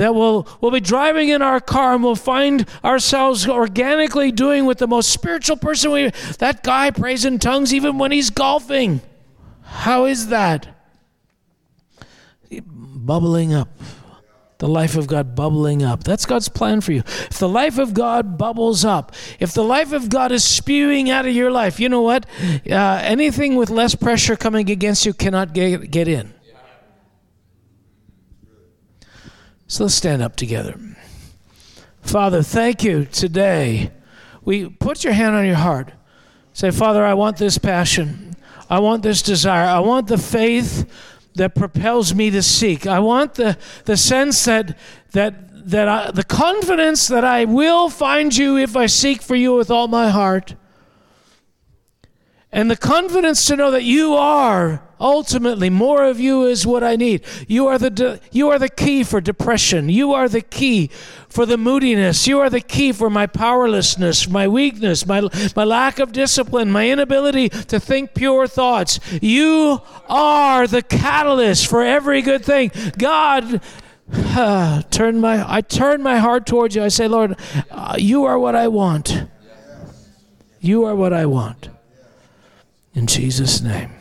that 0.00 0.14
we'll, 0.14 0.48
we'll 0.62 0.70
be 0.70 0.80
driving 0.80 1.28
in 1.28 1.42
our 1.42 1.60
car 1.60 1.92
and 1.92 2.02
we'll 2.02 2.16
find 2.16 2.66
ourselves 2.82 3.46
organically 3.46 4.32
doing 4.32 4.64
with 4.64 4.78
the 4.78 4.86
most 4.86 5.10
spiritual 5.10 5.58
person 5.58 5.90
we 5.90 6.10
that 6.38 6.62
guy 6.62 6.90
prays 6.90 7.26
in 7.26 7.38
tongues 7.38 7.74
even 7.74 7.98
when 7.98 8.10
he's 8.10 8.30
golfing 8.30 9.02
how 9.62 10.06
is 10.06 10.28
that 10.28 10.68
bubbling 12.50 13.52
up 13.52 13.68
the 14.56 14.68
life 14.68 14.94
of 14.94 15.06
God 15.06 15.34
bubbling 15.34 15.82
up. 15.82 16.04
That's 16.04 16.26
God's 16.26 16.50
plan 16.50 16.82
for 16.82 16.92
you. 16.92 16.98
If 16.98 17.38
the 17.38 17.48
life 17.48 17.78
of 17.78 17.94
God 17.94 18.36
bubbles 18.36 18.84
up, 18.84 19.14
if 19.38 19.54
the 19.54 19.64
life 19.64 19.92
of 19.92 20.10
God 20.10 20.32
is 20.32 20.44
spewing 20.44 21.08
out 21.08 21.24
of 21.24 21.34
your 21.34 21.50
life, 21.50 21.80
you 21.80 21.88
know 21.88 22.02
what? 22.02 22.26
Uh, 22.70 23.00
anything 23.02 23.56
with 23.56 23.70
less 23.70 23.94
pressure 23.94 24.36
coming 24.36 24.68
against 24.68 25.06
you 25.06 25.14
cannot 25.14 25.54
get, 25.54 25.90
get 25.90 26.08
in. 26.08 26.34
So 29.70 29.84
let's 29.84 29.94
stand 29.94 30.20
up 30.20 30.34
together. 30.34 30.74
Father, 32.02 32.42
thank 32.42 32.82
you 32.82 33.04
today. 33.04 33.92
We 34.44 34.68
put 34.68 35.04
your 35.04 35.12
hand 35.12 35.36
on 35.36 35.46
your 35.46 35.54
heart. 35.54 35.92
Say, 36.52 36.72
Father, 36.72 37.04
I 37.04 37.14
want 37.14 37.36
this 37.36 37.56
passion. 37.56 38.34
I 38.68 38.80
want 38.80 39.04
this 39.04 39.22
desire. 39.22 39.68
I 39.68 39.78
want 39.78 40.08
the 40.08 40.18
faith 40.18 40.90
that 41.36 41.54
propels 41.54 42.12
me 42.12 42.30
to 42.30 42.42
seek. 42.42 42.84
I 42.84 42.98
want 42.98 43.34
the, 43.34 43.56
the 43.84 43.96
sense 43.96 44.44
that 44.46 44.76
that 45.12 45.68
that 45.70 45.86
I, 45.86 46.10
the 46.10 46.24
confidence 46.24 47.06
that 47.06 47.24
I 47.24 47.44
will 47.44 47.88
find 47.88 48.36
you 48.36 48.58
if 48.58 48.76
I 48.76 48.86
seek 48.86 49.22
for 49.22 49.36
you 49.36 49.54
with 49.54 49.70
all 49.70 49.86
my 49.86 50.10
heart. 50.10 50.56
And 52.52 52.68
the 52.68 52.76
confidence 52.76 53.46
to 53.46 53.54
know 53.54 53.70
that 53.70 53.84
you 53.84 54.14
are 54.14 54.82
ultimately 55.00 55.70
more 55.70 56.02
of 56.02 56.18
you 56.18 56.46
is 56.46 56.66
what 56.66 56.82
I 56.82 56.96
need. 56.96 57.24
You 57.46 57.68
are 57.68 57.78
the 57.78 57.90
de- 57.90 58.20
you 58.32 58.48
are 58.50 58.58
the 58.58 58.68
key 58.68 59.04
for 59.04 59.20
depression. 59.20 59.88
You 59.88 60.12
are 60.14 60.28
the 60.28 60.40
key 60.40 60.88
for 61.28 61.46
the 61.46 61.56
moodiness. 61.56 62.26
You 62.26 62.40
are 62.40 62.50
the 62.50 62.60
key 62.60 62.90
for 62.90 63.08
my 63.08 63.28
powerlessness, 63.28 64.28
my 64.28 64.48
weakness, 64.48 65.06
my 65.06 65.28
my 65.54 65.62
lack 65.62 66.00
of 66.00 66.10
discipline, 66.10 66.72
my 66.72 66.90
inability 66.90 67.50
to 67.50 67.78
think 67.78 68.14
pure 68.14 68.48
thoughts. 68.48 68.98
You 69.22 69.80
are 70.08 70.66
the 70.66 70.82
catalyst 70.82 71.68
for 71.68 71.84
every 71.84 72.20
good 72.20 72.44
thing. 72.44 72.72
God 72.98 73.60
uh, 74.12 74.82
turn 74.90 75.20
my 75.20 75.44
I 75.48 75.60
turn 75.60 76.02
my 76.02 76.18
heart 76.18 76.46
towards 76.46 76.74
you. 76.74 76.82
I 76.82 76.88
say, 76.88 77.06
Lord, 77.06 77.36
uh, 77.70 77.94
you 77.96 78.24
are 78.24 78.40
what 78.40 78.56
I 78.56 78.66
want. 78.66 79.24
You 80.58 80.84
are 80.84 80.96
what 80.96 81.12
I 81.12 81.26
want. 81.26 81.68
In 83.00 83.06
Jesus' 83.06 83.62
name. 83.62 83.99